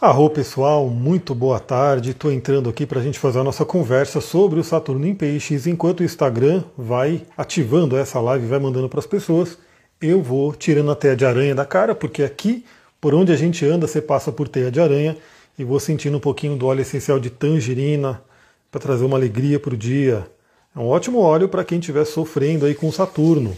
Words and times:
Arro 0.00 0.30
pessoal, 0.30 0.88
muito 0.88 1.34
boa 1.34 1.60
tarde. 1.60 2.12
Estou 2.12 2.32
entrando 2.32 2.70
aqui 2.70 2.86
para 2.86 3.00
a 3.00 3.02
gente 3.02 3.18
fazer 3.18 3.40
a 3.40 3.44
nossa 3.44 3.66
conversa 3.66 4.18
sobre 4.18 4.58
o 4.58 4.64
Saturno 4.64 5.06
em 5.06 5.14
Peixes. 5.14 5.66
Enquanto 5.66 6.00
o 6.00 6.04
Instagram 6.04 6.64
vai 6.74 7.26
ativando 7.36 7.98
essa 7.98 8.18
live, 8.18 8.46
vai 8.46 8.58
mandando 8.58 8.88
para 8.88 9.00
as 9.00 9.06
pessoas, 9.06 9.58
eu 10.00 10.22
vou 10.22 10.54
tirando 10.54 10.90
a 10.90 10.94
teia 10.94 11.14
de 11.14 11.26
aranha 11.26 11.54
da 11.54 11.66
cara, 11.66 11.94
porque 11.94 12.22
aqui, 12.22 12.64
por 12.98 13.12
onde 13.12 13.30
a 13.30 13.36
gente 13.36 13.66
anda, 13.66 13.86
você 13.86 14.00
passa 14.00 14.32
por 14.32 14.48
teia 14.48 14.70
de 14.70 14.80
aranha 14.80 15.18
e 15.58 15.64
vou 15.64 15.78
sentindo 15.78 16.16
um 16.16 16.20
pouquinho 16.20 16.56
do 16.56 16.66
óleo 16.66 16.80
essencial 16.80 17.20
de 17.20 17.28
tangerina 17.28 18.22
para 18.70 18.80
trazer 18.80 19.04
uma 19.04 19.18
alegria 19.18 19.60
para 19.60 19.74
o 19.74 19.76
dia. 19.76 20.26
É 20.74 20.78
um 20.78 20.86
ótimo 20.86 21.18
óleo 21.18 21.46
para 21.46 21.62
quem 21.62 21.78
estiver 21.78 22.06
sofrendo 22.06 22.64
aí 22.64 22.74
com 22.74 22.90
Saturno. 22.90 23.54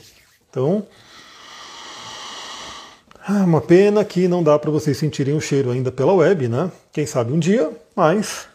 Então, 0.51 0.85
ah, 3.25 3.45
uma 3.45 3.61
pena 3.61 4.05
que 4.05 4.27
não 4.27 4.43
dá 4.43 4.59
para 4.59 4.71
vocês 4.71 4.97
sentirem 4.97 5.35
o 5.35 5.41
cheiro 5.41 5.71
ainda 5.71 5.93
pela 5.93 6.13
web, 6.13 6.49
né? 6.49 6.73
Quem 6.93 7.07
sabe 7.07 7.33
um 7.33 7.39
dia, 7.39 7.71
mas 7.95 8.49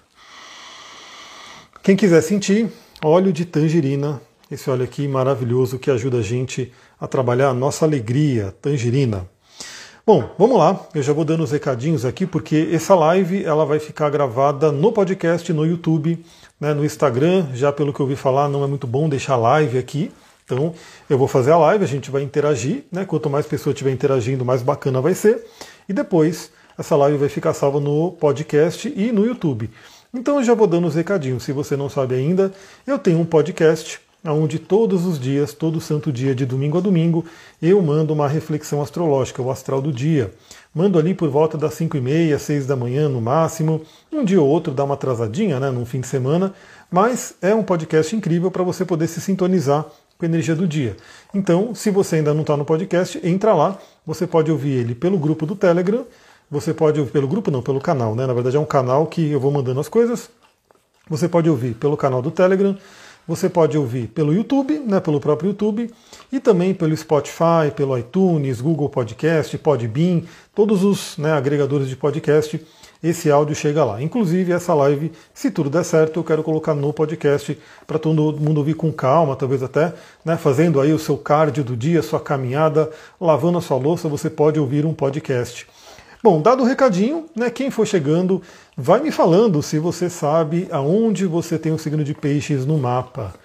quem 1.82 1.96
quiser 1.96 2.22
sentir, 2.22 2.70
óleo 3.02 3.32
de 3.32 3.46
tangerina, 3.46 4.22
esse 4.52 4.70
óleo 4.70 4.84
aqui 4.84 5.08
maravilhoso 5.08 5.80
que 5.80 5.90
ajuda 5.90 6.18
a 6.18 6.22
gente 6.22 6.74
a 7.00 7.08
trabalhar 7.08 7.48
a 7.48 7.54
nossa 7.54 7.86
alegria, 7.86 8.54
tangerina. 8.62 9.26
Bom, 10.06 10.36
vamos 10.38 10.58
lá. 10.58 10.88
Eu 10.94 11.02
já 11.02 11.14
vou 11.14 11.24
dando 11.24 11.46
os 11.46 11.52
recadinhos 11.52 12.04
aqui 12.04 12.26
porque 12.26 12.70
essa 12.72 12.94
live 12.94 13.46
ela 13.46 13.66
vai 13.66 13.80
ficar 13.80 14.10
gravada 14.10 14.70
no 14.72 14.92
podcast, 14.92 15.52
no 15.54 15.66
YouTube, 15.66 16.22
né, 16.60 16.74
no 16.74 16.84
Instagram. 16.84 17.48
Já 17.54 17.72
pelo 17.72 17.94
que 17.94 18.02
eu 18.02 18.06
ouvi 18.06 18.18
falar, 18.18 18.50
não 18.50 18.66
é 18.66 18.68
muito 18.68 18.86
bom 18.86 19.08
deixar 19.08 19.38
live 19.38 19.78
aqui. 19.78 20.12
Então, 20.48 20.74
eu 21.10 21.18
vou 21.18 21.28
fazer 21.28 21.52
a 21.52 21.58
live, 21.58 21.84
a 21.84 21.88
gente 21.88 22.10
vai 22.10 22.22
interagir, 22.22 22.86
né? 22.90 23.04
Quanto 23.04 23.30
mais 23.30 23.46
pessoas 23.46 23.74
estiver 23.74 23.92
interagindo, 23.92 24.46
mais 24.46 24.62
bacana 24.62 25.02
vai 25.02 25.14
ser. 25.14 25.46
E 25.90 25.92
depois, 25.92 26.50
essa 26.78 26.96
live 26.96 27.18
vai 27.18 27.28
ficar 27.28 27.54
salva 27.54 27.82
no 27.82 28.14
podcast 28.14 28.88
e 28.96 29.12
no 29.12 29.26
YouTube. 29.26 29.70
Então, 30.14 30.38
eu 30.38 30.44
já 30.46 30.54
vou 30.54 30.66
dando 30.66 30.88
os 30.88 30.96
recadinhos. 30.96 31.44
Se 31.44 31.52
você 31.52 31.76
não 31.76 31.90
sabe 31.90 32.16
ainda, 32.16 32.54
eu 32.88 32.98
tenho 32.98 33.20
um 33.20 33.26
podcast 33.26 34.00
onde 34.26 34.58
todos 34.58 35.06
os 35.06 35.20
dias, 35.20 35.54
todo 35.54 35.82
santo 35.82 36.14
dia, 36.14 36.34
de 36.34 36.46
domingo 36.46 36.78
a 36.78 36.82
domingo, 36.82 37.26
eu 37.62 37.82
mando 37.82 38.14
uma 38.14 38.28
reflexão 38.30 38.82
astrológica, 38.82 39.42
o 39.42 39.52
astral 39.52 39.82
do 39.82 39.92
dia. 39.92 40.34
Mando 40.74 40.98
ali 40.98 41.14
por 41.14 41.28
volta 41.28 41.58
das 41.58 41.74
5 41.74 41.98
e 41.98 42.02
meia, 42.02 42.40
6 42.40 42.66
da 42.66 42.76
manhã 42.78 43.10
no 43.10 43.20
máximo. 43.20 43.82
Um 44.10 44.24
dia 44.24 44.42
ou 44.42 44.48
outro 44.48 44.74
dá 44.74 44.86
uma 44.86 44.94
atrasadinha, 44.94 45.60
né, 45.60 45.70
num 45.72 45.86
fim 45.86 46.00
de 46.00 46.08
semana. 46.08 46.54
Mas 46.90 47.36
é 47.42 47.54
um 47.54 47.64
podcast 47.64 48.16
incrível 48.16 48.50
para 48.50 48.64
você 48.64 48.86
poder 48.86 49.08
se 49.08 49.20
sintonizar 49.20 49.86
com 50.18 50.26
a 50.26 50.28
energia 50.28 50.56
do 50.56 50.68
dia. 50.68 50.98
Então, 51.34 51.76
se 51.76 51.92
você 51.92 52.18
ainda 52.18 52.34
não 52.34 52.42
está 52.42 52.58
no 52.58 52.66
podcast, 52.66 53.20
entra 53.24 53.54
lá. 53.54 53.78
Você 54.06 54.26
pode 54.26 54.52
ouvir 54.52 54.72
ele 54.72 54.96
pelo 54.96 55.18
grupo 55.18 55.46
do 55.46 55.56
Telegram. 55.56 56.06
Você 56.50 56.74
pode 56.74 57.00
ouvir 57.00 57.12
pelo 57.12 57.28
grupo, 57.28 57.52
não, 57.52 57.62
pelo 57.62 57.80
canal, 57.80 58.16
né? 58.16 58.26
Na 58.26 58.34
verdade 58.34 58.56
é 58.56 58.60
um 58.60 58.66
canal 58.66 59.06
que 59.06 59.30
eu 59.30 59.40
vou 59.40 59.52
mandando 59.52 59.80
as 59.80 59.90
coisas. 59.90 60.30
Você 61.10 61.28
pode 61.28 61.50
ouvir 61.50 61.74
pelo 61.76 61.96
canal 61.96 62.22
do 62.22 62.32
Telegram. 62.32 62.76
Você 63.28 63.50
pode 63.50 63.78
ouvir 63.78 64.08
pelo 64.08 64.34
YouTube, 64.34 64.80
né, 64.80 65.02
pelo 65.02 65.20
próprio 65.20 65.50
YouTube, 65.50 65.92
e 66.32 66.40
também 66.40 66.74
pelo 66.74 66.96
Spotify, 66.96 67.70
pelo 67.76 67.98
iTunes, 67.98 68.62
Google 68.62 68.88
Podcast, 68.88 69.58
Podbean, 69.58 70.22
todos 70.56 70.82
os 70.82 71.18
né, 71.18 71.34
agregadores 71.34 71.90
de 71.90 71.98
podcast 71.98 72.66
esse 73.04 73.30
áudio 73.30 73.56
chega 73.56 73.84
lá. 73.84 74.02
Inclusive, 74.02 74.52
essa 74.52 74.74
live, 74.74 75.12
se 75.34 75.52
tudo 75.52 75.70
der 75.70 75.84
certo, 75.84 76.20
eu 76.20 76.24
quero 76.24 76.44
colocar 76.44 76.74
no 76.74 76.92
podcast 76.92 77.58
para 77.86 78.00
todo 78.00 78.40
mundo 78.40 78.58
ouvir 78.58 78.74
com 78.74 78.92
calma, 78.92 79.36
talvez 79.36 79.62
até 79.62 79.94
né, 80.24 80.38
fazendo 80.38 80.82
aí 80.82 80.94
o 80.94 81.00
seu 81.00 81.18
cardio 81.18 81.64
do 81.64 81.76
dia, 81.76 82.02
sua 82.02 82.20
caminhada, 82.20 82.90
lavando 83.20 83.58
a 83.58 83.62
sua 83.62 83.78
louça, 83.78 84.10
você 84.10 84.30
pode 84.30 84.60
ouvir 84.60 84.86
um 84.86 84.94
podcast. 84.94 85.68
Bom, 86.24 86.42
dado 86.42 86.64
o 86.64 86.66
recadinho, 86.66 87.28
né, 87.36 87.50
quem 87.50 87.70
for 87.70 87.86
chegando, 87.86 88.42
vai 88.76 89.00
me 89.00 89.12
falando 89.12 89.62
se 89.62 89.78
você 89.78 90.10
sabe 90.10 90.68
aonde 90.72 91.26
você 91.26 91.60
tem 91.60 91.72
o 91.72 91.78
signo 91.78 92.04
de 92.04 92.14
peixes 92.14 92.66
no 92.66 92.78
mapa. 92.78 93.36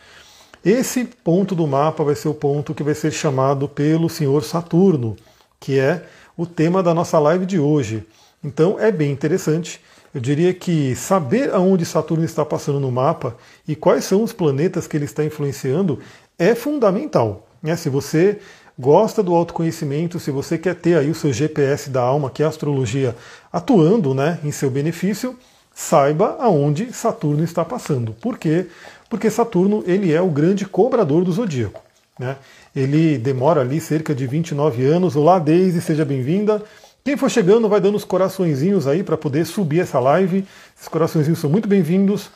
Esse 0.65 1.05
ponto 1.05 1.55
do 1.55 1.67
mapa 1.67 2.05
vai 2.05 2.15
ser 2.15 2.29
o 2.29 2.35
ponto 2.35 2.73
que 2.73 2.83
vai 2.83 2.95
ser 2.95 3.11
chamado 3.11 3.69
pelo 3.69 4.09
senhor 4.09 4.45
Saturno, 4.45 5.17
que 5.61 5.79
é 5.79 6.05
o 6.37 6.47
tema 6.47 6.83
da 6.83 6.95
nossa 6.95 7.19
live 7.19 7.45
de 7.45 7.59
hoje. 7.59 8.05
Então 8.43 8.79
é 8.79 8.91
bem 8.91 9.11
interessante. 9.11 9.81
Eu 10.15 10.21
diria 10.21 10.53
que 10.53 10.95
saber 10.95 11.55
aonde 11.55 11.87
Saturno 11.87 12.25
está 12.25 12.45
passando 12.45 12.79
no 12.79 12.91
mapa 12.91 13.37
e 13.67 13.75
quais 13.75 14.05
são 14.05 14.23
os 14.23 14.33
planetas 14.33 14.87
que 14.87 14.97
ele 14.97 15.07
está 15.07 15.25
influenciando 15.25 16.01
é 16.39 16.55
fundamental. 16.55 17.47
Né? 17.63 17.77
Se 17.77 17.89
você 17.89 18.39
gosta 18.79 19.23
do 19.23 19.35
autoconhecimento, 19.35 20.19
se 20.19 20.31
você 20.31 20.59
quer 20.59 20.75
ter 20.75 20.99
aí 20.99 21.11
o 21.11 21.15
seu 21.15 21.33
GPS 21.33 21.89
da 21.89 22.03
alma, 22.03 22.31
que 22.31 22.43
é 22.43 22.47
a 22.47 22.49
astrologia, 22.49 23.17
atuando 23.53 24.15
né, 24.15 24.39
em 24.45 24.51
seu 24.51 24.71
benefício, 24.71 25.39
saiba 25.75 26.37
aonde 26.39 26.93
Saturno 26.93 27.45
está 27.45 27.65
passando. 27.65 28.13
Por 28.13 28.39
quê? 28.39 28.67
Porque 29.09 29.31
Saturno 29.31 29.83
ele 29.87 30.13
é 30.13 30.21
o 30.21 30.29
grande 30.29 30.67
cobrador 30.67 31.25
do 31.25 31.33
zodíaco. 31.33 31.81
Né? 32.19 32.37
Ele 32.75 33.17
demora 33.17 33.61
ali 33.63 33.81
cerca 33.81 34.15
de 34.15 34.27
29 34.27 34.85
anos. 34.85 35.17
Olá, 35.17 35.39
Deise, 35.39 35.81
seja 35.81 36.05
bem-vinda. 36.05 36.63
Quem 37.05 37.17
for 37.17 37.29
chegando 37.29 37.69
vai 37.69 37.81
dando 37.81 37.97
os 37.97 38.05
coraçõezinhos 38.05 38.87
aí 38.87 39.03
para 39.03 39.17
poder 39.17 39.45
subir 39.45 39.81
essa 39.81 39.99
live. 39.99 40.47
Esses 40.77 40.87
coraçõezinhos 40.87 41.41
são 41.41 41.51
muito 41.51 41.67
bem-vindos. 41.67 42.31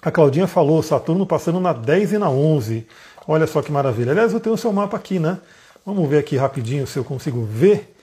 A 0.00 0.10
Claudinha 0.10 0.46
falou, 0.46 0.82
Saturno 0.82 1.26
passando 1.26 1.60
na 1.60 1.74
10 1.74 2.14
e 2.14 2.18
na 2.18 2.30
11. 2.30 2.86
Olha 3.28 3.46
só 3.46 3.60
que 3.60 3.70
maravilha. 3.70 4.12
Aliás, 4.12 4.32
eu 4.32 4.40
tenho 4.40 4.54
o 4.54 4.58
seu 4.58 4.72
mapa 4.72 4.96
aqui, 4.96 5.18
né? 5.18 5.38
Vamos 5.84 6.08
ver 6.08 6.16
aqui 6.16 6.34
rapidinho 6.38 6.86
se 6.86 6.98
eu 6.98 7.04
consigo 7.04 7.44
ver 7.44 7.94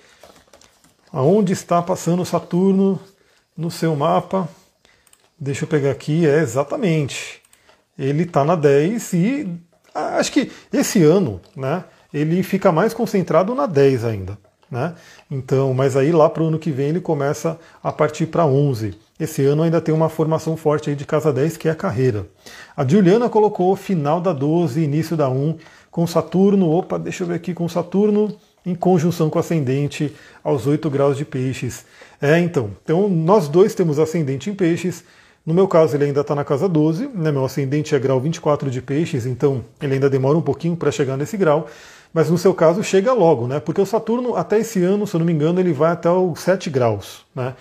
aonde 1.11 1.53
está 1.53 1.81
passando 1.81 2.23
Saturno 2.23 2.99
no 3.57 3.71
seu 3.71 3.95
mapa. 3.95 4.47
Deixa 5.39 5.63
eu 5.65 5.67
pegar 5.67 5.89
aqui, 5.89 6.27
é 6.27 6.41
exatamente. 6.41 7.41
Ele 7.97 8.21
está 8.21 8.45
na 8.45 8.55
10 8.55 9.13
e 9.13 9.59
acho 9.95 10.31
que 10.31 10.51
esse 10.71 11.01
ano, 11.01 11.41
né, 11.55 11.85
ele 12.13 12.43
fica 12.43 12.71
mais 12.71 12.93
concentrado 12.93 13.55
na 13.55 13.65
10 13.65 14.05
ainda. 14.05 14.37
Né? 14.69 14.93
Então, 15.31 15.73
mas 15.73 15.95
aí 15.95 16.11
lá 16.11 16.29
para 16.29 16.43
o 16.43 16.47
ano 16.47 16.59
que 16.59 16.71
vem 16.71 16.89
ele 16.89 16.99
começa 16.99 17.57
a 17.81 17.91
partir 17.91 18.25
para 18.25 18.45
11. 18.45 18.93
Esse 19.19 19.43
ano 19.45 19.63
ainda 19.63 19.79
tem 19.79 19.95
uma 19.95 20.09
formação 20.09 20.57
forte 20.57 20.89
aí 20.89 20.95
de 20.95 21.05
casa 21.05 21.31
10, 21.31 21.57
que 21.57 21.67
é 21.67 21.71
a 21.71 21.75
carreira. 21.75 22.27
A 22.75 22.85
Juliana 22.85 23.29
colocou 23.29 23.75
final 23.75 24.19
da 24.19 24.33
12, 24.33 24.81
início 24.81 25.15
da 25.15 25.29
1, 25.29 25.57
com 25.89 26.05
Saturno, 26.05 26.69
opa, 26.69 26.99
deixa 26.99 27.23
eu 27.23 27.27
ver 27.27 27.35
aqui, 27.35 27.53
com 27.53 27.67
Saturno 27.67 28.37
em 28.65 28.75
conjunção 28.75 29.29
com 29.29 29.39
ascendente 29.39 30.13
aos 30.43 30.67
8 30.67 30.89
graus 30.89 31.15
de 31.15 31.23
peixes. 31.23 31.85
É, 32.21 32.37
então, 32.37 32.71
então 32.83 33.07
nós 33.07 33.47
dois 33.47 33.73
temos 33.73 33.97
ascendente 33.97 34.49
em 34.49 34.53
peixes, 34.53 35.05
no 35.47 35.53
meu 35.53 35.65
caso, 35.65 35.95
ele 35.95 36.03
ainda 36.03 36.19
está 36.19 36.35
na 36.35 36.43
casa 36.43 36.67
12, 36.67 37.09
né? 37.15 37.31
meu 37.31 37.45
ascendente 37.45 37.95
é 37.95 37.99
grau 37.99 38.19
24 38.19 38.69
de 38.69 38.81
peixes, 38.81 39.25
então 39.25 39.63
ele 39.81 39.93
ainda 39.93 40.09
demora 40.09 40.37
um 40.37 40.41
pouquinho 40.41 40.75
para 40.75 40.91
chegar 40.91 41.15
nesse 41.15 41.37
grau 41.37 41.67
mas 42.17 42.31
no 42.31 42.37
seu 42.39 42.51
caso 42.51 42.83
chega 42.83 43.13
logo, 43.13 43.45
né? 43.45 43.59
Porque 43.59 43.79
o 43.79 43.85
Saturno, 43.85 44.35
até 44.35 44.57
esse 44.57 44.83
ano, 44.83 45.05
se 45.05 45.15
eu 45.15 45.19
não 45.19 45.25
me 45.27 45.31
engano, 45.31 45.59
ele 45.59 45.71
vai 45.71 45.91
até 45.91 46.09
os 46.09 46.39
7 46.39 46.67
graus, 46.67 47.23
né? 47.35 47.53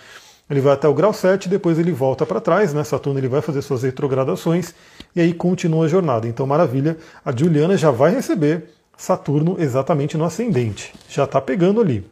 Ele 0.49 0.59
vai 0.59 0.73
até 0.73 0.87
o 0.87 0.95
grau 0.95 1.13
7, 1.13 1.47
depois 1.47 1.77
ele 1.77 1.91
volta 1.91 2.25
para 2.25 2.41
trás, 2.41 2.73
né? 2.73 2.83
Saturno 2.83 3.19
ele 3.19 3.27
vai 3.27 3.39
fazer 3.39 3.61
suas 3.61 3.83
retrogradações 3.83 4.73
e 5.15 5.21
aí 5.21 5.31
continua 5.31 5.85
a 5.85 5.87
jornada. 5.87 6.27
Então, 6.27 6.47
maravilha, 6.47 6.97
a 7.23 7.31
Juliana 7.31 7.77
já 7.77 7.91
vai 7.91 8.15
receber 8.15 8.73
Saturno 8.97 9.57
exatamente 9.59 10.17
no 10.17 10.25
ascendente. 10.25 10.91
Já 11.07 11.25
está 11.25 11.39
pegando 11.39 11.79
ali. 11.79 12.03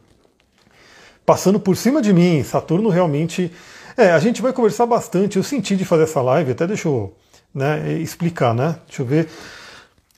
Passando 1.26 1.58
por 1.58 1.76
cima 1.76 2.00
de 2.00 2.12
mim, 2.12 2.44
Saturno 2.44 2.90
realmente. 2.90 3.50
É, 3.96 4.12
a 4.12 4.20
gente 4.20 4.40
vai 4.40 4.52
conversar 4.52 4.86
bastante. 4.86 5.36
Eu 5.36 5.42
senti 5.42 5.74
de 5.74 5.84
fazer 5.84 6.04
essa 6.04 6.22
live, 6.22 6.52
até 6.52 6.64
deixa 6.64 6.86
eu 6.86 7.12
né, 7.52 7.94
explicar, 7.94 8.54
né? 8.54 8.76
Deixa 8.86 9.02
eu 9.02 9.06
ver. 9.06 9.28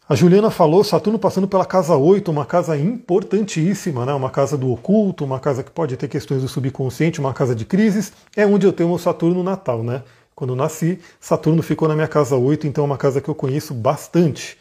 A 0.08 0.14
Juliana 0.14 0.50
falou 0.50 0.82
Saturno 0.82 1.18
passando 1.18 1.46
pela 1.46 1.66
casa 1.66 1.94
8, 1.94 2.30
uma 2.30 2.46
casa 2.46 2.74
importantíssima, 2.78 4.06
né? 4.06 4.14
uma 4.14 4.30
casa 4.30 4.56
do 4.56 4.72
oculto, 4.72 5.22
uma 5.22 5.38
casa 5.38 5.62
que 5.62 5.70
pode 5.70 5.98
ter 5.98 6.08
questões 6.08 6.40
do 6.40 6.48
subconsciente, 6.48 7.20
uma 7.20 7.34
casa 7.34 7.54
de 7.54 7.66
crises. 7.66 8.10
É 8.34 8.46
onde 8.46 8.66
eu 8.66 8.72
tenho 8.72 8.90
o 8.90 8.98
Saturno 8.98 9.42
natal, 9.42 9.82
né? 9.82 10.02
Quando 10.34 10.56
nasci, 10.56 10.98
Saturno 11.20 11.62
ficou 11.62 11.86
na 11.86 11.94
minha 11.94 12.08
casa 12.08 12.36
8, 12.36 12.66
então 12.66 12.84
é 12.84 12.86
uma 12.86 12.96
casa 12.96 13.20
que 13.20 13.28
eu 13.28 13.34
conheço 13.34 13.74
bastante. 13.74 14.56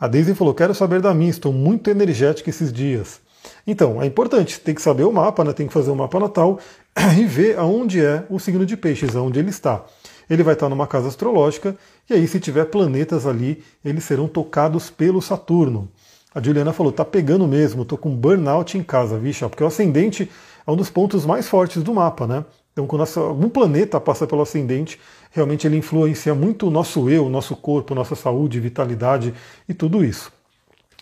A 0.00 0.08
Daisy 0.08 0.34
falou: 0.34 0.52
quero 0.52 0.74
saber 0.74 1.00
da 1.00 1.14
minha, 1.14 1.30
estou 1.30 1.52
muito 1.52 1.88
energética 1.88 2.50
esses 2.50 2.72
dias. 2.72 3.20
Então, 3.64 4.02
é 4.02 4.06
importante, 4.06 4.58
tem 4.58 4.74
que 4.74 4.82
saber 4.82 5.04
o 5.04 5.12
mapa, 5.12 5.44
né? 5.44 5.52
tem 5.52 5.68
que 5.68 5.72
fazer 5.72 5.92
o 5.92 5.96
mapa 5.96 6.18
natal 6.18 6.58
e 7.16 7.24
ver 7.24 7.56
aonde 7.56 8.04
é 8.04 8.24
o 8.28 8.40
signo 8.40 8.66
de 8.66 8.76
peixes, 8.76 9.14
aonde 9.14 9.38
ele 9.38 9.50
está 9.50 9.84
ele 10.28 10.42
vai 10.42 10.54
estar 10.54 10.68
numa 10.68 10.86
casa 10.86 11.08
astrológica, 11.08 11.76
e 12.08 12.14
aí, 12.14 12.26
se 12.26 12.40
tiver 12.40 12.66
planetas 12.66 13.26
ali, 13.26 13.62
eles 13.84 14.04
serão 14.04 14.28
tocados 14.28 14.90
pelo 14.90 15.20
Saturno. 15.22 15.88
A 16.34 16.42
Juliana 16.42 16.72
falou: 16.72 16.92
tá 16.92 17.04
pegando 17.04 17.46
mesmo, 17.46 17.84
tô 17.84 17.96
com 17.96 18.14
burnout 18.14 18.76
em 18.76 18.82
casa, 18.82 19.18
vixe, 19.18 19.46
porque 19.48 19.62
o 19.62 19.66
ascendente 19.66 20.30
é 20.66 20.70
um 20.70 20.76
dos 20.76 20.90
pontos 20.90 21.26
mais 21.26 21.48
fortes 21.48 21.82
do 21.82 21.94
mapa, 21.94 22.26
né? 22.26 22.44
Então, 22.72 22.86
quando 22.86 23.06
algum 23.18 23.50
planeta 23.50 24.00
passa 24.00 24.26
pelo 24.26 24.40
ascendente, 24.40 24.98
realmente 25.30 25.66
ele 25.66 25.76
influencia 25.76 26.34
muito 26.34 26.68
o 26.68 26.70
nosso 26.70 27.10
eu, 27.10 27.28
nosso 27.28 27.54
corpo, 27.54 27.94
nossa 27.94 28.14
saúde, 28.14 28.58
vitalidade 28.60 29.34
e 29.68 29.74
tudo 29.74 30.02
isso. 30.02 30.32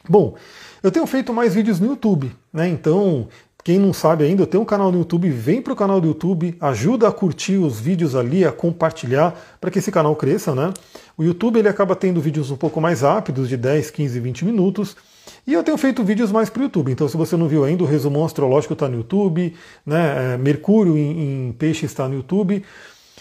Bom, 0.08 0.34
eu 0.82 0.90
tenho 0.90 1.06
feito 1.06 1.32
mais 1.32 1.54
vídeos 1.54 1.78
no 1.78 1.86
YouTube, 1.86 2.32
né? 2.52 2.68
Então, 2.68 3.28
Quem 3.70 3.78
não 3.78 3.92
sabe 3.92 4.24
ainda, 4.24 4.42
eu 4.42 4.48
tenho 4.48 4.64
um 4.64 4.66
canal 4.66 4.90
no 4.90 4.98
YouTube, 4.98 5.30
vem 5.30 5.62
para 5.62 5.72
o 5.72 5.76
canal 5.76 6.00
do 6.00 6.08
YouTube, 6.08 6.56
ajuda 6.60 7.06
a 7.06 7.12
curtir 7.12 7.56
os 7.56 7.78
vídeos 7.78 8.16
ali, 8.16 8.44
a 8.44 8.50
compartilhar 8.50 9.32
para 9.60 9.70
que 9.70 9.78
esse 9.78 9.92
canal 9.92 10.16
cresça, 10.16 10.56
né? 10.56 10.74
O 11.16 11.22
YouTube 11.22 11.56
ele 11.56 11.68
acaba 11.68 11.94
tendo 11.94 12.20
vídeos 12.20 12.50
um 12.50 12.56
pouco 12.56 12.80
mais 12.80 13.02
rápidos, 13.02 13.48
de 13.48 13.56
10, 13.56 13.92
15, 13.92 14.18
20 14.18 14.44
minutos. 14.44 14.96
E 15.46 15.52
eu 15.52 15.62
tenho 15.62 15.78
feito 15.78 16.02
vídeos 16.02 16.32
mais 16.32 16.50
para 16.50 16.58
o 16.58 16.64
YouTube. 16.64 16.90
Então, 16.90 17.08
se 17.08 17.16
você 17.16 17.36
não 17.36 17.46
viu 17.46 17.64
ainda, 17.64 17.84
o 17.84 17.86
resumo 17.86 18.24
astrológico 18.24 18.72
está 18.72 18.88
no 18.88 18.96
YouTube, 18.96 19.54
né? 19.86 20.34
É, 20.34 20.36
Mercúrio 20.36 20.98
em, 20.98 21.50
em 21.50 21.52
peixe 21.52 21.86
está 21.86 22.08
no 22.08 22.16
YouTube. 22.16 22.64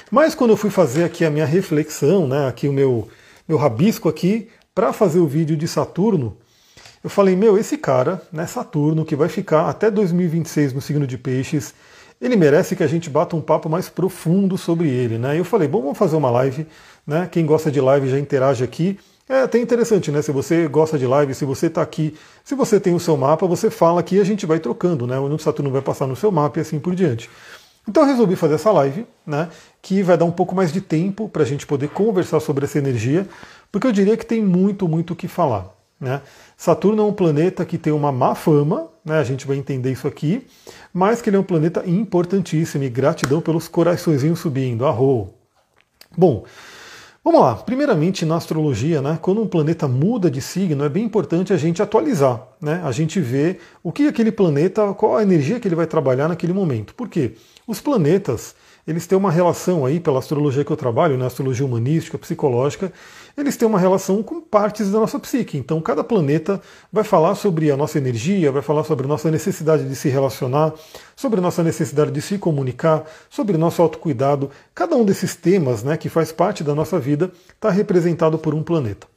Mas 0.09 0.33
quando 0.33 0.49
eu 0.49 0.57
fui 0.57 0.71
fazer 0.71 1.03
aqui 1.03 1.23
a 1.23 1.29
minha 1.29 1.45
reflexão, 1.45 2.27
né? 2.27 2.47
Aqui 2.47 2.67
o 2.67 2.73
meu, 2.73 3.07
meu 3.47 3.59
rabisco 3.59 4.09
aqui, 4.09 4.47
para 4.73 4.91
fazer 4.93 5.19
o 5.19 5.27
vídeo 5.27 5.55
de 5.55 5.67
Saturno, 5.67 6.37
eu 7.03 7.09
falei, 7.09 7.35
meu, 7.35 7.57
esse 7.57 7.77
cara, 7.77 8.21
né, 8.31 8.45
Saturno, 8.45 9.05
que 9.05 9.15
vai 9.15 9.29
ficar 9.29 9.69
até 9.69 9.89
2026 9.89 10.73
no 10.73 10.81
signo 10.81 11.07
de 11.07 11.17
Peixes, 11.17 11.73
ele 12.21 12.35
merece 12.35 12.75
que 12.75 12.83
a 12.83 12.87
gente 12.87 13.09
bata 13.09 13.35
um 13.35 13.41
papo 13.41 13.69
mais 13.69 13.87
profundo 13.87 14.57
sobre 14.57 14.89
ele, 14.89 15.17
né? 15.17 15.39
Eu 15.39 15.45
falei, 15.45 15.67
bom, 15.67 15.81
vamos 15.81 15.97
fazer 15.97 16.17
uma 16.17 16.29
live, 16.29 16.67
né? 17.07 17.29
Quem 17.31 17.45
gosta 17.45 17.71
de 17.71 17.79
live 17.79 18.09
já 18.09 18.19
interage 18.19 18.63
aqui. 18.63 18.99
É 19.29 19.41
até 19.41 19.59
interessante, 19.59 20.11
né? 20.11 20.21
Se 20.21 20.31
você 20.31 20.67
gosta 20.67 20.97
de 20.97 21.07
live, 21.07 21.33
se 21.33 21.45
você 21.45 21.67
está 21.67 21.81
aqui, 21.81 22.13
se 22.43 22.55
você 22.55 22.79
tem 22.79 22.93
o 22.93 22.99
seu 22.99 23.15
mapa, 23.15 23.47
você 23.47 23.69
fala 23.69 24.01
aqui 24.01 24.15
e 24.15 24.19
a 24.19 24.23
gente 24.25 24.45
vai 24.45 24.59
trocando, 24.59 25.07
né? 25.07 25.17
O 25.17 25.37
Saturno 25.37 25.71
vai 25.71 25.81
passar 25.81 26.07
no 26.07 26.15
seu 26.15 26.31
mapa 26.31 26.59
e 26.59 26.61
assim 26.61 26.79
por 26.79 26.93
diante. 26.93 27.29
Então 27.87 28.03
eu 28.03 28.09
resolvi 28.09 28.35
fazer 28.35 28.55
essa 28.55 28.71
live, 28.71 29.05
né? 29.25 29.47
Que 29.81 30.03
vai 30.03 30.17
dar 30.17 30.25
um 30.25 30.31
pouco 30.31 30.53
mais 30.53 30.73
de 30.73 30.81
tempo 30.81 31.29
para 31.29 31.43
a 31.43 31.45
gente 31.45 31.65
poder 31.65 31.87
conversar 31.89 32.41
sobre 32.41 32.65
essa 32.65 32.77
energia, 32.77 33.25
porque 33.71 33.87
eu 33.87 33.91
diria 33.91 34.17
que 34.17 34.25
tem 34.25 34.43
muito, 34.43 34.89
muito 34.89 35.13
o 35.13 35.15
que 35.15 35.27
falar. 35.27 35.78
Né? 35.99 36.21
Saturno 36.55 37.01
é 37.01 37.05
um 37.05 37.13
planeta 37.13 37.65
que 37.65 37.77
tem 37.77 37.91
uma 37.91 38.11
má 38.11 38.33
fama, 38.33 38.87
né? 39.03 39.19
a 39.19 39.23
gente 39.23 39.45
vai 39.45 39.57
entender 39.57 39.91
isso 39.91 40.07
aqui, 40.07 40.47
mas 40.93 41.21
que 41.21 41.29
ele 41.29 41.37
é 41.37 41.39
um 41.39 41.43
planeta 41.43 41.83
importantíssimo 41.85 42.83
e 42.83 42.89
gratidão 42.89 43.41
pelos 43.41 43.67
coraçõezinhos 43.67 44.39
subindo, 44.39 44.85
arro. 44.85 45.33
Bom, 46.17 46.45
vamos 47.23 47.41
lá. 47.41 47.55
Primeiramente, 47.55 48.25
na 48.25 48.37
astrologia, 48.37 49.01
né, 49.01 49.19
quando 49.21 49.41
um 49.41 49.47
planeta 49.47 49.87
muda 49.87 50.31
de 50.31 50.41
signo, 50.41 50.83
é 50.85 50.89
bem 50.89 51.03
importante 51.03 51.51
a 51.51 51.57
gente 51.57 51.81
atualizar, 51.81 52.47
né? 52.61 52.81
a 52.83 52.91
gente 52.91 53.19
ver 53.19 53.59
o 53.83 53.91
que 53.91 54.07
aquele 54.07 54.31
planeta, 54.31 54.93
qual 54.93 55.17
a 55.17 55.23
energia 55.23 55.59
que 55.59 55.67
ele 55.67 55.75
vai 55.75 55.85
trabalhar 55.85 56.29
naquele 56.29 56.53
momento. 56.53 56.95
Por 56.95 57.09
quê? 57.09 57.33
Os 57.67 57.81
planetas, 57.81 58.55
eles 58.87 59.05
têm 59.05 59.17
uma 59.17 59.31
relação 59.31 59.85
aí, 59.85 59.99
pela 59.99 60.19
astrologia 60.19 60.63
que 60.63 60.71
eu 60.71 60.77
trabalho, 60.77 61.13
na 61.13 61.21
né, 61.21 61.27
astrologia 61.27 61.65
humanística, 61.65 62.17
psicológica, 62.17 62.91
eles 63.41 63.57
têm 63.57 63.67
uma 63.67 63.79
relação 63.79 64.21
com 64.21 64.41
partes 64.41 64.91
da 64.91 64.99
nossa 64.99 65.19
psique. 65.19 65.57
Então, 65.57 65.81
cada 65.81 66.03
planeta 66.03 66.61
vai 66.91 67.03
falar 67.03 67.35
sobre 67.35 67.71
a 67.71 67.77
nossa 67.77 67.97
energia, 67.97 68.51
vai 68.51 68.61
falar 68.61 68.83
sobre 68.83 69.05
a 69.05 69.09
nossa 69.09 69.31
necessidade 69.31 69.87
de 69.87 69.95
se 69.95 70.09
relacionar, 70.09 70.73
sobre 71.15 71.39
a 71.39 71.41
nossa 71.41 71.63
necessidade 71.63 72.11
de 72.11 72.21
se 72.21 72.37
comunicar, 72.37 73.05
sobre 73.29 73.55
o 73.55 73.59
nosso 73.59 73.81
autocuidado. 73.81 74.49
Cada 74.73 74.95
um 74.95 75.05
desses 75.05 75.35
temas 75.35 75.83
né, 75.83 75.97
que 75.97 76.09
faz 76.09 76.31
parte 76.31 76.63
da 76.63 76.75
nossa 76.75 76.99
vida 76.99 77.31
está 77.53 77.69
representado 77.69 78.37
por 78.37 78.53
um 78.53 78.63
planeta. 78.63 79.07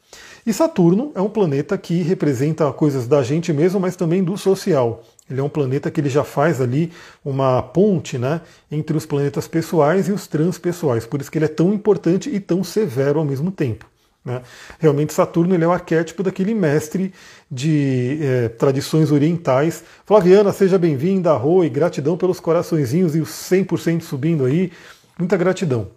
E 0.45 0.53
Saturno 0.53 1.13
é 1.15 1.21
um 1.21 1.29
planeta 1.29 1.79
que 1.79 2.03
representa 2.03 2.73
coisas 2.73 3.07
da 3.07 3.23
gente 3.23 3.53
mesmo, 3.53 3.79
mas 3.79 3.95
também 3.95 4.25
do 4.25 4.37
social. 4.37 5.05
Ele 5.31 5.41
é 5.41 5.43
um 5.43 5.49
planeta 5.49 5.91
que 5.91 6.01
ele 6.01 6.09
já 6.09 6.25
faz 6.25 6.61
ali 6.61 6.91
uma 7.25 7.63
ponte 7.63 8.19
né, 8.19 8.41
entre 8.71 8.97
os 8.97 9.07
planetas 9.07 9.47
pessoais 9.47 10.09
e 10.09 10.13
os 10.13 10.27
transpessoais. 10.27 11.07
Por 11.07 11.21
isso 11.21 11.31
que 11.31 11.39
ele 11.39 11.45
é 11.45 11.49
tão 11.49 11.73
importante 11.73 12.29
e 12.29 12.41
tão 12.41 12.65
severo 12.65 13.21
ao 13.21 13.25
mesmo 13.25 13.53
tempo. 13.53 13.92
Né? 14.25 14.41
Realmente 14.79 15.13
Saturno 15.13 15.55
ele 15.55 15.65
é 15.65 15.67
o 15.67 15.73
arquétipo 15.73 16.23
daquele 16.23 16.55
mestre 16.55 17.13
de 17.51 18.19
é, 18.23 18.49
tradições 18.49 19.11
orientais. 19.11 19.83
Flaviana, 20.05 20.53
seja 20.53 20.79
bem-vinda, 20.79 21.33
e 21.65 21.69
gratidão 21.69 22.17
pelos 22.17 22.39
coraçõezinhos 22.39 23.17
e 23.17 23.21
os 23.21 23.31
100% 23.31 24.03
subindo 24.03 24.45
aí. 24.45 24.73
Muita 25.19 25.37
gratidão. 25.37 25.89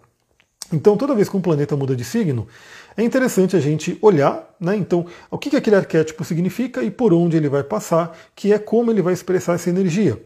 Então, 0.72 0.96
toda 0.96 1.14
vez 1.14 1.28
que 1.28 1.36
um 1.36 1.40
planeta 1.40 1.76
muda 1.76 1.94
de 1.94 2.04
signo, 2.04 2.48
é 2.96 3.02
interessante 3.02 3.54
a 3.54 3.60
gente 3.60 3.96
olhar, 4.02 4.54
né? 4.58 4.74
Então, 4.74 5.06
o 5.30 5.38
que, 5.38 5.50
que 5.50 5.56
aquele 5.56 5.76
arquétipo 5.76 6.24
significa 6.24 6.82
e 6.82 6.90
por 6.90 7.12
onde 7.12 7.36
ele 7.36 7.48
vai 7.48 7.62
passar, 7.62 8.16
que 8.34 8.52
é 8.52 8.58
como 8.58 8.90
ele 8.90 9.02
vai 9.02 9.12
expressar 9.12 9.54
essa 9.54 9.70
energia. 9.70 10.20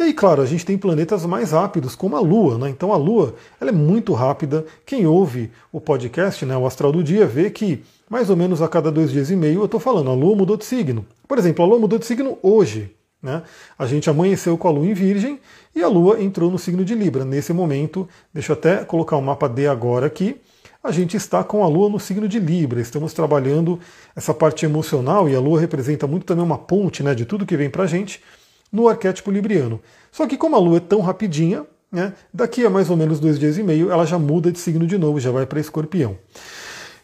E 0.00 0.02
aí, 0.02 0.14
claro, 0.14 0.40
a 0.40 0.46
gente 0.46 0.64
tem 0.64 0.78
planetas 0.78 1.26
mais 1.26 1.52
rápidos, 1.52 1.94
como 1.94 2.16
a 2.16 2.20
Lua, 2.20 2.56
né? 2.56 2.70
Então 2.70 2.90
a 2.90 2.96
Lua 2.96 3.34
ela 3.60 3.68
é 3.68 3.72
muito 3.72 4.14
rápida. 4.14 4.64
Quem 4.86 5.06
ouve 5.06 5.50
o 5.70 5.78
podcast, 5.78 6.46
né, 6.46 6.56
o 6.56 6.64
Astral 6.64 6.90
do 6.90 7.04
Dia, 7.04 7.26
vê 7.26 7.50
que 7.50 7.84
mais 8.08 8.30
ou 8.30 8.34
menos 8.34 8.62
a 8.62 8.68
cada 8.68 8.90
dois 8.90 9.10
dias 9.10 9.30
e 9.30 9.36
meio 9.36 9.60
eu 9.60 9.66
estou 9.66 9.78
falando, 9.78 10.08
a 10.08 10.14
Lua 10.14 10.34
mudou 10.34 10.56
de 10.56 10.64
signo. 10.64 11.04
Por 11.28 11.36
exemplo, 11.36 11.62
a 11.62 11.68
Lua 11.68 11.78
mudou 11.78 11.98
de 11.98 12.06
signo 12.06 12.38
hoje. 12.42 12.96
Né? 13.22 13.42
A 13.78 13.84
gente 13.84 14.08
amanheceu 14.08 14.56
com 14.56 14.68
a 14.68 14.70
Lua 14.70 14.86
em 14.86 14.94
Virgem 14.94 15.38
e 15.76 15.82
a 15.82 15.88
Lua 15.88 16.18
entrou 16.18 16.50
no 16.50 16.58
signo 16.58 16.82
de 16.82 16.94
Libra. 16.94 17.22
Nesse 17.22 17.52
momento, 17.52 18.08
deixa 18.32 18.52
eu 18.52 18.56
até 18.56 18.82
colocar 18.86 19.18
o 19.18 19.22
mapa 19.22 19.50
D 19.50 19.66
agora 19.66 20.06
aqui. 20.06 20.40
A 20.82 20.90
gente 20.90 21.14
está 21.14 21.44
com 21.44 21.62
a 21.62 21.68
Lua 21.68 21.90
no 21.90 22.00
signo 22.00 22.26
de 22.26 22.38
Libra. 22.38 22.80
Estamos 22.80 23.12
trabalhando 23.12 23.78
essa 24.16 24.32
parte 24.32 24.64
emocional 24.64 25.28
e 25.28 25.36
a 25.36 25.40
Lua 25.40 25.60
representa 25.60 26.06
muito 26.06 26.24
também 26.24 26.42
uma 26.42 26.56
ponte 26.56 27.02
né, 27.02 27.14
de 27.14 27.26
tudo 27.26 27.44
que 27.44 27.54
vem 27.54 27.68
para 27.68 27.82
a 27.82 27.86
gente 27.86 28.22
no 28.72 28.88
arquétipo 28.88 29.30
libriano. 29.30 29.80
Só 30.12 30.26
que 30.26 30.36
como 30.36 30.56
a 30.56 30.58
Lua 30.58 30.78
é 30.78 30.80
tão 30.80 31.00
rapidinha, 31.00 31.64
né, 31.90 32.12
daqui 32.32 32.64
a 32.64 32.70
mais 32.70 32.88
ou 32.90 32.96
menos 32.96 33.18
dois 33.18 33.38
dias 33.38 33.58
e 33.58 33.62
meio 33.62 33.90
ela 33.90 34.06
já 34.06 34.18
muda 34.18 34.52
de 34.52 34.58
signo 34.58 34.86
de 34.86 34.96
novo, 34.96 35.18
já 35.18 35.30
vai 35.30 35.46
para 35.46 35.60
escorpião. 35.60 36.16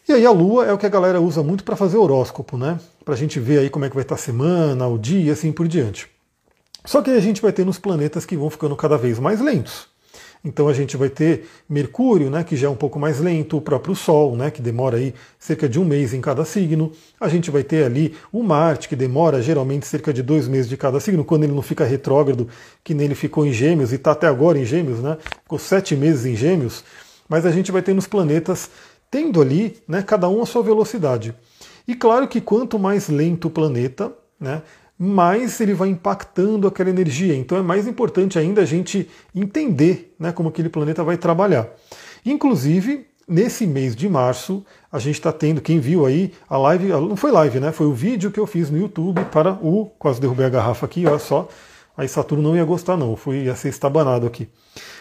E 0.07 0.13
aí 0.13 0.25
a 0.25 0.31
Lua 0.31 0.65
é 0.65 0.71
o 0.71 0.77
que 0.77 0.85
a 0.85 0.89
galera 0.89 1.19
usa 1.19 1.43
muito 1.43 1.65
para 1.65 1.75
fazer 1.75 1.97
horóscopo, 1.97 2.57
né? 2.57 2.79
Para 3.03 3.13
a 3.13 3.17
gente 3.17 3.39
ver 3.39 3.59
aí 3.59 3.69
como 3.69 3.83
é 3.83 3.89
que 3.89 3.95
vai 3.95 4.03
estar 4.03 4.15
tá 4.15 4.21
a 4.21 4.23
semana, 4.23 4.87
o 4.87 4.97
dia, 4.97 5.33
assim 5.33 5.51
por 5.51 5.67
diante. 5.67 6.09
Só 6.85 7.01
que 7.01 7.09
aí 7.09 7.17
a 7.17 7.21
gente 7.21 7.41
vai 7.41 7.51
ter 7.51 7.65
nos 7.65 7.77
planetas 7.77 8.25
que 8.25 8.37
vão 8.37 8.49
ficando 8.49 8.73
cada 8.77 8.97
vez 8.97 9.19
mais 9.19 9.41
lentos. 9.41 9.89
Então 10.47 10.69
a 10.69 10.73
gente 10.73 10.95
vai 10.95 11.09
ter 11.09 11.45
Mercúrio, 11.67 12.29
né, 12.29 12.41
que 12.41 12.55
já 12.55 12.67
é 12.67 12.69
um 12.69 12.75
pouco 12.75 12.97
mais 12.97 13.19
lento, 13.19 13.57
o 13.57 13.61
próprio 13.61 13.93
Sol, 13.93 14.33
né, 14.33 14.49
que 14.49 14.61
demora 14.61 14.95
aí 14.95 15.13
cerca 15.37 15.67
de 15.67 15.77
um 15.77 15.83
mês 15.83 16.13
em 16.13 16.21
cada 16.21 16.45
signo. 16.45 16.89
A 17.19 17.27
gente 17.27 17.51
vai 17.51 17.63
ter 17.63 17.83
ali 17.83 18.15
o 18.31 18.41
Marte, 18.41 18.87
que 18.87 18.95
demora 18.95 19.41
geralmente 19.41 19.85
cerca 19.85 20.13
de 20.13 20.23
dois 20.23 20.47
meses 20.47 20.69
de 20.69 20.77
cada 20.77 21.01
signo, 21.01 21.25
quando 21.25 21.43
ele 21.43 21.51
não 21.51 21.61
fica 21.61 21.83
retrógrado, 21.83 22.47
que 22.81 22.93
nele 22.93 23.13
ficou 23.13 23.45
em 23.45 23.51
Gêmeos 23.51 23.91
e 23.91 23.95
está 23.95 24.13
até 24.13 24.25
agora 24.25 24.57
em 24.57 24.63
Gêmeos, 24.63 24.99
né? 24.99 25.17
Ficou 25.43 25.59
sete 25.59 25.97
meses 25.97 26.25
em 26.25 26.35
Gêmeos. 26.35 26.81
Mas 27.27 27.45
a 27.45 27.51
gente 27.51 27.69
vai 27.69 27.81
ter 27.81 27.93
nos 27.93 28.07
planetas 28.07 28.69
tendo 29.11 29.41
ali, 29.41 29.77
né, 29.85 30.01
cada 30.01 30.29
um 30.29 30.41
a 30.41 30.45
sua 30.45 30.63
velocidade. 30.63 31.35
E 31.85 31.93
claro 31.93 32.25
que 32.25 32.39
quanto 32.39 32.79
mais 32.79 33.09
lento 33.09 33.49
o 33.49 33.51
planeta, 33.51 34.13
né, 34.39 34.61
mais 34.97 35.59
ele 35.61 35.73
vai 35.73 35.89
impactando 35.89 36.67
aquela 36.67 36.89
energia. 36.89 37.35
Então 37.35 37.57
é 37.57 37.61
mais 37.61 37.87
importante 37.87 38.39
ainda 38.39 38.61
a 38.61 38.65
gente 38.65 39.07
entender 39.35 40.15
né, 40.19 40.31
como 40.31 40.49
aquele 40.49 40.69
planeta 40.69 41.03
vai 41.03 41.17
trabalhar. 41.17 41.67
Inclusive, 42.25 43.05
nesse 43.27 43.67
mês 43.67 43.95
de 43.95 44.09
março, 44.09 44.65
a 44.91 44.97
gente 44.97 45.15
está 45.15 45.31
tendo, 45.31 45.61
quem 45.61 45.79
viu 45.79 46.05
aí, 46.05 46.33
a 46.49 46.57
live, 46.57 46.87
não 46.87 47.15
foi 47.15 47.31
live, 47.31 47.59
né? 47.59 47.71
Foi 47.71 47.85
o 47.85 47.93
vídeo 47.93 48.31
que 48.31 48.39
eu 48.39 48.47
fiz 48.47 48.69
no 48.69 48.77
YouTube 48.77 49.23
para 49.25 49.53
o. 49.53 49.85
Quase 49.99 50.19
derrubei 50.19 50.45
a 50.45 50.49
garrafa 50.49 50.85
aqui, 50.85 51.05
olha 51.05 51.19
só. 51.19 51.47
Aí 51.95 52.07
Saturno 52.07 52.49
não 52.49 52.55
ia 52.55 52.63
gostar, 52.63 52.95
não, 52.95 53.15
fui, 53.15 53.45
ia 53.45 53.55
ser 53.55 53.69
estabanado 53.69 54.27
aqui. 54.27 54.47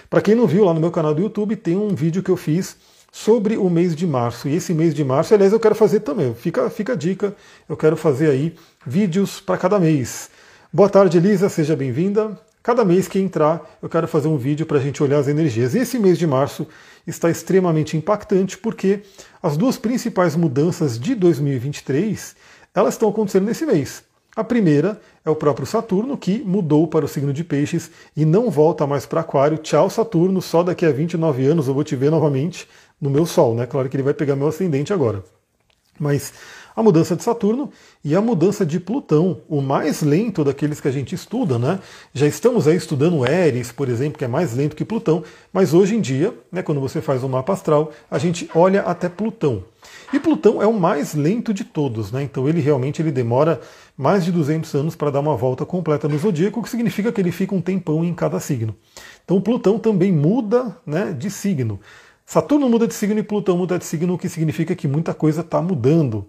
Para 0.09 0.23
quem 0.23 0.35
não 0.35 0.47
viu, 0.47 0.65
lá 0.65 0.73
no 0.73 0.81
meu 0.81 0.91
canal 0.91 1.15
do 1.15 1.21
YouTube 1.21 1.55
tem 1.57 1.77
um 1.77 1.95
vídeo 1.95 2.23
que 2.23 2.31
eu 2.31 2.37
fiz 2.37 2.77
sobre 3.13 3.57
o 3.57 3.69
mês 3.69 3.95
de 3.95 4.07
março. 4.07 4.49
E 4.49 4.55
esse 4.55 4.73
mês 4.73 4.95
de 4.95 5.05
março, 5.05 5.35
aliás, 5.35 5.53
eu 5.53 5.61
quero 5.61 5.75
fazer 5.75 6.01
também. 6.01 6.35
Fica, 6.35 6.69
fica 6.71 6.93
a 6.93 6.97
dica, 6.97 7.35
eu 7.69 7.77
quero 7.77 7.97
fazer 7.97 8.31
aí 8.31 8.55
vídeos 8.87 9.41
para 9.41 9.59
cada 9.59 9.81
mês. 9.81 10.31
Boa 10.73 10.89
tarde, 10.89 11.19
Elisa, 11.19 11.49
seja 11.49 11.75
bem-vinda. 11.75 12.39
Cada 12.63 12.85
mês 12.85 13.09
que 13.09 13.19
entrar, 13.19 13.79
eu 13.83 13.89
quero 13.89 14.07
fazer 14.07 14.29
um 14.29 14.37
vídeo 14.37 14.65
para 14.65 14.79
a 14.79 14.81
gente 14.81 15.03
olhar 15.03 15.19
as 15.19 15.27
energias. 15.27 15.75
E 15.75 15.79
esse 15.79 15.99
mês 15.99 16.17
de 16.17 16.27
março 16.27 16.69
está 17.05 17.29
extremamente 17.29 17.97
impactante 17.97 18.57
porque 18.57 19.03
as 19.43 19.57
duas 19.57 19.77
principais 19.77 20.37
mudanças 20.37 20.99
de 20.99 21.15
2023 21.17 22.37
elas 22.75 22.95
estão 22.95 23.09
acontecendo 23.09 23.47
nesse 23.47 23.67
mês. 23.67 24.05
A 24.37 24.45
primeira 24.45 25.01
é 25.25 25.31
o 25.31 25.35
próprio 25.35 25.67
Saturno, 25.67 26.17
que 26.17 26.43
mudou 26.45 26.87
para 26.87 27.07
o 27.07 27.09
signo 27.09 27.33
de 27.33 27.43
Peixes 27.43 27.91
e 28.15 28.25
não 28.25 28.51
volta 28.51 28.87
mais 28.87 29.07
para 29.07 29.23
Aquário. 29.23 29.59
Tchau, 29.59 29.89
Saturno, 29.89 30.43
só 30.43 30.63
daqui 30.63 30.85
a 30.85 30.93
29 30.93 31.47
anos 31.47 31.69
eu 31.69 31.75
vou 31.75 31.83
te 31.83 31.97
ver 31.97 32.11
novamente 32.11 32.69
no 33.01 33.09
meu 33.09 33.25
Sol, 33.25 33.55
né? 33.55 33.67
Claro 33.67 33.89
que 33.89 33.97
ele 33.97 34.03
vai 34.03 34.15
pegar 34.15 34.37
meu 34.37 34.47
ascendente 34.47 34.93
agora. 34.93 35.25
Mas 35.99 36.33
a 36.77 36.83
mudança 36.83 37.17
de 37.17 37.23
Saturno 37.23 37.71
e 38.05 38.15
a 38.15 38.21
mudança 38.21 38.67
de 38.67 38.79
Plutão, 38.79 39.41
o 39.49 39.63
mais 39.63 40.03
lento 40.03 40.45
daqueles 40.45 40.79
que 40.79 40.87
a 40.87 40.91
gente 40.91 41.15
estuda, 41.15 41.59
né? 41.59 41.81
Já 42.13 42.27
estamos 42.27 42.69
aí 42.69 42.77
estudando 42.77 43.27
Eris, 43.27 43.73
por 43.73 43.89
exemplo, 43.89 44.19
que 44.19 44.25
é 44.27 44.29
mais 44.29 44.55
lento 44.55 44.77
que 44.77 44.85
Plutão, 44.85 45.25
mas 45.51 45.73
hoje 45.73 45.97
em 45.97 46.01
dia, 46.03 46.35
né, 46.53 46.63
quando 46.63 46.79
você 46.79 47.01
faz 47.01 47.25
um 47.25 47.29
mapa 47.29 47.55
astral, 47.55 47.91
a 48.11 48.19
gente 48.19 48.51
olha 48.55 48.83
até 48.83 49.09
Plutão. 49.09 49.65
E 50.13 50.21
Plutão 50.21 50.61
é 50.61 50.67
o 50.67 50.75
mais 50.75 51.15
lento 51.15 51.55
de 51.55 51.65
todos, 51.65 52.13
né? 52.13 52.23
Então 52.23 52.47
ele 52.47 52.61
realmente 52.61 53.01
ele 53.01 53.11
demora 53.11 53.59
mais 53.97 54.23
de 54.23 54.31
200 54.31 54.75
anos 54.75 54.95
para 54.95 55.11
dar 55.11 55.21
uma 55.21 55.35
volta 55.35 55.65
completa 55.65 56.07
no 56.07 56.19
zodíaco, 56.19 56.61
o 56.61 56.63
que 56.63 56.69
significa 56.69 57.11
que 57.11 57.21
ele 57.21 57.33
fica 57.33 57.55
um 57.55 57.61
tempão 57.63 58.05
em 58.05 58.13
cada 58.13 58.39
signo. 58.39 58.77
Então 59.25 59.41
Plutão 59.41 59.79
também 59.79 60.13
muda, 60.13 60.77
né, 60.85 61.15
de 61.17 61.31
signo. 61.31 61.81
Saturno 62.27 62.69
muda 62.69 62.87
de 62.87 62.93
signo 62.93 63.19
e 63.19 63.23
Plutão 63.23 63.57
muda 63.57 63.79
de 63.79 63.85
signo, 63.85 64.15
o 64.15 64.19
que 64.19 64.29
significa 64.29 64.75
que 64.75 64.87
muita 64.87 65.15
coisa 65.15 65.41
está 65.41 65.63
mudando. 65.63 66.27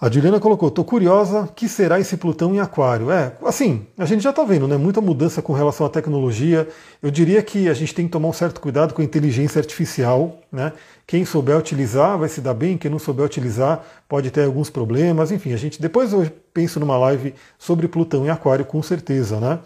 A 0.00 0.10
Juliana 0.10 0.40
colocou, 0.40 0.72
tô 0.72 0.82
curiosa, 0.82 1.48
que 1.54 1.68
será 1.68 2.00
esse 2.00 2.16
Plutão 2.16 2.52
em 2.52 2.58
Aquário? 2.58 3.12
É, 3.12 3.32
assim, 3.44 3.86
a 3.96 4.04
gente 4.04 4.24
já 4.24 4.30
está 4.30 4.42
vendo, 4.42 4.66
né? 4.66 4.76
Muita 4.76 5.00
mudança 5.00 5.40
com 5.40 5.52
relação 5.52 5.86
à 5.86 5.88
tecnologia. 5.88 6.68
Eu 7.00 7.12
diria 7.12 7.40
que 7.44 7.68
a 7.68 7.74
gente 7.74 7.94
tem 7.94 8.06
que 8.06 8.10
tomar 8.10 8.26
um 8.26 8.32
certo 8.32 8.60
cuidado 8.60 8.92
com 8.92 9.00
a 9.00 9.04
inteligência 9.04 9.60
artificial, 9.60 10.40
né? 10.50 10.72
Quem 11.06 11.24
souber 11.24 11.56
utilizar 11.56 12.18
vai 12.18 12.28
se 12.28 12.40
dar 12.40 12.54
bem, 12.54 12.76
quem 12.76 12.90
não 12.90 12.98
souber 12.98 13.24
utilizar 13.24 13.84
pode 14.08 14.32
ter 14.32 14.44
alguns 14.44 14.68
problemas. 14.68 15.30
Enfim, 15.30 15.52
a 15.52 15.56
gente 15.56 15.80
depois 15.80 16.12
eu 16.12 16.28
penso 16.52 16.80
numa 16.80 16.98
live 16.98 17.32
sobre 17.56 17.86
Plutão 17.86 18.26
em 18.26 18.30
Aquário, 18.30 18.64
com 18.64 18.82
certeza, 18.82 19.38
né? 19.38 19.60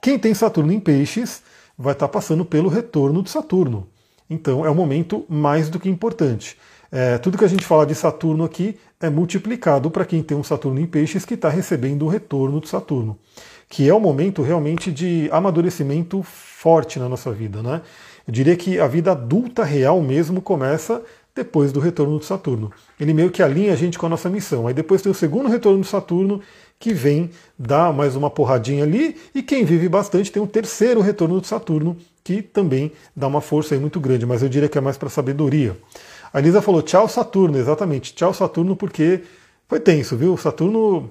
Quem 0.00 0.18
tem 0.18 0.32
Saturno 0.32 0.72
em 0.72 0.80
Peixes 0.80 1.42
vai 1.76 1.92
estar 1.92 2.08
tá 2.08 2.12
passando 2.12 2.46
pelo 2.46 2.70
retorno 2.70 3.22
de 3.22 3.28
Saturno. 3.28 3.86
Então 4.28 4.64
é 4.64 4.70
um 4.70 4.74
momento 4.74 5.26
mais 5.28 5.68
do 5.68 5.78
que 5.78 5.88
importante. 5.88 6.56
É, 6.90 7.18
tudo 7.18 7.38
que 7.38 7.44
a 7.44 7.48
gente 7.48 7.64
fala 7.64 7.84
de 7.84 7.94
Saturno 7.94 8.44
aqui 8.44 8.76
é 9.00 9.10
multiplicado 9.10 9.90
para 9.90 10.04
quem 10.04 10.22
tem 10.22 10.36
um 10.36 10.44
Saturno 10.44 10.80
em 10.80 10.86
Peixes 10.86 11.24
que 11.24 11.34
está 11.34 11.48
recebendo 11.48 12.04
o 12.04 12.08
retorno 12.08 12.60
de 12.60 12.68
Saturno, 12.68 13.18
que 13.68 13.88
é 13.88 13.94
um 13.94 14.00
momento 14.00 14.42
realmente 14.42 14.92
de 14.92 15.28
amadurecimento 15.32 16.22
forte 16.22 16.98
na 16.98 17.08
nossa 17.08 17.32
vida. 17.32 17.62
Né? 17.62 17.82
Eu 18.26 18.32
diria 18.32 18.56
que 18.56 18.78
a 18.78 18.86
vida 18.86 19.12
adulta 19.12 19.64
real 19.64 20.00
mesmo 20.00 20.40
começa 20.40 21.02
depois 21.34 21.70
do 21.70 21.80
retorno 21.80 22.18
de 22.18 22.24
Saturno. 22.24 22.72
Ele 22.98 23.12
meio 23.12 23.30
que 23.30 23.42
alinha 23.42 23.74
a 23.74 23.76
gente 23.76 23.98
com 23.98 24.06
a 24.06 24.08
nossa 24.08 24.30
missão. 24.30 24.66
Aí 24.66 24.72
depois 24.72 25.02
tem 25.02 25.12
o 25.12 25.14
segundo 25.14 25.50
retorno 25.50 25.82
de 25.82 25.86
Saturno, 25.86 26.40
que 26.78 26.94
vem 26.94 27.30
dar 27.58 27.92
mais 27.92 28.16
uma 28.16 28.30
porradinha 28.30 28.84
ali, 28.84 29.16
e 29.34 29.42
quem 29.42 29.64
vive 29.64 29.88
bastante 29.88 30.32
tem 30.32 30.42
um 30.42 30.46
terceiro 30.46 31.00
retorno 31.02 31.38
de 31.40 31.46
Saturno, 31.46 31.96
que 32.24 32.40
também 32.40 32.90
dá 33.14 33.26
uma 33.26 33.42
força 33.42 33.74
aí 33.74 33.80
muito 33.80 34.00
grande, 34.00 34.24
mas 34.24 34.42
eu 34.42 34.48
diria 34.48 34.68
que 34.68 34.78
é 34.78 34.80
mais 34.80 34.96
para 34.96 35.10
sabedoria. 35.10 35.76
A 36.36 36.38
Elisa 36.38 36.60
falou 36.60 36.82
tchau 36.82 37.08
Saturno, 37.08 37.56
exatamente, 37.56 38.14
tchau 38.14 38.34
Saturno, 38.34 38.76
porque 38.76 39.22
foi 39.66 39.80
tenso, 39.80 40.18
viu? 40.18 40.36
Saturno. 40.36 41.08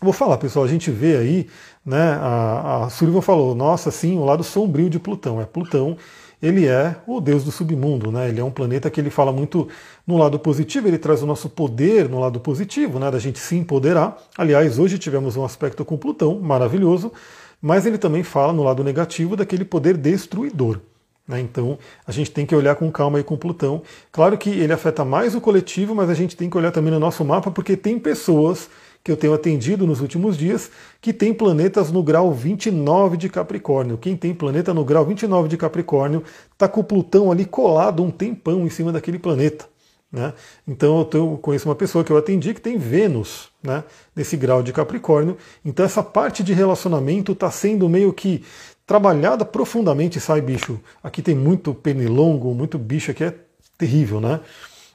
Vou 0.00 0.12
falar, 0.12 0.38
pessoal, 0.38 0.64
a 0.64 0.68
gente 0.68 0.92
vê 0.92 1.16
aí, 1.16 1.48
né? 1.84 2.16
A, 2.20 2.84
a 2.84 2.88
Sullivan 2.88 3.20
falou, 3.20 3.52
nossa, 3.52 3.90
sim, 3.90 4.16
o 4.16 4.24
lado 4.24 4.44
sombrio 4.44 4.88
de 4.88 5.00
Plutão. 5.00 5.40
É 5.40 5.44
Plutão, 5.44 5.96
ele 6.40 6.68
é 6.68 6.94
o 7.04 7.20
deus 7.20 7.42
do 7.42 7.50
submundo, 7.50 8.12
né? 8.12 8.28
Ele 8.28 8.40
é 8.40 8.44
um 8.44 8.50
planeta 8.52 8.88
que 8.88 9.00
ele 9.00 9.10
fala 9.10 9.32
muito 9.32 9.66
no 10.06 10.16
lado 10.16 10.38
positivo, 10.38 10.86
ele 10.86 10.98
traz 10.98 11.20
o 11.20 11.26
nosso 11.26 11.48
poder 11.48 12.08
no 12.08 12.20
lado 12.20 12.38
positivo, 12.38 13.00
né? 13.00 13.10
Da 13.10 13.18
gente 13.18 13.40
se 13.40 13.56
empoderar. 13.56 14.16
Aliás, 14.38 14.78
hoje 14.78 15.00
tivemos 15.00 15.36
um 15.36 15.44
aspecto 15.44 15.84
com 15.84 15.96
Plutão 15.96 16.38
maravilhoso, 16.38 17.12
mas 17.60 17.86
ele 17.86 17.98
também 17.98 18.22
fala 18.22 18.52
no 18.52 18.62
lado 18.62 18.84
negativo 18.84 19.34
daquele 19.34 19.64
poder 19.64 19.96
destruidor. 19.96 20.78
Né? 21.26 21.40
Então 21.40 21.78
a 22.06 22.12
gente 22.12 22.30
tem 22.30 22.44
que 22.44 22.54
olhar 22.54 22.74
com 22.76 22.90
calma 22.90 23.18
aí 23.18 23.24
com 23.24 23.36
Plutão. 23.36 23.82
Claro 24.12 24.36
que 24.36 24.50
ele 24.50 24.72
afeta 24.72 25.04
mais 25.04 25.34
o 25.34 25.40
coletivo, 25.40 25.94
mas 25.94 26.10
a 26.10 26.14
gente 26.14 26.36
tem 26.36 26.50
que 26.50 26.56
olhar 26.56 26.70
também 26.70 26.92
no 26.92 27.00
nosso 27.00 27.24
mapa, 27.24 27.50
porque 27.50 27.76
tem 27.76 27.98
pessoas 27.98 28.68
que 29.02 29.12
eu 29.12 29.16
tenho 29.18 29.34
atendido 29.34 29.86
nos 29.86 30.00
últimos 30.00 30.36
dias 30.36 30.70
que 30.98 31.12
tem 31.12 31.34
planetas 31.34 31.92
no 31.92 32.02
grau 32.02 32.32
29 32.32 33.18
de 33.18 33.28
Capricórnio. 33.28 33.98
Quem 33.98 34.16
tem 34.16 34.32
planeta 34.32 34.72
no 34.72 34.82
grau 34.82 35.04
29 35.04 35.46
de 35.46 35.58
Capricórnio 35.58 36.24
está 36.52 36.66
com 36.66 36.80
o 36.80 36.84
Plutão 36.84 37.30
ali 37.30 37.44
colado 37.44 38.02
um 38.02 38.10
tempão 38.10 38.64
em 38.64 38.70
cima 38.70 38.90
daquele 38.90 39.18
planeta. 39.18 39.66
Né? 40.10 40.32
Então 40.66 41.00
eu, 41.00 41.04
tenho, 41.04 41.36
conheço 41.38 41.68
uma 41.68 41.74
pessoa 41.74 42.04
que 42.04 42.12
eu 42.12 42.16
atendi 42.16 42.54
que 42.54 42.60
tem 42.60 42.78
Vênus 42.78 43.50
né, 43.62 43.82
nesse 44.14 44.36
grau 44.36 44.62
de 44.62 44.72
Capricórnio. 44.72 45.36
Então 45.62 45.84
essa 45.84 46.02
parte 46.02 46.42
de 46.42 46.54
relacionamento 46.54 47.32
está 47.32 47.50
sendo 47.50 47.88
meio 47.88 48.12
que 48.12 48.42
trabalhada 48.86 49.44
profundamente, 49.44 50.20
sai 50.20 50.40
bicho. 50.40 50.80
Aqui 51.02 51.22
tem 51.22 51.34
muito 51.34 51.74
pernilongo, 51.74 52.54
muito 52.54 52.78
bicho 52.78 53.10
aqui, 53.10 53.24
é 53.24 53.34
terrível, 53.78 54.20
né? 54.20 54.40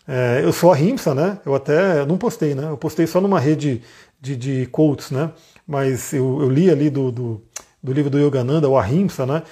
É, 0.07 0.41
eu 0.43 0.51
sou 0.51 0.71
a 0.71 0.75
Rimsa, 0.75 1.13
né? 1.13 1.39
Eu 1.45 1.53
até 1.53 2.05
não 2.05 2.17
postei, 2.17 2.55
né? 2.55 2.69
Eu 2.69 2.77
postei 2.77 3.05
só 3.05 3.21
numa 3.21 3.39
rede 3.39 3.81
de, 4.19 4.35
de 4.35 4.65
quotes, 4.67 5.11
né? 5.11 5.31
Mas 5.67 6.13
eu, 6.13 6.41
eu 6.41 6.49
li 6.49 6.69
ali 6.69 6.89
do, 6.89 7.11
do, 7.11 7.41
do, 7.81 7.93
livro 7.93 8.09
do 8.09 8.19
Yogananda, 8.19 8.67
o 8.67 8.77
Ahimsa, 8.77 9.25
né? 9.25 9.43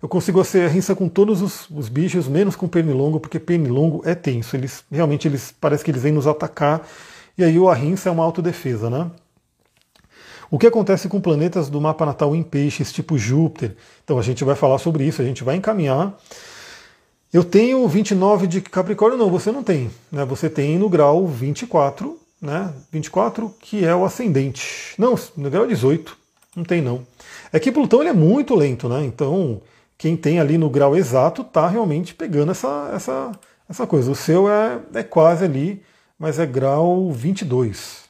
Eu 0.00 0.08
consigo 0.08 0.44
ser 0.44 0.68
Ahimsa 0.70 0.94
com 0.94 1.08
todos 1.08 1.42
os, 1.42 1.68
os, 1.70 1.88
bichos, 1.88 2.28
menos 2.28 2.54
com 2.54 2.68
pernilongo, 2.68 3.18
porque 3.18 3.40
pernilongo 3.40 4.02
é 4.04 4.14
tenso. 4.14 4.54
Eles 4.54 4.84
realmente 4.90 5.26
eles 5.26 5.52
parece 5.60 5.84
que 5.84 5.90
eles 5.90 6.02
vêm 6.02 6.12
nos 6.12 6.26
atacar. 6.26 6.86
E 7.36 7.42
aí 7.42 7.58
o 7.58 7.68
Ahimsa 7.68 8.08
é 8.08 8.12
uma 8.12 8.22
autodefesa, 8.22 8.88
né? 8.88 9.10
O 10.50 10.58
que 10.58 10.66
acontece 10.66 11.08
com 11.08 11.20
planetas 11.20 11.68
do 11.68 11.80
mapa 11.80 12.04
natal 12.04 12.34
em 12.34 12.42
peixes, 12.42 12.92
tipo 12.92 13.16
Júpiter? 13.16 13.76
Então 14.04 14.18
a 14.18 14.22
gente 14.22 14.44
vai 14.44 14.54
falar 14.54 14.78
sobre 14.78 15.04
isso, 15.04 15.22
a 15.22 15.24
gente 15.24 15.42
vai 15.42 15.56
encaminhar. 15.56 16.16
Eu 17.32 17.42
tenho 17.42 17.86
29 17.88 18.46
de 18.46 18.60
Capricórnio, 18.60 19.18
não, 19.18 19.30
você 19.30 19.50
não 19.50 19.64
tem. 19.64 19.90
Né? 20.10 20.24
Você 20.24 20.48
tem 20.48 20.78
no 20.78 20.88
grau 20.88 21.26
24, 21.26 22.16
né? 22.40 22.72
24, 22.92 23.52
que 23.58 23.84
é 23.84 23.94
o 23.94 24.04
ascendente. 24.04 24.94
Não, 24.96 25.18
no 25.36 25.50
grau 25.50 25.66
18, 25.66 26.16
não 26.54 26.62
tem 26.62 26.80
não. 26.80 27.04
É 27.52 27.58
que 27.58 27.72
Plutão 27.72 28.00
ele 28.00 28.10
é 28.10 28.12
muito 28.12 28.54
lento, 28.54 28.88
né? 28.88 29.04
Então, 29.04 29.60
quem 29.98 30.16
tem 30.16 30.38
ali 30.38 30.56
no 30.56 30.70
grau 30.70 30.94
exato 30.96 31.42
está 31.42 31.66
realmente 31.66 32.14
pegando 32.14 32.52
essa, 32.52 32.92
essa, 32.94 33.32
essa 33.68 33.86
coisa. 33.86 34.10
O 34.10 34.14
seu 34.14 34.48
é, 34.48 34.78
é 34.94 35.02
quase 35.02 35.44
ali, 35.44 35.82
mas 36.16 36.38
é 36.38 36.46
grau 36.46 37.10
22. 37.10 38.03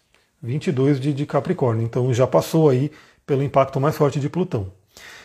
22 0.45 1.01
de, 1.01 1.13
de 1.13 1.25
Capricórnio, 1.25 1.85
então 1.85 2.13
já 2.13 2.27
passou 2.27 2.69
aí 2.69 2.93
pelo 3.27 3.43
impacto 3.43 3.81
mais 3.81 3.97
forte 3.97 4.21
de 4.21 4.29
Plutão. 4.29 4.71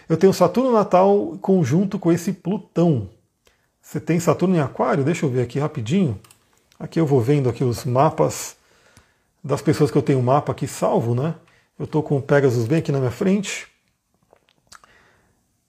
Eu 0.08 0.16
tenho 0.18 0.34
Saturno 0.34 0.72
natal 0.72 1.38
conjunto 1.42 2.00
com 2.00 2.12
esse 2.12 2.32
Plutão. 2.32 3.10
Você 3.82 4.00
tem 4.00 4.20
Saturno 4.20 4.56
em 4.56 4.60
Aquário? 4.60 5.04
Deixa 5.04 5.26
eu 5.26 5.30
ver 5.30 5.42
aqui 5.42 5.60
rapidinho. 5.60 6.20
Aqui 6.80 7.00
eu 7.00 7.06
vou 7.06 7.20
vendo 7.20 7.50
aqui 7.50 7.64
os 7.64 7.84
mapas 7.84 8.56
das 9.44 9.62
pessoas 9.62 9.92
que 9.92 9.98
eu 9.98 10.02
tenho 10.02 10.22
mapa 10.22 10.54
aqui 10.54 10.68
salvo, 10.68 11.14
né? 11.14 11.36
Eu 11.78 11.86
estou 11.86 12.02
com 12.02 12.18
o 12.18 12.22
Pegasus 12.22 12.66
bem 12.66 12.80
aqui 12.80 12.92
na 12.92 13.00
minha 13.00 13.12
frente. 13.12 13.68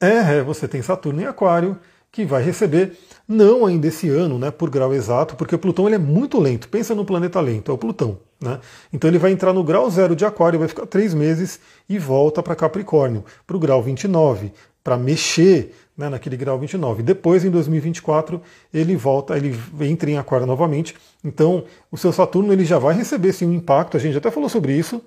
É, 0.00 0.38
é, 0.38 0.42
você 0.42 0.66
tem 0.68 0.80
Saturno 0.80 1.20
em 1.20 1.26
Aquário, 1.26 1.78
que 2.12 2.24
vai 2.24 2.42
receber, 2.42 2.98
não 3.26 3.64
ainda 3.64 3.86
esse 3.86 4.08
ano, 4.08 4.38
né, 4.38 4.50
por 4.50 4.68
grau 4.68 4.92
exato, 4.92 5.36
porque 5.36 5.54
o 5.54 5.58
Plutão 5.58 5.86
ele 5.86 5.94
é 5.94 5.98
muito 5.98 6.40
lento. 6.40 6.68
Pensa 6.68 6.94
no 6.94 7.04
planeta 7.04 7.40
lento, 7.40 7.70
é 7.70 7.74
o 7.74 7.78
Plutão. 7.78 8.18
Né? 8.40 8.58
Então 8.92 9.08
ele 9.08 9.18
vai 9.18 9.30
entrar 9.30 9.52
no 9.52 9.62
grau 9.62 9.88
zero 9.90 10.16
de 10.16 10.24
Aquário, 10.24 10.58
vai 10.58 10.68
ficar 10.68 10.86
três 10.86 11.14
meses 11.14 11.60
e 11.88 11.98
volta 11.98 12.42
para 12.42 12.56
Capricórnio, 12.56 13.24
para 13.46 13.56
o 13.56 13.60
grau 13.60 13.82
29, 13.82 14.52
para 14.82 14.96
mexer 14.96 15.74
né, 15.96 16.08
naquele 16.08 16.36
grau 16.36 16.58
29. 16.58 17.02
Depois, 17.02 17.44
em 17.44 17.50
2024, 17.50 18.40
ele 18.72 18.96
volta, 18.96 19.36
ele 19.36 19.54
entra 19.82 20.10
em 20.10 20.16
Aquário 20.16 20.46
novamente. 20.46 20.96
Então, 21.22 21.64
o 21.92 21.96
seu 21.96 22.12
Saturno 22.12 22.52
ele 22.52 22.64
já 22.64 22.78
vai 22.78 22.94
receber 22.94 23.32
sim, 23.32 23.46
um 23.46 23.52
impacto, 23.52 23.96
a 23.96 24.00
gente 24.00 24.16
até 24.16 24.30
falou 24.30 24.48
sobre 24.48 24.72
isso, 24.72 25.02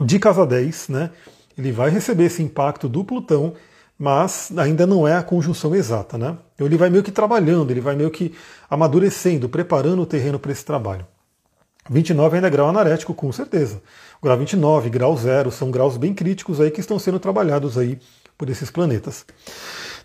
de 0.00 0.18
casa 0.18 0.44
10, 0.44 0.88
né? 0.88 1.10
Ele 1.56 1.72
vai 1.72 1.90
receber 1.90 2.24
esse 2.24 2.42
impacto 2.42 2.88
do 2.88 3.04
Plutão 3.04 3.54
mas 3.98 4.52
ainda 4.56 4.86
não 4.86 5.08
é 5.08 5.16
a 5.16 5.22
conjunção 5.22 5.74
exata. 5.74 6.16
Né? 6.16 6.36
Então 6.54 6.66
ele 6.66 6.76
vai 6.76 6.88
meio 6.88 7.02
que 7.02 7.10
trabalhando, 7.10 7.70
ele 7.70 7.80
vai 7.80 7.96
meio 7.96 8.10
que 8.10 8.32
amadurecendo, 8.70 9.48
preparando 9.48 10.02
o 10.02 10.06
terreno 10.06 10.38
para 10.38 10.52
esse 10.52 10.64
trabalho. 10.64 11.04
29 11.90 12.36
ainda 12.36 12.48
é 12.48 12.50
grau 12.50 12.68
anarético, 12.68 13.14
com 13.14 13.32
certeza. 13.32 13.82
Grau 14.22 14.36
29, 14.36 14.90
grau 14.90 15.16
zero, 15.16 15.50
são 15.50 15.70
graus 15.70 15.96
bem 15.96 16.14
críticos 16.14 16.60
aí 16.60 16.70
que 16.70 16.80
estão 16.80 16.98
sendo 16.98 17.18
trabalhados 17.18 17.78
aí 17.78 17.98
por 18.36 18.48
esses 18.50 18.70
planetas. 18.70 19.24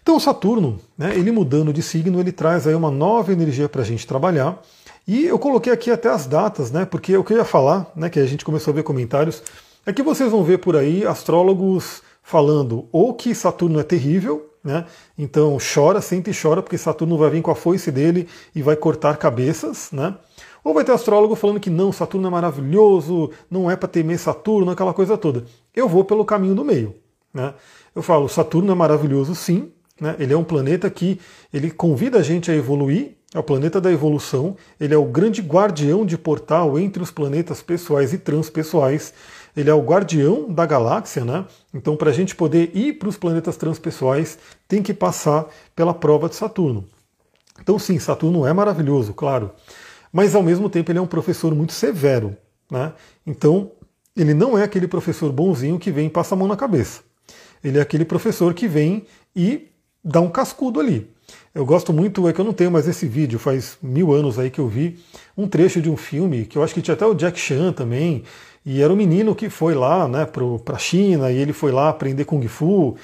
Então 0.01 0.19
Saturno, 0.19 0.79
né, 0.97 1.13
ele 1.15 1.31
mudando 1.31 1.71
de 1.71 1.81
signo, 1.81 2.19
ele 2.19 2.31
traz 2.31 2.65
aí 2.67 2.75
uma 2.75 2.91
nova 2.91 3.31
energia 3.31 3.69
para 3.69 3.81
a 3.81 3.85
gente 3.85 4.07
trabalhar. 4.07 4.62
E 5.07 5.25
eu 5.25 5.38
coloquei 5.38 5.71
aqui 5.71 5.91
até 5.91 6.09
as 6.09 6.25
datas, 6.25 6.71
né, 6.71 6.85
porque 6.85 7.15
o 7.15 7.23
que 7.23 7.33
eu 7.33 7.38
ia 7.38 7.45
falar, 7.45 7.91
né, 7.95 8.09
que 8.09 8.19
a 8.19 8.25
gente 8.25 8.45
começou 8.45 8.71
a 8.71 8.75
ver 8.75 8.83
comentários, 8.83 9.43
é 9.85 9.91
que 9.91 10.01
vocês 10.01 10.31
vão 10.31 10.43
ver 10.43 10.59
por 10.59 10.77
aí 10.77 11.05
astrólogos 11.05 12.01
falando 12.23 12.87
ou 12.91 13.13
que 13.13 13.35
Saturno 13.35 13.79
é 13.79 13.83
terrível, 13.83 14.49
né? 14.63 14.85
Então 15.17 15.57
chora, 15.59 15.99
sente 15.99 16.31
e 16.31 16.33
chora, 16.33 16.61
porque 16.61 16.77
Saturno 16.77 17.17
vai 17.17 17.29
vir 17.29 17.41
com 17.41 17.51
a 17.51 17.55
foice 17.55 17.91
dele 17.91 18.27
e 18.55 18.61
vai 18.61 18.77
cortar 18.77 19.17
cabeças, 19.17 19.91
né? 19.91 20.15
Ou 20.63 20.73
vai 20.73 20.85
ter 20.85 20.93
astrólogo 20.93 21.35
falando 21.35 21.59
que 21.59 21.69
não, 21.69 21.91
Saturno 21.91 22.27
é 22.27 22.31
maravilhoso, 22.31 23.31
não 23.51 23.69
é 23.69 23.75
para 23.75 23.89
temer 23.89 24.17
Saturno, 24.17 24.71
aquela 24.71 24.93
coisa 24.93 25.17
toda. 25.17 25.43
Eu 25.75 25.89
vou 25.89 26.05
pelo 26.05 26.23
caminho 26.23 26.55
do 26.55 26.63
meio. 26.63 26.95
Né? 27.33 27.53
Eu 27.93 28.01
falo, 28.01 28.29
Saturno 28.29 28.71
é 28.71 28.75
maravilhoso 28.75 29.35
sim, 29.35 29.73
né? 29.99 30.15
ele 30.17 30.31
é 30.31 30.37
um 30.37 30.43
planeta 30.43 30.89
que 30.89 31.19
ele 31.53 31.69
convida 31.69 32.19
a 32.19 32.23
gente 32.23 32.49
a 32.49 32.55
evoluir, 32.55 33.17
é 33.33 33.39
o 33.39 33.43
planeta 33.43 33.81
da 33.81 33.91
evolução, 33.91 34.55
ele 34.79 34.93
é 34.93 34.97
o 34.97 35.05
grande 35.05 35.41
guardião 35.41 36.05
de 36.05 36.17
portal 36.17 36.79
entre 36.79 37.01
os 37.01 37.11
planetas 37.11 37.61
pessoais 37.61 38.13
e 38.13 38.17
transpessoais 38.17 39.13
ele 39.55 39.69
é 39.69 39.74
o 39.74 39.81
guardião 39.81 40.51
da 40.51 40.65
galáxia, 40.65 41.24
né? 41.24 41.45
Então, 41.74 41.95
para 41.95 42.10
a 42.10 42.13
gente 42.13 42.36
poder 42.36 42.72
ir 42.75 42.93
para 42.93 43.10
os 43.10 43.17
planetas 43.17 43.55
transpessoais, 43.57 44.38
tem 44.67 44.81
que 44.81 44.93
passar 44.93 45.48
pela 45.75 45.93
prova 45.93 46.27
de 46.27 46.36
Saturno. 46.36 46.86
Então, 47.62 47.77
sim, 47.77 48.00
Saturno 48.00 48.45
é 48.45 48.53
maravilhoso, 48.53 49.13
claro, 49.13 49.51
mas 50.12 50.36
ao 50.36 50.43
mesmo 50.43 50.69
tempo 50.69 50.91
ele 50.91 51.00
é 51.00 51.01
um 51.01 51.07
professor 51.07 51.53
muito 51.53 51.74
severo, 51.74 52.36
né? 52.69 52.93
Então, 53.25 53.72
ele 54.15 54.33
não 54.33 54.57
é 54.57 54.63
aquele 54.63 54.88
professor 54.88 55.31
bonzinho 55.31 55.79
que 55.79 55.91
vem 55.91 56.07
e 56.07 56.10
passa 56.10 56.36
a 56.36 56.38
mão 56.38 56.48
na 56.48 56.55
cabeça. 56.55 57.01
Ele 57.63 57.77
é 57.77 57.81
aquele 57.81 58.05
professor 58.05 58.53
que 58.53 58.67
vem 58.67 59.05
e 59.36 59.69
dá 60.03 60.19
um 60.19 60.29
cascudo 60.29 60.79
ali. 60.79 61.10
Eu 61.55 61.65
gosto 61.65 61.93
muito, 61.93 62.27
é 62.27 62.33
que 62.33 62.41
eu 62.41 62.45
não 62.45 62.53
tenho 62.53 62.72
mais 62.72 62.88
esse 62.88 63.07
vídeo, 63.07 63.39
faz 63.39 63.77
mil 63.81 64.12
anos 64.12 64.38
aí 64.38 64.50
que 64.50 64.60
eu 64.60 64.67
vi 64.67 65.00
um 65.38 65.48
trecho 65.48 65.81
de 65.81 65.89
um 65.89 65.95
filme, 65.95 66.45
que 66.45 66.57
eu 66.57 66.63
acho 66.63 66.74
que 66.74 66.81
tinha 66.81 66.93
até 66.93 67.05
o 67.05 67.13
Jack 67.13 67.39
Chan 67.39 67.72
também, 67.72 68.24
e 68.65 68.82
era 68.82 68.91
um 68.91 68.96
menino 68.96 69.36
que 69.36 69.50
foi 69.50 69.74
lá 69.74 70.08
né, 70.08 70.25
para 70.25 70.75
a 70.75 70.79
China, 70.79 71.32
e 71.32 71.38
ele 71.38 71.53
foi 71.53 71.72
lá 71.72 71.89
aprender 71.89 72.25
Kung 72.25 72.46
Fu, 72.48 72.96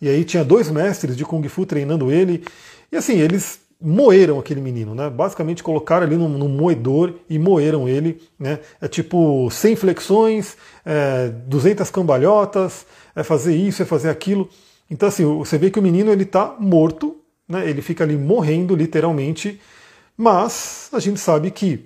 e 0.00 0.08
aí 0.08 0.24
tinha 0.24 0.44
dois 0.44 0.70
mestres 0.70 1.16
de 1.16 1.24
Kung 1.24 1.46
Fu 1.48 1.64
treinando 1.64 2.10
ele, 2.10 2.44
e 2.90 2.96
assim, 2.96 3.18
eles 3.18 3.60
moeram 3.80 4.38
aquele 4.38 4.60
menino, 4.60 4.94
né? 4.94 5.10
Basicamente 5.10 5.62
colocaram 5.62 6.06
ali 6.06 6.16
num, 6.16 6.48
moedor 6.48 7.14
e 7.28 7.38
moeram 7.38 7.88
ele, 7.88 8.22
né? 8.38 8.60
É 8.80 8.88
tipo 8.88 9.50
100 9.50 9.76
flexões, 9.76 10.56
é, 10.84 11.28
200 11.28 11.90
cambalhotas, 11.90 12.86
é 13.14 13.22
fazer 13.22 13.54
isso, 13.54 13.82
é 13.82 13.84
fazer 13.84 14.08
aquilo. 14.08 14.48
Então 14.90 15.08
assim, 15.08 15.24
você 15.24 15.58
vê 15.58 15.70
que 15.70 15.78
o 15.78 15.82
menino 15.82 16.10
ele 16.10 16.24
tá 16.24 16.56
morto, 16.58 17.16
né? 17.48 17.68
Ele 17.68 17.82
fica 17.82 18.04
ali 18.04 18.16
morrendo 18.16 18.74
literalmente, 18.74 19.60
mas 20.16 20.88
a 20.92 20.98
gente 20.98 21.20
sabe 21.20 21.50
que 21.50 21.84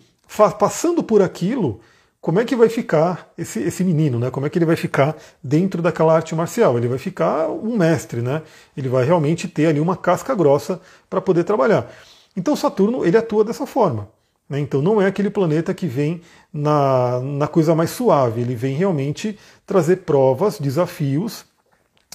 passando 0.58 1.02
por 1.02 1.20
aquilo, 1.20 1.80
como 2.20 2.40
é 2.40 2.44
que 2.44 2.56
vai 2.56 2.68
ficar 2.68 3.32
esse, 3.38 3.60
esse 3.60 3.84
menino, 3.84 4.18
né? 4.18 4.30
Como 4.30 4.44
é 4.44 4.50
que 4.50 4.58
ele 4.58 4.64
vai 4.64 4.76
ficar 4.76 5.16
dentro 5.42 5.80
daquela 5.80 6.14
arte 6.14 6.34
marcial? 6.34 6.76
Ele 6.76 6.88
vai 6.88 6.98
ficar 6.98 7.48
um 7.48 7.76
mestre, 7.76 8.20
né? 8.20 8.42
Ele 8.76 8.88
vai 8.88 9.04
realmente 9.04 9.46
ter 9.46 9.66
ali 9.66 9.78
uma 9.78 9.96
casca 9.96 10.34
grossa 10.34 10.80
para 11.08 11.20
poder 11.20 11.44
trabalhar. 11.44 11.90
Então 12.36 12.56
Saturno 12.56 13.04
ele 13.04 13.16
atua 13.16 13.44
dessa 13.44 13.66
forma. 13.66 14.08
Né? 14.48 14.58
Então 14.58 14.82
não 14.82 15.00
é 15.00 15.06
aquele 15.06 15.30
planeta 15.30 15.72
que 15.72 15.86
vem 15.86 16.20
na, 16.52 17.20
na 17.20 17.46
coisa 17.46 17.74
mais 17.74 17.90
suave. 17.90 18.40
Ele 18.40 18.54
vem 18.54 18.74
realmente 18.76 19.38
trazer 19.64 19.98
provas, 19.98 20.58
desafios 20.58 21.44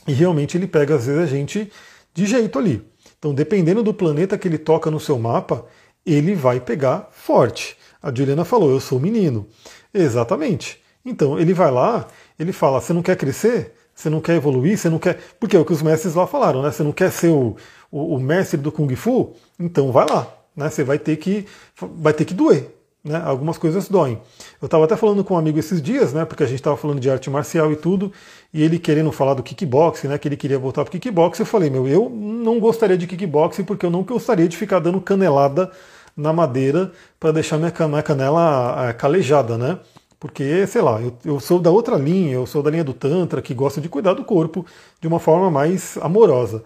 e 0.06 0.12
realmente 0.12 0.58
ele 0.58 0.68
pega 0.68 0.96
às 0.96 1.06
vezes 1.06 1.22
a 1.22 1.26
gente 1.26 1.72
de 2.14 2.26
jeito 2.26 2.60
ali. 2.60 2.86
Então 3.18 3.34
dependendo 3.34 3.82
do 3.82 3.94
planeta 3.94 4.38
que 4.38 4.50
ele 4.50 4.58
toca 4.58 4.92
no 4.92 5.00
seu 5.00 5.18
mapa, 5.18 5.66
ele 6.06 6.36
vai 6.36 6.60
pegar 6.60 7.08
forte. 7.12 7.78
A 8.02 8.14
Juliana 8.14 8.44
falou, 8.44 8.70
eu 8.70 8.82
sou 8.82 9.00
menino. 9.00 9.48
Exatamente. 9.94 10.82
Então 11.06 11.38
ele 11.38 11.54
vai 11.54 11.72
lá, 11.72 12.08
ele 12.40 12.52
fala: 12.52 12.82
você 12.82 12.94
não 12.94 13.02
quer 13.02 13.16
crescer? 13.16 13.74
Você 13.94 14.10
não 14.10 14.22
quer 14.22 14.36
evoluir? 14.36 14.78
Você 14.78 14.90
não 14.90 15.00
quer. 15.00 15.20
Porque 15.40 15.56
é 15.56 15.60
o 15.60 15.66
que 15.66 15.74
os 15.74 15.82
mestres 15.82 16.16
lá 16.16 16.26
falaram, 16.26 16.62
né? 16.64 16.72
Você 16.72 16.84
não 16.84 16.92
quer 16.92 17.12
ser 17.12 17.28
o, 17.28 17.56
o, 17.92 18.16
o 18.16 18.20
mestre 18.20 18.58
do 18.60 18.72
Kung 18.72 18.94
Fu? 18.96 19.34
Então 19.60 19.92
vai 19.92 20.06
lá. 20.10 20.28
Né? 20.56 20.70
Você 20.70 20.84
vai 20.84 20.98
ter 20.98 21.18
que, 21.18 21.46
vai 21.80 22.14
ter 22.14 22.26
que 22.26 22.34
doer. 22.34 22.70
Né? 23.04 23.22
Algumas 23.24 23.58
coisas 23.58 23.90
doem. 23.90 24.20
Eu 24.62 24.66
estava 24.66 24.86
até 24.86 24.96
falando 24.96 25.24
com 25.24 25.34
um 25.34 25.38
amigo 25.38 25.60
esses 25.60 25.82
dias, 25.82 26.14
né? 26.14 26.26
Porque 26.26 26.42
a 26.42 26.46
gente 26.46 26.60
estava 26.60 26.78
falando 26.78 27.00
de 27.00 27.10
arte 27.10 27.30
marcial 27.30 27.72
e 27.72 27.76
tudo, 27.76 28.12
e 28.54 28.64
ele 28.64 28.80
querendo 28.80 29.12
falar 29.12 29.34
do 29.34 29.44
kickboxing, 29.44 30.08
né? 30.08 30.18
Que 30.18 30.28
ele 30.28 30.38
queria 30.38 30.58
voltar 30.58 30.84
para 30.84 30.92
kickboxing. 30.92 31.44
Eu 31.44 31.48
falei, 31.48 31.70
meu, 31.70 31.88
eu 31.88 32.10
não 32.10 32.60
gostaria 32.60 32.98
de 32.98 33.06
kickboxing 33.06 33.64
porque 33.64 33.86
eu 33.86 33.90
não 33.92 34.04
gostaria 34.04 34.48
de 34.48 34.56
ficar 34.56 34.80
dando 34.80 35.02
canelada 35.02 35.70
na 36.16 36.32
madeira 36.32 36.92
para 37.20 37.32
deixar 37.32 37.58
minha, 37.58 37.72
canela 37.72 38.90
é, 38.90 38.94
calejada, 38.94 39.58
né? 39.58 39.80
Porque, 40.20 40.66
sei 40.68 40.82
lá, 40.82 41.02
eu, 41.02 41.18
eu, 41.26 41.40
sou 41.40 41.60
da 41.60 41.70
outra 41.70 41.98
linha, 41.98 42.34
eu 42.34 42.46
sou 42.46 42.64
da 42.64 42.70
linha 42.70 42.84
do 42.84 42.94
Tantra, 42.94 43.42
que 43.42 43.54
gosta 43.54 43.82
de 43.82 43.90
cuidar 43.90 44.14
do 44.14 44.24
corpo 44.24 44.66
de 45.02 45.08
uma 45.08 45.20
forma 45.20 45.52
mais 45.52 45.98
amorosa. 45.98 46.64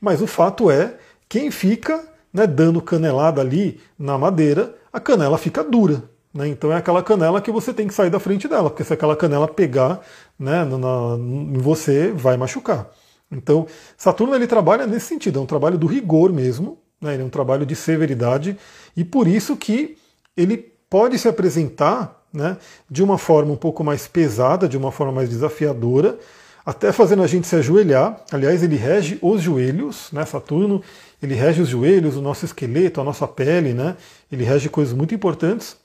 Mas 0.00 0.20
o 0.20 0.26
fato 0.26 0.70
é, 0.70 0.96
quem 1.28 1.50
fica 1.50 2.04
né, 2.32 2.46
dando 2.46 2.82
canelada 2.82 3.40
ali 3.40 3.80
na 3.98 4.18
madeira, 4.18 4.74
a 4.92 4.98
canela 4.98 5.38
fica 5.38 5.62
dura. 5.62 6.02
Né? 6.34 6.48
Então 6.48 6.72
é 6.72 6.76
aquela 6.76 7.02
canela 7.02 7.40
que 7.40 7.50
você 7.50 7.72
tem 7.72 7.86
que 7.86 7.94
sair 7.94 8.10
da 8.10 8.20
frente 8.20 8.46
dela, 8.46 8.68
porque 8.68 8.84
se 8.84 8.92
aquela 8.92 9.16
canela 9.16 9.48
pegar 9.48 10.00
né, 10.38 10.64
na, 10.64 11.16
em 11.16 11.58
você, 11.58 12.12
vai 12.12 12.36
machucar. 12.36 12.90
Então, 13.30 13.66
Saturno 13.96 14.34
ele 14.34 14.46
trabalha 14.46 14.86
nesse 14.86 15.06
sentido, 15.06 15.38
é 15.38 15.42
um 15.42 15.46
trabalho 15.46 15.78
do 15.78 15.86
rigor 15.86 16.32
mesmo, 16.32 16.78
né? 17.00 17.14
ele 17.14 17.22
é 17.22 17.26
um 17.26 17.30
trabalho 17.30 17.66
de 17.66 17.76
severidade, 17.76 18.56
e 18.96 19.04
por 19.04 19.26
isso 19.26 19.56
que 19.56 19.96
ele 20.36 20.72
pode 20.88 21.18
se 21.18 21.28
apresentar 21.28 22.22
né, 22.32 22.56
de 22.90 23.02
uma 23.02 23.18
forma 23.18 23.52
um 23.52 23.56
pouco 23.56 23.82
mais 23.82 24.06
pesada, 24.06 24.68
de 24.68 24.76
uma 24.76 24.92
forma 24.92 25.12
mais 25.12 25.28
desafiadora, 25.28 26.18
até 26.64 26.92
fazendo 26.92 27.22
a 27.22 27.26
gente 27.26 27.46
se 27.46 27.56
ajoelhar. 27.56 28.20
Aliás, 28.30 28.62
ele 28.62 28.76
rege 28.76 29.18
os 29.22 29.40
joelhos, 29.40 30.08
né, 30.12 30.24
Saturno, 30.24 30.82
ele 31.22 31.34
rege 31.34 31.62
os 31.62 31.68
joelhos, 31.68 32.16
o 32.16 32.22
nosso 32.22 32.44
esqueleto, 32.44 33.00
a 33.00 33.04
nossa 33.04 33.26
pele, 33.26 33.72
né, 33.72 33.96
ele 34.30 34.44
rege 34.44 34.68
coisas 34.68 34.92
muito 34.92 35.14
importantes, 35.14 35.76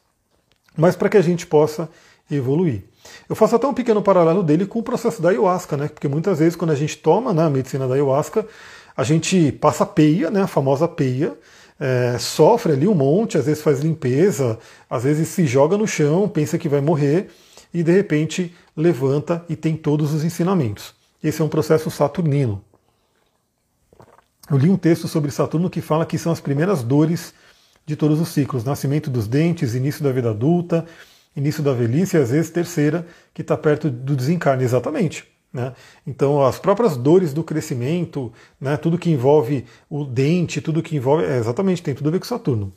mas 0.75 0.95
para 0.95 1.09
que 1.09 1.17
a 1.17 1.21
gente 1.21 1.47
possa 1.47 1.89
evoluir. 2.29 2.83
Eu 3.29 3.35
faço 3.35 3.55
até 3.55 3.67
um 3.67 3.73
pequeno 3.73 4.01
paralelo 4.01 4.43
dele 4.43 4.65
com 4.65 4.79
o 4.79 4.83
processo 4.83 5.21
da 5.21 5.29
ayahuasca, 5.29 5.77
né, 5.77 5.87
porque 5.87 6.07
muitas 6.07 6.39
vezes 6.39 6.55
quando 6.55 6.71
a 6.71 6.75
gente 6.75 6.97
toma 6.97 7.33
né, 7.33 7.43
a 7.43 7.49
medicina 7.49 7.87
da 7.87 7.93
ayahuasca, 7.93 8.45
a 8.95 9.03
gente 9.03 9.51
passa 9.53 9.85
peia, 9.85 10.29
né, 10.29 10.43
a 10.43 10.47
famosa 10.47 10.87
peia, 10.87 11.35
é, 11.79 12.17
sofre 12.19 12.73
ali 12.73 12.87
um 12.87 12.93
monte, 12.93 13.37
às 13.37 13.45
vezes 13.45 13.63
faz 13.63 13.79
limpeza, 13.79 14.59
às 14.89 15.03
vezes 15.03 15.27
se 15.29 15.47
joga 15.47 15.77
no 15.77 15.87
chão, 15.87 16.29
pensa 16.29 16.57
que 16.57 16.69
vai 16.69 16.81
morrer 16.81 17.29
e 17.73 17.81
de 17.81 17.91
repente 17.91 18.53
levanta 18.77 19.43
e 19.49 19.55
tem 19.55 19.75
todos 19.75 20.13
os 20.13 20.23
ensinamentos. 20.23 20.93
Esse 21.23 21.41
é 21.41 21.45
um 21.45 21.49
processo 21.49 21.89
saturnino. 21.89 22.63
Eu 24.49 24.57
li 24.57 24.69
um 24.69 24.77
texto 24.77 25.07
sobre 25.07 25.31
Saturno 25.31 25.69
que 25.69 25.81
fala 25.81 26.05
que 26.05 26.17
são 26.17 26.31
as 26.31 26.41
primeiras 26.41 26.83
dores 26.83 27.33
de 27.85 27.95
todos 27.95 28.19
os 28.19 28.29
ciclos: 28.29 28.63
nascimento 28.63 29.09
dos 29.09 29.27
dentes, 29.27 29.73
início 29.75 30.03
da 30.03 30.11
vida 30.11 30.29
adulta, 30.29 30.85
início 31.35 31.63
da 31.63 31.73
velhice 31.73 32.17
e 32.17 32.19
às 32.19 32.31
vezes 32.31 32.51
terceira, 32.51 33.07
que 33.33 33.41
está 33.41 33.55
perto 33.55 33.89
do 33.89 34.15
desencarne. 34.15 34.63
Exatamente. 34.63 35.30
Né? 35.53 35.73
Então, 36.07 36.43
as 36.45 36.57
próprias 36.57 36.95
dores 36.95 37.33
do 37.33 37.43
crescimento, 37.43 38.31
né, 38.59 38.77
tudo 38.77 38.97
que 38.97 39.09
envolve 39.09 39.65
o 39.89 40.05
dente, 40.05 40.61
tudo 40.61 40.81
que 40.81 40.95
envolve. 40.95 41.25
É, 41.25 41.37
exatamente, 41.37 41.83
tem 41.83 41.93
tudo 41.93 42.09
a 42.09 42.11
ver 42.11 42.19
com 42.19 42.25
Saturno. 42.25 42.73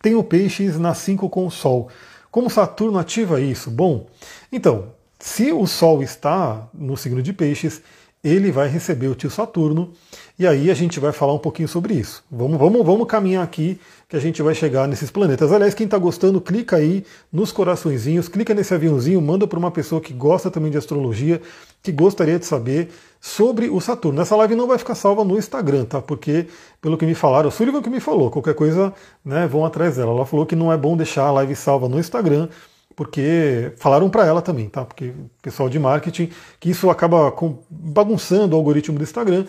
Tem 0.00 0.14
o 0.14 0.22
Peixes 0.22 0.78
na 0.78 0.94
5 0.94 1.28
com 1.28 1.46
o 1.46 1.50
Sol. 1.50 1.88
Como 2.30 2.48
Saturno 2.48 2.98
ativa 2.98 3.40
isso? 3.40 3.70
Bom, 3.70 4.06
então, 4.52 4.92
se 5.18 5.50
o 5.50 5.66
Sol 5.66 6.02
está 6.02 6.68
no 6.72 6.96
signo 6.96 7.20
de 7.20 7.32
Peixes, 7.32 7.82
ele 8.22 8.50
vai 8.50 8.68
receber 8.68 9.08
o 9.08 9.14
tio 9.14 9.30
Saturno, 9.30 9.92
e 10.38 10.46
aí 10.46 10.70
a 10.70 10.74
gente 10.74 10.98
vai 10.98 11.12
falar 11.12 11.34
um 11.34 11.38
pouquinho 11.38 11.68
sobre 11.68 11.94
isso. 11.94 12.24
Vamos, 12.30 12.58
vamos, 12.58 12.84
vamos 12.84 13.06
caminhar 13.06 13.44
aqui 13.44 13.80
que 14.08 14.16
a 14.16 14.20
gente 14.20 14.42
vai 14.42 14.54
chegar 14.54 14.88
nesses 14.88 15.10
planetas. 15.10 15.52
Aliás, 15.52 15.74
quem 15.74 15.84
está 15.84 15.98
gostando, 15.98 16.40
clica 16.40 16.76
aí 16.76 17.04
nos 17.32 17.52
coraçõezinhos, 17.52 18.28
clica 18.28 18.54
nesse 18.54 18.74
aviãozinho, 18.74 19.20
manda 19.20 19.46
para 19.46 19.58
uma 19.58 19.70
pessoa 19.70 20.00
que 20.00 20.12
gosta 20.12 20.50
também 20.50 20.70
de 20.70 20.78
astrologia, 20.78 21.40
que 21.82 21.92
gostaria 21.92 22.38
de 22.38 22.46
saber 22.46 22.90
sobre 23.20 23.68
o 23.68 23.80
Saturno. 23.80 24.20
Essa 24.20 24.36
live 24.36 24.54
não 24.54 24.66
vai 24.66 24.78
ficar 24.78 24.94
salva 24.94 25.24
no 25.24 25.36
Instagram, 25.36 25.84
tá? 25.84 26.00
Porque, 26.00 26.46
pelo 26.80 26.96
que 26.96 27.06
me 27.06 27.14
falaram, 27.14 27.48
o 27.48 27.52
Sullivan 27.52 27.82
que 27.82 27.90
me 27.90 28.00
falou, 28.00 28.30
qualquer 28.30 28.54
coisa, 28.54 28.92
né, 29.24 29.46
vão 29.46 29.64
atrás 29.64 29.96
dela. 29.96 30.12
Ela 30.12 30.26
falou 30.26 30.46
que 30.46 30.56
não 30.56 30.72
é 30.72 30.76
bom 30.76 30.96
deixar 30.96 31.24
a 31.24 31.32
live 31.32 31.54
salva 31.56 31.88
no 31.88 31.98
Instagram, 31.98 32.48
porque 32.94 33.72
falaram 33.76 34.10
para 34.10 34.26
ela 34.26 34.42
também, 34.42 34.68
tá? 34.68 34.84
Porque 34.84 35.12
pessoal 35.42 35.68
de 35.68 35.78
marketing, 35.78 36.30
que 36.58 36.70
isso 36.70 36.90
acaba 36.90 37.32
bagunçando 37.70 38.54
o 38.54 38.58
algoritmo 38.58 38.98
do 38.98 39.04
Instagram. 39.04 39.46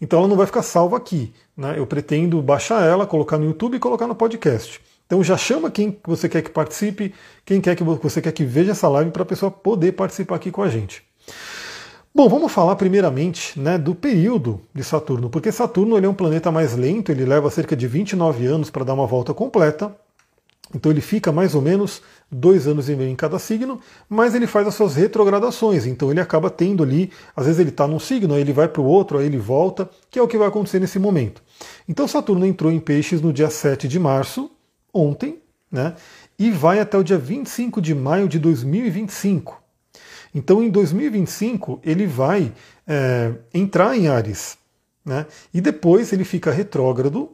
Então 0.00 0.18
ela 0.18 0.28
não 0.28 0.36
vai 0.36 0.46
ficar 0.46 0.62
salva 0.62 0.96
aqui. 0.96 1.32
Né? 1.56 1.74
Eu 1.76 1.86
pretendo 1.86 2.42
baixar 2.42 2.84
ela, 2.84 3.06
colocar 3.06 3.38
no 3.38 3.44
YouTube 3.44 3.76
e 3.76 3.80
colocar 3.80 4.06
no 4.06 4.14
podcast. 4.14 4.80
Então 5.06 5.22
já 5.22 5.36
chama 5.36 5.70
quem 5.70 5.96
você 6.04 6.28
quer 6.28 6.42
que 6.42 6.50
participe, 6.50 7.14
quem 7.44 7.60
quer 7.60 7.76
que 7.76 7.84
você 7.84 8.20
quer 8.20 8.32
que 8.32 8.44
veja 8.44 8.72
essa 8.72 8.88
live 8.88 9.10
para 9.10 9.22
a 9.22 9.26
pessoa 9.26 9.50
poder 9.50 9.92
participar 9.92 10.36
aqui 10.36 10.50
com 10.50 10.62
a 10.62 10.68
gente. 10.68 11.04
Bom, 12.14 12.28
vamos 12.28 12.52
falar 12.52 12.76
primeiramente 12.76 13.58
né, 13.58 13.78
do 13.78 13.94
período 13.94 14.60
de 14.74 14.84
Saturno, 14.84 15.30
porque 15.30 15.50
Saturno 15.50 15.96
ele 15.96 16.04
é 16.04 16.08
um 16.08 16.14
planeta 16.14 16.52
mais 16.52 16.76
lento, 16.76 17.10
ele 17.10 17.24
leva 17.24 17.48
cerca 17.48 17.74
de 17.74 17.86
29 17.86 18.44
anos 18.44 18.68
para 18.68 18.84
dar 18.84 18.92
uma 18.92 19.06
volta 19.06 19.32
completa. 19.32 19.96
Então 20.74 20.92
ele 20.92 21.00
fica 21.00 21.32
mais 21.32 21.54
ou 21.54 21.62
menos 21.62 22.02
dois 22.30 22.66
anos 22.66 22.90
e 22.90 22.94
meio 22.94 23.08
em 23.08 23.16
cada 23.16 23.38
signo, 23.38 23.80
mas 24.10 24.34
ele 24.34 24.46
faz 24.46 24.66
as 24.66 24.74
suas 24.74 24.94
retrogradações. 24.94 25.86
Então 25.86 26.10
ele 26.10 26.20
acaba 26.20 26.50
tendo 26.50 26.82
ali, 26.82 27.10
às 27.34 27.46
vezes 27.46 27.58
ele 27.58 27.70
está 27.70 27.86
num 27.88 27.98
signo, 27.98 28.34
aí 28.34 28.42
ele 28.42 28.52
vai 28.52 28.68
para 28.68 28.82
o 28.82 28.84
outro, 28.84 29.16
aí 29.16 29.24
ele 29.24 29.38
volta, 29.38 29.88
que 30.10 30.18
é 30.18 30.22
o 30.22 30.28
que 30.28 30.36
vai 30.36 30.48
acontecer 30.48 30.80
nesse 30.80 30.98
momento. 30.98 31.42
Então 31.88 32.06
Saturno 32.06 32.44
entrou 32.44 32.70
em 32.70 32.78
Peixes 32.78 33.22
no 33.22 33.32
dia 33.32 33.48
7 33.48 33.88
de 33.88 33.98
março, 33.98 34.50
ontem, 34.92 35.38
né? 35.70 35.94
E 36.38 36.50
vai 36.50 36.78
até 36.78 36.98
o 36.98 37.02
dia 37.02 37.16
25 37.16 37.80
de 37.80 37.94
maio 37.94 38.28
de 38.28 38.38
2025. 38.38 39.61
Então 40.34 40.62
em 40.62 40.70
2025 40.70 41.80
ele 41.84 42.06
vai 42.06 42.52
é, 42.86 43.32
entrar 43.52 43.96
em 43.96 44.08
Ares, 44.08 44.56
né? 45.04 45.26
E 45.52 45.60
depois 45.60 46.12
ele 46.12 46.24
fica 46.24 46.50
retrógrado 46.50 47.30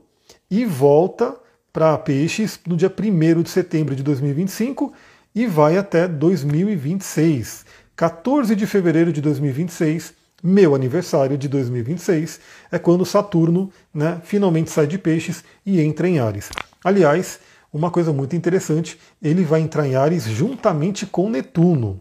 e 0.50 0.64
volta 0.64 1.36
para 1.72 1.96
Peixes 1.98 2.58
no 2.66 2.76
dia 2.76 2.92
1 2.92 3.42
de 3.42 3.50
setembro 3.50 3.94
de 3.94 4.02
2025 4.02 4.92
e 5.34 5.46
vai 5.46 5.76
até 5.76 6.08
2026. 6.08 7.64
14 7.94 8.54
de 8.54 8.66
fevereiro 8.66 9.12
de 9.12 9.20
2026, 9.20 10.14
meu 10.42 10.74
aniversário 10.74 11.36
de 11.36 11.48
2026, 11.48 12.40
é 12.70 12.78
quando 12.78 13.04
Saturno 13.04 13.70
né, 13.92 14.20
finalmente 14.24 14.70
sai 14.70 14.86
de 14.86 14.98
Peixes 14.98 15.44
e 15.66 15.80
entra 15.80 16.08
em 16.08 16.18
Ares. 16.18 16.48
Aliás, 16.82 17.40
uma 17.72 17.90
coisa 17.90 18.12
muito 18.12 18.34
interessante, 18.34 18.98
ele 19.20 19.44
vai 19.44 19.60
entrar 19.60 19.86
em 19.86 19.94
Ares 19.94 20.24
juntamente 20.24 21.06
com 21.06 21.28
Netuno. 21.28 22.00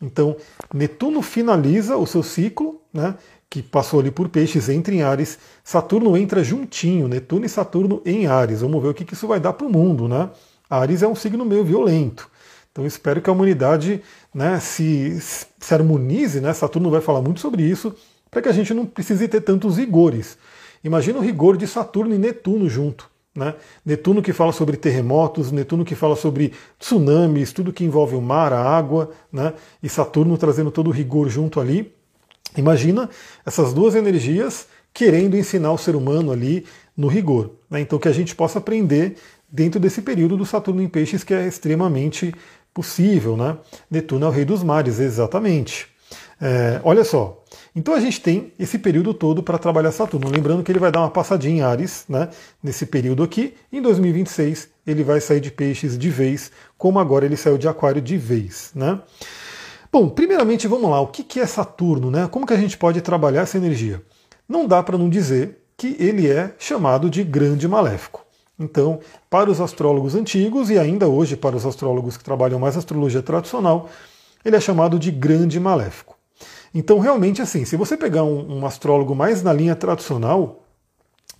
Então, 0.00 0.36
Netuno 0.72 1.22
finaliza 1.22 1.96
o 1.96 2.06
seu 2.06 2.22
ciclo, 2.22 2.80
né, 2.92 3.14
que 3.48 3.62
passou 3.62 4.00
ali 4.00 4.10
por 4.10 4.28
peixes, 4.28 4.68
entra 4.68 4.94
em 4.94 5.02
Ares. 5.02 5.38
Saturno 5.64 6.16
entra 6.16 6.44
juntinho, 6.44 7.08
Netuno 7.08 7.46
e 7.46 7.48
Saturno 7.48 8.02
em 8.04 8.26
Ares. 8.26 8.60
Vamos 8.60 8.82
ver 8.82 8.88
o 8.88 8.94
que, 8.94 9.12
isso 9.12 9.26
vai 9.26 9.40
dar 9.40 9.52
para 9.52 9.66
o 9.66 9.70
mundo, 9.70 10.08
né? 10.08 10.30
Ares 10.68 11.02
é 11.02 11.08
um 11.08 11.14
signo 11.14 11.44
meio 11.44 11.64
violento. 11.64 12.28
Então 12.70 12.84
espero 12.84 13.22
que 13.22 13.30
a 13.30 13.32
humanidade 13.32 14.02
né, 14.34 14.60
se, 14.60 15.18
se 15.20 15.74
harmonize, 15.74 16.40
né? 16.40 16.52
Saturno 16.52 16.90
vai 16.90 17.00
falar 17.00 17.22
muito 17.22 17.40
sobre 17.40 17.62
isso, 17.62 17.94
para 18.30 18.42
que 18.42 18.48
a 18.48 18.52
gente 18.52 18.74
não 18.74 18.84
precise 18.84 19.26
ter 19.28 19.40
tantos 19.40 19.78
rigores. 19.78 20.36
Imagina 20.84 21.18
o 21.18 21.22
rigor 21.22 21.56
de 21.56 21.66
Saturno 21.66 22.14
e 22.14 22.18
Netuno 22.18 22.68
junto. 22.68 23.10
Né? 23.36 23.54
Netuno 23.84 24.22
que 24.22 24.32
fala 24.32 24.50
sobre 24.50 24.78
terremotos, 24.78 25.52
Netuno 25.52 25.84
que 25.84 25.94
fala 25.94 26.16
sobre 26.16 26.54
tsunamis, 26.78 27.52
tudo 27.52 27.72
que 27.72 27.84
envolve 27.84 28.16
o 28.16 28.22
mar, 28.22 28.52
a 28.52 28.60
água, 28.60 29.10
né? 29.30 29.52
e 29.82 29.88
Saturno 29.88 30.38
trazendo 30.38 30.70
todo 30.70 30.88
o 30.88 30.90
rigor 30.90 31.28
junto 31.28 31.60
ali. 31.60 31.94
Imagina 32.56 33.10
essas 33.44 33.74
duas 33.74 33.94
energias 33.94 34.66
querendo 34.94 35.36
ensinar 35.36 35.72
o 35.72 35.78
ser 35.78 35.94
humano 35.94 36.32
ali 36.32 36.64
no 36.96 37.06
rigor. 37.06 37.50
Né? 37.68 37.80
Então 37.80 37.98
que 37.98 38.08
a 38.08 38.12
gente 38.12 38.34
possa 38.34 38.58
aprender 38.58 39.16
dentro 39.46 39.78
desse 39.78 40.00
período 40.00 40.38
do 40.38 40.46
Saturno 40.46 40.82
em 40.82 40.88
Peixes 40.88 41.22
que 41.22 41.34
é 41.34 41.46
extremamente 41.46 42.34
possível. 42.72 43.36
Né? 43.36 43.58
Netuno 43.90 44.24
é 44.24 44.28
o 44.28 44.32
rei 44.32 44.46
dos 44.46 44.62
mares, 44.62 44.98
exatamente. 44.98 45.88
É, 46.40 46.80
olha 46.82 47.04
só, 47.04 47.44
então 47.76 47.92
a 47.92 48.00
gente 48.00 48.22
tem 48.22 48.54
esse 48.58 48.78
período 48.78 49.12
todo 49.12 49.42
para 49.42 49.58
trabalhar 49.58 49.92
Saturno. 49.92 50.30
Lembrando 50.30 50.62
que 50.62 50.72
ele 50.72 50.78
vai 50.78 50.90
dar 50.90 51.00
uma 51.00 51.10
passadinha 51.10 51.56
em 51.56 51.60
Ares, 51.60 52.06
né, 52.08 52.30
nesse 52.62 52.86
período 52.86 53.22
aqui. 53.22 53.52
Em 53.70 53.82
2026 53.82 54.70
ele 54.86 55.04
vai 55.04 55.20
sair 55.20 55.40
de 55.40 55.50
peixes 55.50 55.98
de 55.98 56.08
vez, 56.08 56.50
como 56.78 56.98
agora 56.98 57.26
ele 57.26 57.36
saiu 57.36 57.58
de 57.58 57.68
aquário 57.68 58.00
de 58.00 58.16
vez. 58.16 58.70
Né? 58.74 58.98
Bom, 59.92 60.08
primeiramente 60.08 60.66
vamos 60.66 60.90
lá, 60.90 61.00
o 61.00 61.08
que 61.08 61.38
é 61.38 61.44
Saturno? 61.44 62.10
Né? 62.10 62.26
Como 62.28 62.46
que 62.46 62.54
a 62.54 62.58
gente 62.58 62.78
pode 62.78 63.02
trabalhar 63.02 63.42
essa 63.42 63.58
energia? 63.58 64.02
Não 64.48 64.66
dá 64.66 64.82
para 64.82 64.96
não 64.96 65.10
dizer 65.10 65.58
que 65.76 65.96
ele 66.00 66.30
é 66.30 66.54
chamado 66.58 67.10
de 67.10 67.22
grande 67.22 67.68
maléfico. 67.68 68.24
Então, 68.58 69.00
para 69.28 69.50
os 69.50 69.60
astrólogos 69.60 70.14
antigos 70.14 70.70
e 70.70 70.78
ainda 70.78 71.08
hoje 71.08 71.36
para 71.36 71.54
os 71.54 71.66
astrólogos 71.66 72.16
que 72.16 72.24
trabalham 72.24 72.58
mais 72.58 72.74
astrologia 72.74 73.20
tradicional, 73.20 73.90
ele 74.42 74.56
é 74.56 74.60
chamado 74.60 74.98
de 74.98 75.10
grande 75.10 75.60
maléfico. 75.60 76.15
Então, 76.78 76.98
realmente, 76.98 77.40
assim, 77.40 77.64
se 77.64 77.74
você 77.74 77.96
pegar 77.96 78.22
um, 78.22 78.58
um 78.58 78.66
astrólogo 78.66 79.14
mais 79.14 79.42
na 79.42 79.50
linha 79.50 79.74
tradicional, 79.74 80.62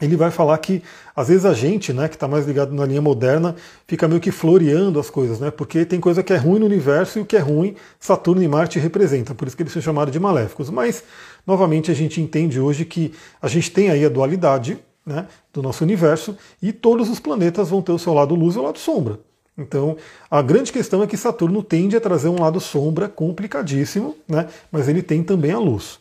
ele 0.01 0.17
vai 0.17 0.31
falar 0.31 0.57
que 0.57 0.83
às 1.15 1.29
vezes 1.29 1.45
a 1.45 1.53
gente, 1.53 1.93
né, 1.93 2.09
que 2.09 2.17
está 2.17 2.27
mais 2.27 2.47
ligado 2.47 2.73
na 2.75 2.87
linha 2.87 3.03
moderna, 3.03 3.55
fica 3.87 4.09
meio 4.09 4.19
que 4.19 4.31
floreando 4.31 4.99
as 4.99 5.11
coisas, 5.11 5.39
né? 5.39 5.51
Porque 5.51 5.85
tem 5.85 6.01
coisa 6.01 6.23
que 6.23 6.33
é 6.33 6.39
ruim 6.39 6.59
no 6.59 6.65
universo 6.65 7.19
e 7.19 7.23
o 7.23 7.27
que 7.27 7.37
é 7.37 7.39
ruim 7.39 7.77
Saturno 8.01 8.43
e 8.43 8.49
Marte 8.49 8.79
representam, 8.79 9.37
por 9.37 9.47
isso 9.47 9.55
que 9.55 9.63
eles 9.63 9.75
são 9.75 9.83
chamados 9.83 10.11
de 10.11 10.19
maléficos. 10.19 10.71
Mas, 10.71 11.05
novamente, 11.47 11.91
a 11.91 11.95
gente 11.95 12.19
entende 12.19 12.59
hoje 12.59 12.87
que 12.87 13.13
a 13.41 13.47
gente 13.47 13.71
tem 13.71 13.91
aí 13.91 14.07
a 14.07 14.09
dualidade 14.09 14.79
né, 15.05 15.27
do 15.53 15.61
nosso 15.61 15.85
universo 15.85 16.35
e 16.63 16.73
todos 16.73 17.11
os 17.11 17.21
planetas 17.21 17.69
vão 17.69 17.83
ter 17.83 17.93
o 17.93 17.99
seu 17.99 18.15
lado 18.15 18.35
luz 18.35 18.57
e 18.57 18.59
o 18.59 18.63
lado 18.63 18.79
sombra. 18.79 19.21
Então, 19.59 19.97
a 20.31 20.43
grande 20.43 20.71
questão 20.71 21.03
é 21.03 21.07
que 21.07 21.17
Saturno 21.17 21.63
tende 21.63 21.97
a 21.97 22.01
trazer 22.01 22.29
um 22.29 22.41
lado 22.41 22.61
sombra 22.61 23.09
complicadíssimo, 23.09 24.15
né? 24.29 24.49
mas 24.71 24.87
ele 24.87 25.03
tem 25.03 25.23
também 25.23 25.53
a 25.53 25.59
luz. 25.59 25.99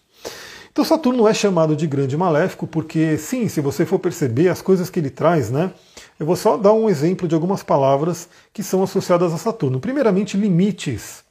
Então, 0.76 0.84
Saturno 0.84 1.26
é 1.26 1.34
chamado 1.34 1.74
de 1.74 1.88
grande 1.88 2.18
maléfico 2.18 2.68
porque, 2.68 3.18
sim, 3.18 3.48
se 3.48 3.62
você 3.62 3.86
for 3.86 3.98
perceber 3.98 4.50
as 4.50 4.62
coisas 4.62 4.90
que 4.90 5.00
ele 5.00 5.10
traz, 5.10 5.50
né? 5.50 5.72
Eu 6.20 6.26
vou 6.26 6.36
só 6.36 6.58
dar 6.58 6.74
um 6.74 6.90
exemplo 6.90 7.30
de 7.30 7.36
algumas 7.36 7.64
palavras 7.64 8.28
que 8.54 8.62
são 8.62 8.84
associadas 8.84 9.34
a 9.34 9.38
Saturno. 9.38 9.80
Primeiramente, 9.80 10.36
limites. 10.36 11.24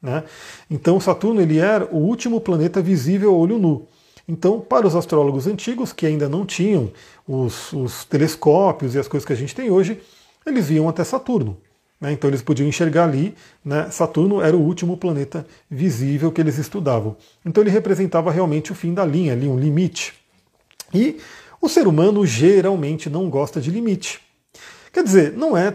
Né? 0.00 0.22
Então, 0.70 1.00
Saturno 1.00 1.40
ele 1.40 1.58
era 1.58 1.84
o 1.86 1.96
último 1.96 2.40
planeta 2.40 2.80
visível 2.80 3.30
a 3.30 3.36
olho 3.36 3.58
nu. 3.58 3.88
Então, 4.28 4.60
para 4.60 4.86
os 4.86 4.94
astrólogos 4.94 5.48
antigos, 5.48 5.92
que 5.92 6.06
ainda 6.06 6.28
não 6.28 6.46
tinham 6.46 6.92
os, 7.26 7.72
os 7.72 8.04
telescópios 8.04 8.94
e 8.94 9.00
as 9.00 9.08
coisas 9.08 9.26
que 9.26 9.32
a 9.32 9.36
gente 9.36 9.54
tem 9.54 9.68
hoje, 9.68 10.00
eles 10.46 10.70
iam 10.70 10.88
até 10.88 11.02
Saturno. 11.02 11.56
Né? 12.02 12.10
Então 12.10 12.28
eles 12.28 12.42
podiam 12.42 12.68
enxergar 12.68 13.04
ali, 13.04 13.32
né? 13.64 13.88
Saturno 13.88 14.42
era 14.42 14.56
o 14.56 14.60
último 14.60 14.96
planeta 14.96 15.46
visível 15.70 16.32
que 16.32 16.40
eles 16.40 16.58
estudavam. 16.58 17.16
Então 17.46 17.62
ele 17.62 17.70
representava 17.70 18.32
realmente 18.32 18.72
o 18.72 18.74
fim 18.74 18.92
da 18.92 19.04
linha, 19.04 19.32
ali 19.32 19.46
um 19.46 19.56
limite. 19.56 20.12
E 20.92 21.18
o 21.60 21.68
ser 21.68 21.86
humano 21.86 22.26
geralmente 22.26 23.08
não 23.08 23.30
gosta 23.30 23.60
de 23.60 23.70
limite. 23.70 24.20
Quer 24.92 25.04
dizer, 25.04 25.32
não 25.32 25.56
é. 25.56 25.72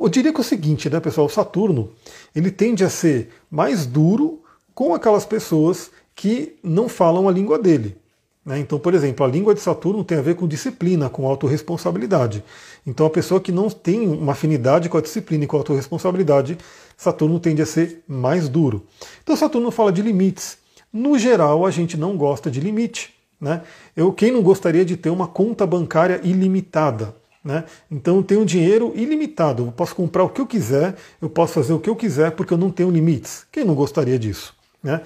Eu 0.00 0.08
diria 0.08 0.32
que 0.32 0.38
é 0.38 0.40
o 0.40 0.44
seguinte, 0.44 0.88
né, 0.88 1.00
pessoal? 1.00 1.26
O 1.26 1.30
Saturno 1.30 1.90
ele 2.36 2.52
tende 2.52 2.84
a 2.84 2.88
ser 2.88 3.30
mais 3.50 3.84
duro 3.84 4.40
com 4.72 4.94
aquelas 4.94 5.26
pessoas 5.26 5.90
que 6.14 6.56
não 6.62 6.88
falam 6.88 7.28
a 7.28 7.32
língua 7.32 7.58
dele. 7.58 7.96
Né? 8.44 8.58
Então, 8.58 8.78
por 8.78 8.94
exemplo, 8.94 9.24
a 9.24 9.28
língua 9.28 9.54
de 9.54 9.60
Saturno 9.60 10.04
tem 10.04 10.18
a 10.18 10.22
ver 10.22 10.34
com 10.34 10.48
disciplina, 10.48 11.08
com 11.08 11.26
autorresponsabilidade. 11.26 12.42
Então, 12.86 13.06
a 13.06 13.10
pessoa 13.10 13.40
que 13.40 13.52
não 13.52 13.70
tem 13.70 14.08
uma 14.08 14.32
afinidade 14.32 14.88
com 14.88 14.98
a 14.98 15.00
disciplina 15.00 15.44
e 15.44 15.46
com 15.46 15.56
a 15.56 15.60
autorresponsabilidade, 15.60 16.58
Saturno 16.96 17.38
tende 17.38 17.62
a 17.62 17.66
ser 17.66 18.02
mais 18.08 18.48
duro. 18.48 18.84
Então, 19.22 19.36
Saturno 19.36 19.70
fala 19.70 19.92
de 19.92 20.02
limites. 20.02 20.58
No 20.92 21.18
geral, 21.18 21.64
a 21.64 21.70
gente 21.70 21.96
não 21.96 22.16
gosta 22.16 22.50
de 22.50 22.60
limite. 22.60 23.14
Né? 23.40 23.62
Eu, 23.96 24.12
quem 24.12 24.30
não 24.30 24.42
gostaria 24.42 24.84
de 24.84 24.96
ter 24.96 25.10
uma 25.10 25.26
conta 25.26 25.66
bancária 25.66 26.20
ilimitada? 26.22 27.14
Né? 27.44 27.64
Então 27.90 28.18
eu 28.18 28.22
tenho 28.22 28.46
dinheiro 28.46 28.92
ilimitado, 28.94 29.66
eu 29.66 29.72
posso 29.72 29.96
comprar 29.96 30.22
o 30.22 30.28
que 30.28 30.40
eu 30.40 30.46
quiser, 30.46 30.94
eu 31.20 31.28
posso 31.28 31.54
fazer 31.54 31.72
o 31.72 31.80
que 31.80 31.90
eu 31.90 31.96
quiser 31.96 32.30
porque 32.30 32.54
eu 32.54 32.58
não 32.58 32.70
tenho 32.70 32.88
limites. 32.88 33.44
Quem 33.50 33.64
não 33.64 33.74
gostaria 33.74 34.16
disso? 34.16 34.54
Né? 34.80 35.00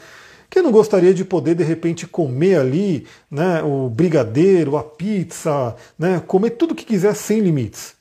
Quem 0.49 0.63
não 0.63 0.71
gostaria 0.71 1.13
de 1.13 1.25
poder, 1.25 1.55
de 1.55 1.65
repente, 1.65 2.07
comer 2.07 2.59
ali 2.59 3.07
né, 3.31 3.63
o 3.63 3.89
brigadeiro, 3.89 4.77
a 4.77 4.85
pizza, 4.85 5.75
né, 5.99 6.23
comer 6.27 6.51
tudo 6.51 6.75
que 6.75 6.85
quiser 6.85 7.15
sem 7.15 7.41
limites? 7.41 7.95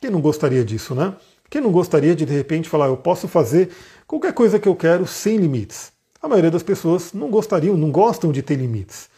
Quem 0.00 0.10
não 0.10 0.20
gostaria 0.20 0.64
disso, 0.64 0.94
né? 0.94 1.14
Quem 1.48 1.60
não 1.60 1.70
gostaria 1.70 2.14
de, 2.14 2.24
de 2.24 2.32
repente, 2.32 2.68
falar, 2.68 2.86
eu 2.86 2.96
posso 2.96 3.28
fazer 3.28 3.70
qualquer 4.06 4.32
coisa 4.32 4.58
que 4.58 4.68
eu 4.68 4.74
quero 4.74 5.06
sem 5.06 5.36
limites? 5.36 5.92
A 6.20 6.28
maioria 6.28 6.50
das 6.50 6.62
pessoas 6.62 7.12
não 7.12 7.30
gostariam, 7.30 7.76
não 7.76 7.90
gostam 7.90 8.32
de 8.32 8.42
ter 8.42 8.56
limites. 8.56 9.08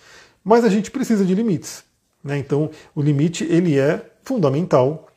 Mas 0.42 0.64
a 0.64 0.68
gente 0.68 0.90
precisa 0.90 1.24
de 1.24 1.34
limites. 1.34 1.84
Né? 2.22 2.38
Então, 2.38 2.70
o 2.94 3.00
limite, 3.00 3.44
ele 3.44 3.78
é 3.78 4.04
fundamental. 4.22 5.08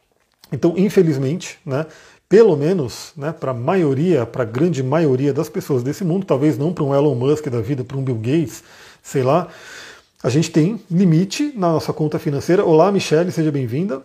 Então, 0.52 0.74
infelizmente, 0.78 1.60
né, 1.66 1.86
pelo 2.30 2.56
menos 2.56 3.14
né, 3.16 3.32
para 3.32 3.52
a 3.52 3.54
maioria, 3.54 4.26
para 4.26 4.44
a 4.44 4.46
grande 4.46 4.84
maioria 4.84 5.34
das 5.34 5.50
pessoas 5.50 5.82
desse 5.82 6.04
mundo, 6.04 6.26
talvez 6.26 6.58
não 6.58 6.74
para 6.74 6.84
um 6.84 6.94
Elon 6.94 7.16
Musk 7.16 7.48
da 7.48 7.62
vida, 7.62 7.84
para 7.84 7.98
um 7.98 8.04
Bill 8.04 8.16
Gates, 8.16 8.64
sei 9.02 9.24
lá, 9.24 9.48
a 10.22 10.30
gente 10.30 10.52
tem 10.52 10.82
limite 10.90 11.54
na 11.56 11.72
nossa 11.72 11.94
conta 11.94 12.20
financeira. 12.20 12.66
Olá, 12.66 12.92
Michelle, 12.92 13.32
seja 13.32 13.52
bem-vinda. 13.52 14.02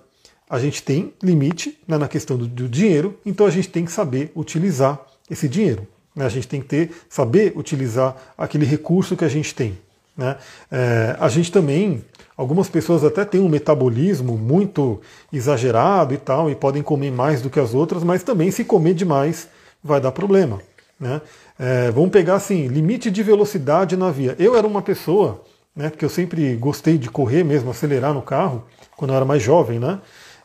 A 0.49 0.59
gente 0.59 0.83
tem 0.83 1.13
limite 1.23 1.79
né, 1.89 1.97
na 1.97 2.07
questão 2.07 2.37
do, 2.37 2.47
do, 2.47 2.69
dinheiro, 2.69 3.19
então 3.25 3.47
a 3.47 3.51
gente 3.51 3.69
tem 3.69 3.85
que 3.85 3.91
saber 3.91 4.31
utilizar 4.37 5.01
esse 5.31 5.49
dinheiro. 5.49 5.89
Né? 6.15 6.27
A 6.27 6.29
gente 6.29 6.47
tem 6.47 6.61
que 6.61 6.69
ter, 6.69 6.91
saber 7.09 7.55
utilizar 7.57 8.15
aquele 8.37 8.67
recurso 8.67 9.17
que 9.17 9.25
a 9.25 9.29
gente 9.29 9.55
tem. 9.55 9.79
Né? 10.17 10.37
É, 10.71 11.17
a 11.19 11.29
gente 11.29 11.51
também 11.51 12.05
Algumas 12.43 12.69
pessoas 12.69 13.05
até 13.05 13.25
têm 13.25 13.41
um 13.41 13.49
metabolismo 13.49 14.37
muito 14.37 15.01
exagerado 15.33 16.13
e 16.13 16.17
tal, 16.17 16.51
e 16.51 16.57
podem 16.57 16.83
comer 16.83 17.13
mais 17.13 17.41
do 17.41 17.49
que 17.49 17.61
as 17.61 17.73
outras, 17.73 18.03
mas 18.03 18.25
também 18.25 18.51
se 18.51 18.65
comer 18.65 18.95
demais 18.95 19.47
vai 19.83 20.01
dar 20.01 20.11
problema. 20.11 20.61
Né? 20.99 21.21
É, 21.57 21.93
vamos 21.93 22.11
pegar 22.11 22.35
assim, 22.35 22.67
limite 22.67 23.13
de 23.13 23.23
velocidade 23.23 23.97
na 23.97 24.11
via. 24.11 24.35
Eu 24.41 24.57
era 24.57 24.67
uma 24.67 24.83
pessoa, 24.83 25.41
né, 25.75 25.89
porque 25.89 26.05
eu 26.05 26.09
sempre 26.09 26.57
gostei 26.57 26.99
de 26.99 27.09
correr 27.09 27.45
mesmo, 27.45 27.71
acelerar 27.71 28.13
no 28.13 28.23
carro, 28.23 28.65
quando 28.97 29.13
eu 29.13 29.17
era 29.19 29.25
mais 29.25 29.41
jovem, 29.41 29.79
né? 29.79 30.01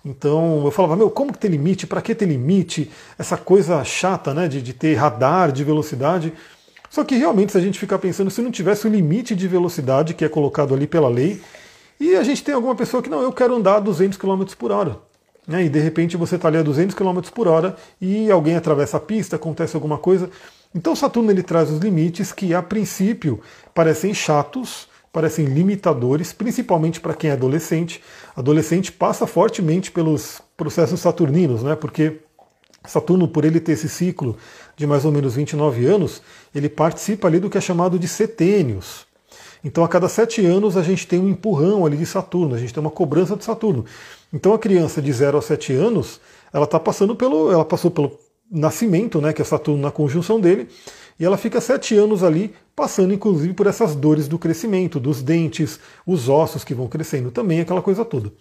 Então 0.05 0.61
eu 0.65 0.69
falava, 0.69 0.95
meu, 0.95 1.09
como 1.09 1.33
que 1.33 1.39
tem 1.39 1.49
limite? 1.49 1.87
Para 1.87 1.99
que 1.99 2.13
ter 2.13 2.27
limite? 2.27 2.91
Essa 3.17 3.37
coisa 3.37 3.83
chata, 3.83 4.35
né, 4.35 4.47
de, 4.47 4.61
de 4.61 4.71
ter 4.71 4.93
radar 4.93 5.51
de 5.51 5.63
velocidade. 5.63 6.31
Só 6.91 7.03
que 7.03 7.15
realmente, 7.15 7.53
se 7.53 7.57
a 7.57 7.61
gente 7.61 7.79
ficar 7.79 7.97
pensando, 7.97 8.29
se 8.29 8.39
não 8.39 8.51
tivesse 8.51 8.85
o 8.85 8.89
limite 8.91 9.35
de 9.35 9.47
velocidade 9.47 10.13
que 10.13 10.23
é 10.23 10.29
colocado 10.29 10.75
ali 10.75 10.85
pela 10.85 11.09
lei, 11.09 11.41
e 11.99 12.15
a 12.15 12.23
gente 12.23 12.43
tem 12.43 12.53
alguma 12.53 12.75
pessoa 12.75 13.01
que 13.01 13.09
não, 13.09 13.21
eu 13.21 13.31
quero 13.31 13.55
andar 13.55 13.77
a 13.77 13.79
200 13.79 14.17
km 14.17 14.43
por 14.57 14.71
hora. 14.71 14.99
Né? 15.47 15.65
E 15.65 15.69
de 15.69 15.79
repente 15.79 16.17
você 16.17 16.35
está 16.35 16.47
ali 16.47 16.57
a 16.57 16.63
200 16.63 16.95
km 16.95 17.19
por 17.33 17.47
hora 17.47 17.75
e 17.99 18.29
alguém 18.29 18.55
atravessa 18.55 18.97
a 18.97 18.99
pista, 18.99 19.37
acontece 19.37 19.75
alguma 19.75 19.97
coisa. 19.97 20.29
Então 20.75 20.95
Saturno 20.95 21.31
ele 21.31 21.41
traz 21.41 21.71
os 21.71 21.79
limites 21.79 22.31
que 22.31 22.53
a 22.53 22.61
princípio 22.61 23.39
parecem 23.73 24.13
chatos, 24.13 24.87
parecem 25.11 25.45
limitadores, 25.45 26.33
principalmente 26.33 26.99
para 26.99 27.13
quem 27.13 27.29
é 27.29 27.33
adolescente. 27.33 28.03
Adolescente 28.35 28.91
passa 28.91 29.25
fortemente 29.25 29.89
pelos 29.89 30.41
processos 30.55 30.99
saturninos, 30.99 31.63
né? 31.63 31.75
porque 31.75 32.19
Saturno, 32.85 33.27
por 33.27 33.43
ele 33.43 33.59
ter 33.59 33.73
esse 33.73 33.89
ciclo 33.89 34.37
de 34.75 34.85
mais 34.87 35.03
ou 35.03 35.11
menos 35.11 35.35
29 35.35 35.85
anos, 35.85 36.21
ele 36.53 36.69
participa 36.69 37.27
ali 37.27 37.39
do 37.39 37.49
que 37.49 37.57
é 37.57 37.61
chamado 37.61 37.97
de 37.99 38.07
setênios. 38.07 39.06
Então, 39.63 39.83
a 39.83 39.87
cada 39.87 40.07
sete 40.07 40.45
anos, 40.45 40.77
a 40.77 40.83
gente 40.83 41.07
tem 41.07 41.19
um 41.19 41.29
empurrão 41.29 41.85
ali 41.85 41.97
de 41.97 42.05
Saturno, 42.05 42.55
a 42.55 42.57
gente 42.57 42.73
tem 42.73 42.81
uma 42.81 42.91
cobrança 42.91 43.35
de 43.35 43.43
Saturno. 43.43 43.85
Então, 44.33 44.53
a 44.53 44.59
criança 44.59 45.01
de 45.01 45.11
0 45.11 45.37
a 45.37 45.41
7 45.41 45.73
anos, 45.73 46.19
ela 46.53 46.65
está 46.65 46.79
passando 46.79 47.15
pelo. 47.15 47.51
Ela 47.51 47.65
passou 47.65 47.91
pelo 47.91 48.17
nascimento, 48.49 49.19
né, 49.19 49.33
que 49.33 49.41
é 49.41 49.45
Saturno 49.45 49.81
na 49.81 49.91
conjunção 49.91 50.39
dele, 50.39 50.67
E 51.19 51.25
ela 51.25 51.35
fica 51.35 51.59
sete 51.59 51.95
anos 51.95 52.23
ali, 52.23 52.53
passando 52.75 53.11
inclusive 53.11 53.51
por 53.51 53.65
essas 53.65 53.95
dores 53.95 54.27
do 54.27 54.37
crescimento, 54.37 54.99
dos 54.99 55.23
dentes, 55.23 55.79
os 56.05 56.29
ossos 56.29 56.63
que 56.63 56.75
vão 56.75 56.87
crescendo 56.87 57.31
também, 57.31 57.59
aquela 57.59 57.81
coisa 57.81 58.05
toda. 58.05 58.31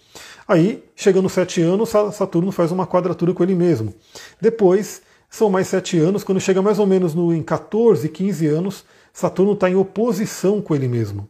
Aí, 0.47 0.83
chegando 0.95 1.27
sete 1.27 1.59
anos, 1.59 1.89
Saturno 1.89 2.51
faz 2.51 2.71
uma 2.71 2.85
quadratura 2.85 3.33
com 3.33 3.41
ele 3.41 3.55
mesmo. 3.55 3.95
Depois, 4.39 5.01
são 5.27 5.49
mais 5.49 5.67
sete 5.67 5.97
anos, 5.97 6.23
quando 6.23 6.39
chega 6.39 6.61
mais 6.61 6.77
ou 6.77 6.85
menos 6.85 7.15
no, 7.15 7.33
em 7.33 7.41
14, 7.41 8.07
15 8.07 8.45
anos, 8.45 8.85
Saturno 9.17 9.53
está 9.53 9.67
em 9.67 9.73
oposição 9.73 10.61
com 10.61 10.75
ele 10.75 10.87
mesmo. 10.87 11.27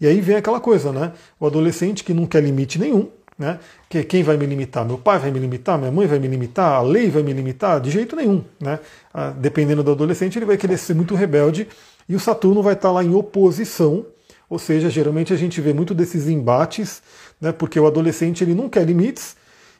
E 0.00 0.08
aí 0.08 0.20
vem 0.20 0.34
aquela 0.34 0.58
coisa, 0.58 0.90
né? 0.90 1.12
O 1.38 1.46
adolescente 1.46 2.02
que 2.02 2.12
não 2.12 2.26
quer 2.26 2.42
limite 2.42 2.80
nenhum, 2.80 3.08
né? 3.38 3.60
Que 3.88 4.02
quem 4.02 4.24
vai 4.24 4.36
me 4.36 4.44
limitar? 4.44 4.84
Meu 4.84 4.98
pai 4.98 5.20
vai 5.20 5.30
me 5.30 5.38
limitar? 5.38 5.78
Minha 5.78 5.92
mãe 5.92 6.04
vai 6.04 6.18
me 6.18 6.26
limitar? 6.26 6.72
A 6.72 6.82
lei 6.82 7.08
vai 7.10 7.22
me 7.22 7.32
limitar? 7.32 7.80
De 7.80 7.92
jeito 7.92 8.16
nenhum, 8.16 8.42
né? 8.60 8.80
Ah, 9.14 9.30
dependendo 9.30 9.84
do 9.84 9.92
adolescente, 9.92 10.36
ele 10.36 10.46
vai 10.46 10.56
querer 10.56 10.76
ser 10.76 10.94
muito 10.94 11.14
rebelde 11.14 11.68
e 12.08 12.16
o 12.16 12.18
Saturno 12.18 12.60
vai 12.60 12.74
estar 12.74 12.90
lá 12.90 13.04
em 13.04 13.14
oposição, 13.14 14.04
ou 14.50 14.58
seja, 14.58 14.90
geralmente 14.90 15.32
a 15.32 15.36
gente 15.36 15.60
vê 15.60 15.72
muito 15.72 15.94
desses 15.94 16.26
embates, 16.26 17.04
né? 17.40 17.52
Porque 17.52 17.78
o 17.78 17.86
adolescente 17.86 18.42
ele 18.42 18.52
não 18.52 18.68
quer 18.68 18.84
limites 18.84 19.36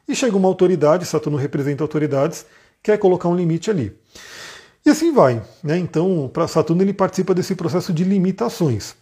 e 0.07 0.15
chega 0.15 0.37
uma 0.37 0.47
autoridade, 0.47 1.05
Saturno 1.05 1.37
representa 1.37 1.83
autoridades, 1.83 2.47
quer 2.81 2.99
colocar 2.99 3.29
um 3.29 3.35
limite 3.35 3.69
ali. 3.69 3.93
E 4.85 4.91
assim 4.91 5.13
vai, 5.13 5.43
né? 5.63 5.79
Então, 5.79 6.29
para 6.33 6.49
Saturno 6.49 6.83
ele 6.83 6.93
participa 6.93 7.33
desse 7.35 7.55
processo 7.55 7.93
de 7.93 8.03
limitações. 8.03 8.97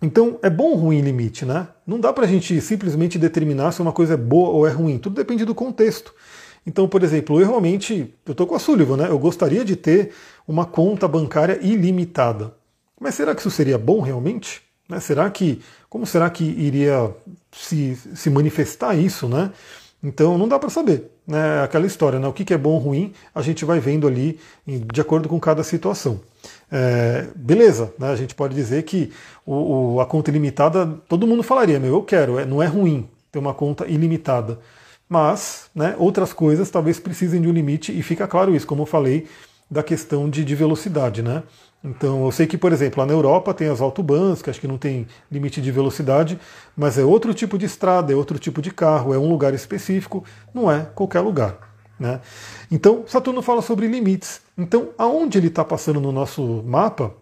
Então, 0.00 0.38
é 0.42 0.50
bom 0.50 0.70
ou 0.70 0.76
ruim 0.76 1.00
limite, 1.00 1.44
né? 1.44 1.68
Não 1.86 2.00
dá 2.00 2.12
para 2.12 2.24
a 2.24 2.28
gente 2.28 2.60
simplesmente 2.60 3.18
determinar 3.18 3.72
se 3.72 3.82
uma 3.82 3.92
coisa 3.92 4.14
é 4.14 4.16
boa 4.16 4.50
ou 4.50 4.66
é 4.66 4.70
ruim. 4.70 4.98
Tudo 4.98 5.16
depende 5.16 5.44
do 5.44 5.54
contexto. 5.54 6.14
Então, 6.66 6.88
por 6.88 7.02
exemplo, 7.02 7.40
eu 7.40 7.46
realmente, 7.46 8.14
eu 8.24 8.32
estou 8.32 8.46
com 8.46 8.54
a 8.54 8.58
Sullivan, 8.58 8.96
né? 8.96 9.08
Eu 9.08 9.18
gostaria 9.18 9.64
de 9.64 9.76
ter 9.76 10.12
uma 10.48 10.64
conta 10.64 11.06
bancária 11.06 11.58
ilimitada. 11.62 12.54
Mas 12.98 13.14
será 13.14 13.34
que 13.34 13.40
isso 13.40 13.50
seria 13.50 13.76
bom 13.76 14.00
realmente? 14.00 14.62
Né? 14.88 14.98
Será 15.00 15.28
que, 15.30 15.60
como 15.88 16.06
será 16.06 16.30
que 16.30 16.44
iria 16.44 17.14
se, 17.52 17.96
se 18.14 18.30
manifestar 18.30 18.94
isso, 18.94 19.28
né? 19.28 19.52
Então 20.04 20.36
não 20.36 20.46
dá 20.46 20.58
para 20.58 20.68
saber, 20.68 21.10
né? 21.26 21.62
Aquela 21.62 21.86
história, 21.86 22.18
né? 22.18 22.28
O 22.28 22.32
que 22.32 22.52
é 22.52 22.58
bom 22.58 22.72
ou 22.72 22.78
ruim, 22.78 23.12
a 23.34 23.40
gente 23.40 23.64
vai 23.64 23.80
vendo 23.80 24.06
ali 24.06 24.38
de 24.66 25.00
acordo 25.00 25.28
com 25.30 25.40
cada 25.40 25.64
situação. 25.64 26.20
É, 26.70 27.26
beleza, 27.34 27.94
né? 27.98 28.10
a 28.10 28.16
gente 28.16 28.34
pode 28.34 28.54
dizer 28.54 28.82
que 28.82 29.10
o, 29.46 29.94
o, 29.94 30.00
a 30.00 30.06
conta 30.06 30.30
ilimitada, 30.30 30.86
todo 31.08 31.26
mundo 31.26 31.42
falaria, 31.42 31.80
meu, 31.80 31.94
eu 31.94 32.02
quero, 32.02 32.38
é, 32.38 32.44
não 32.44 32.62
é 32.62 32.66
ruim 32.66 33.08
ter 33.32 33.38
uma 33.38 33.54
conta 33.54 33.86
ilimitada. 33.86 34.58
Mas 35.08 35.70
né, 35.74 35.94
outras 35.98 36.32
coisas 36.32 36.70
talvez 36.70 36.98
precisem 36.98 37.40
de 37.40 37.48
um 37.48 37.52
limite, 37.52 37.96
e 37.96 38.02
fica 38.02 38.26
claro 38.26 38.54
isso, 38.54 38.66
como 38.66 38.82
eu 38.82 38.86
falei, 38.86 39.26
da 39.70 39.82
questão 39.82 40.28
de, 40.28 40.44
de 40.44 40.54
velocidade. 40.54 41.22
Né? 41.22 41.42
Então 41.84 42.24
eu 42.24 42.32
sei 42.32 42.46
que, 42.46 42.56
por 42.56 42.72
exemplo, 42.72 43.00
lá 43.00 43.06
na 43.06 43.12
Europa 43.12 43.52
tem 43.52 43.68
as 43.68 43.82
autobans, 43.82 44.40
que 44.40 44.48
acho 44.48 44.60
que 44.60 44.66
não 44.66 44.78
tem 44.78 45.06
limite 45.30 45.60
de 45.60 45.70
velocidade, 45.70 46.40
mas 46.74 46.96
é 46.96 47.04
outro 47.04 47.34
tipo 47.34 47.58
de 47.58 47.66
estrada, 47.66 48.10
é 48.10 48.16
outro 48.16 48.38
tipo 48.38 48.62
de 48.62 48.70
carro, 48.70 49.12
é 49.12 49.18
um 49.18 49.28
lugar 49.28 49.52
específico, 49.52 50.24
não 50.54 50.72
é 50.72 50.86
qualquer 50.94 51.20
lugar. 51.20 51.74
Né? 52.00 52.20
Então, 52.70 53.04
Saturno 53.06 53.42
fala 53.42 53.60
sobre 53.60 53.86
limites. 53.86 54.40
Então, 54.56 54.90
aonde 54.96 55.36
ele 55.38 55.48
está 55.48 55.64
passando 55.64 56.00
no 56.00 56.10
nosso 56.10 56.62
mapa, 56.66 57.14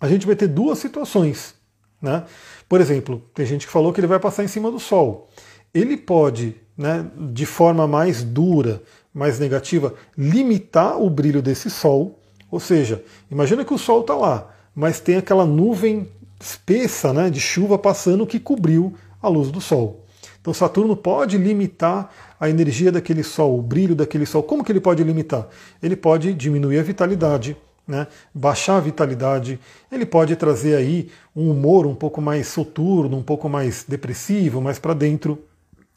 a 0.00 0.08
gente 0.08 0.26
vai 0.26 0.34
ter 0.34 0.48
duas 0.48 0.78
situações. 0.78 1.54
Né? 2.00 2.24
Por 2.68 2.80
exemplo, 2.80 3.22
tem 3.34 3.44
gente 3.44 3.66
que 3.66 3.72
falou 3.72 3.92
que 3.92 4.00
ele 4.00 4.06
vai 4.06 4.18
passar 4.18 4.42
em 4.42 4.48
cima 4.48 4.70
do 4.70 4.80
Sol. 4.80 5.28
Ele 5.72 5.96
pode, 5.96 6.56
né, 6.76 7.06
de 7.16 7.46
forma 7.46 7.86
mais 7.86 8.22
dura, 8.22 8.82
mais 9.14 9.38
negativa, 9.38 9.94
limitar 10.16 11.00
o 11.00 11.08
brilho 11.08 11.42
desse 11.42 11.70
Sol. 11.70 12.18
Ou 12.52 12.60
seja, 12.60 13.02
imagina 13.30 13.64
que 13.64 13.72
o 13.72 13.78
Sol 13.78 14.02
está 14.02 14.14
lá, 14.14 14.54
mas 14.74 15.00
tem 15.00 15.16
aquela 15.16 15.46
nuvem 15.46 16.06
espessa 16.38 17.10
né, 17.10 17.30
de 17.30 17.40
chuva 17.40 17.78
passando 17.78 18.26
que 18.26 18.38
cobriu 18.38 18.92
a 19.22 19.28
luz 19.28 19.50
do 19.50 19.58
Sol. 19.58 20.04
Então 20.38 20.52
Saturno 20.52 20.94
pode 20.94 21.38
limitar 21.38 22.12
a 22.38 22.50
energia 22.50 22.92
daquele 22.92 23.22
Sol, 23.22 23.58
o 23.58 23.62
brilho 23.62 23.94
daquele 23.94 24.26
Sol. 24.26 24.42
Como 24.42 24.62
que 24.62 24.70
ele 24.70 24.82
pode 24.82 25.02
limitar? 25.02 25.48
Ele 25.82 25.96
pode 25.96 26.34
diminuir 26.34 26.78
a 26.78 26.82
vitalidade, 26.82 27.56
né? 27.88 28.06
baixar 28.34 28.76
a 28.76 28.80
vitalidade, 28.80 29.58
ele 29.90 30.04
pode 30.04 30.36
trazer 30.36 30.76
aí 30.76 31.08
um 31.34 31.50
humor 31.50 31.86
um 31.86 31.94
pouco 31.94 32.20
mais 32.20 32.48
soturno, 32.48 33.16
um 33.16 33.22
pouco 33.22 33.48
mais 33.48 33.82
depressivo, 33.88 34.60
mais 34.60 34.78
para 34.78 34.92
dentro. 34.92 35.42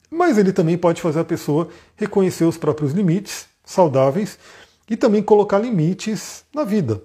Mas 0.10 0.38
ele 0.38 0.54
também 0.54 0.78
pode 0.78 1.02
fazer 1.02 1.20
a 1.20 1.26
pessoa 1.26 1.68
reconhecer 1.98 2.46
os 2.46 2.56
próprios 2.56 2.94
limites 2.94 3.46
saudáveis 3.66 4.38
e 4.90 4.96
também 4.96 5.22
colocar 5.22 5.60
limites 5.60 6.44
na 6.54 6.64
vida. 6.64 7.02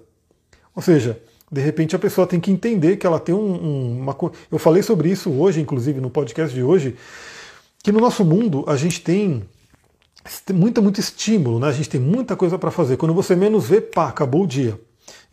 Ou 0.75 0.81
seja, 0.81 1.21
de 1.51 1.61
repente 1.61 1.95
a 1.95 1.99
pessoa 1.99 2.25
tem 2.25 2.39
que 2.39 2.51
entender 2.51 2.97
que 2.97 3.05
ela 3.05 3.19
tem 3.19 3.35
um, 3.35 3.39
um, 3.39 3.99
uma. 3.99 4.15
Eu 4.51 4.57
falei 4.57 4.81
sobre 4.81 5.09
isso 5.09 5.29
hoje, 5.31 5.59
inclusive 5.59 5.99
no 5.99 6.09
podcast 6.09 6.53
de 6.53 6.63
hoje, 6.63 6.95
que 7.83 7.91
no 7.91 7.99
nosso 7.99 8.23
mundo 8.23 8.63
a 8.67 8.75
gente 8.75 9.01
tem 9.01 9.43
muito, 10.53 10.81
muito 10.81 10.99
estímulo, 10.99 11.59
né? 11.59 11.67
a 11.67 11.71
gente 11.71 11.89
tem 11.89 11.99
muita 11.99 12.35
coisa 12.35 12.57
para 12.57 12.71
fazer. 12.71 12.97
Quando 12.97 13.13
você 13.13 13.35
menos 13.35 13.67
vê, 13.67 13.81
pá, 13.81 14.07
acabou 14.07 14.43
o 14.43 14.47
dia. 14.47 14.79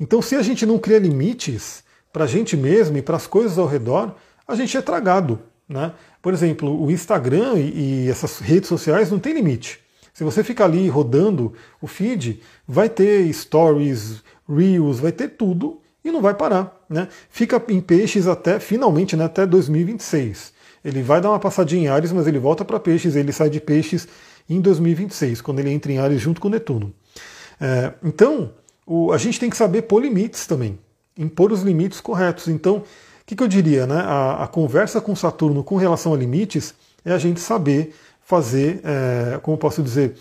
Então, 0.00 0.22
se 0.22 0.34
a 0.34 0.42
gente 0.42 0.64
não 0.64 0.78
cria 0.78 0.98
limites 0.98 1.84
para 2.12 2.24
a 2.24 2.26
gente 2.26 2.56
mesmo 2.56 2.96
e 2.96 3.02
para 3.02 3.16
as 3.16 3.26
coisas 3.26 3.58
ao 3.58 3.66
redor, 3.66 4.14
a 4.46 4.54
gente 4.54 4.76
é 4.76 4.82
tragado. 4.82 5.40
Né? 5.68 5.92
Por 6.22 6.32
exemplo, 6.32 6.82
o 6.82 6.90
Instagram 6.90 7.54
e, 7.56 8.06
e 8.06 8.10
essas 8.10 8.38
redes 8.38 8.68
sociais 8.68 9.10
não 9.10 9.18
tem 9.18 9.34
limite. 9.34 9.80
Se 10.18 10.24
você 10.24 10.42
ficar 10.42 10.64
ali 10.64 10.88
rodando 10.88 11.52
o 11.80 11.86
feed, 11.86 12.40
vai 12.66 12.88
ter 12.88 13.32
stories, 13.32 14.20
reels, 14.48 14.98
vai 14.98 15.12
ter 15.12 15.28
tudo 15.28 15.80
e 16.04 16.10
não 16.10 16.20
vai 16.20 16.34
parar. 16.34 16.76
Né? 16.90 17.06
Fica 17.30 17.62
em 17.68 17.80
peixes 17.80 18.26
até, 18.26 18.58
finalmente, 18.58 19.14
né, 19.14 19.26
até 19.26 19.46
2026. 19.46 20.52
Ele 20.84 21.04
vai 21.04 21.20
dar 21.20 21.30
uma 21.30 21.38
passadinha 21.38 21.84
em 21.84 21.86
Ares, 21.86 22.10
mas 22.10 22.26
ele 22.26 22.40
volta 22.40 22.64
para 22.64 22.80
Peixes, 22.80 23.14
ele 23.14 23.30
sai 23.30 23.48
de 23.48 23.60
Peixes 23.60 24.08
em 24.50 24.60
2026, 24.60 25.40
quando 25.40 25.60
ele 25.60 25.70
entra 25.70 25.92
em 25.92 25.98
Ares 25.98 26.20
junto 26.20 26.40
com 26.40 26.48
Netuno. 26.48 26.92
É, 27.60 27.92
então, 28.02 28.50
o, 28.84 29.12
a 29.12 29.18
gente 29.18 29.38
tem 29.38 29.48
que 29.48 29.56
saber 29.56 29.82
pôr 29.82 30.02
limites 30.02 30.48
também, 30.48 30.80
impor 31.16 31.52
os 31.52 31.62
limites 31.62 32.00
corretos. 32.00 32.48
Então, 32.48 32.78
o 32.78 32.84
que, 33.24 33.36
que, 33.36 33.42
eu 33.44 33.46
diria? 33.46 33.86
Né? 33.86 34.00
A, 34.00 34.42
a, 34.42 34.48
conversa 34.48 35.00
com 35.00 35.14
Saturno 35.14 35.62
com 35.62 35.76
relação 35.76 36.12
a 36.12 36.16
limites 36.16 36.74
é 37.04 37.12
a 37.12 37.18
gente 37.18 37.38
saber 37.38 37.94
fazer, 38.28 38.82
é, 38.84 39.38
como 39.38 39.56
posso 39.56 39.82
dizer, 39.82 40.14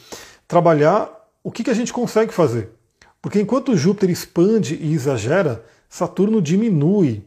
trabalhar 0.48 1.12
o 1.44 1.52
que, 1.52 1.62
que 1.62 1.70
a 1.70 1.74
gente 1.74 1.92
consegue 1.92 2.34
fazer. 2.34 2.70
Porque 3.22 3.38
enquanto 3.38 3.76
Júpiter 3.76 4.10
expande 4.10 4.76
e 4.76 4.94
exagera, 4.94 5.62
Saturno 5.90 6.42
diminui. 6.42 7.26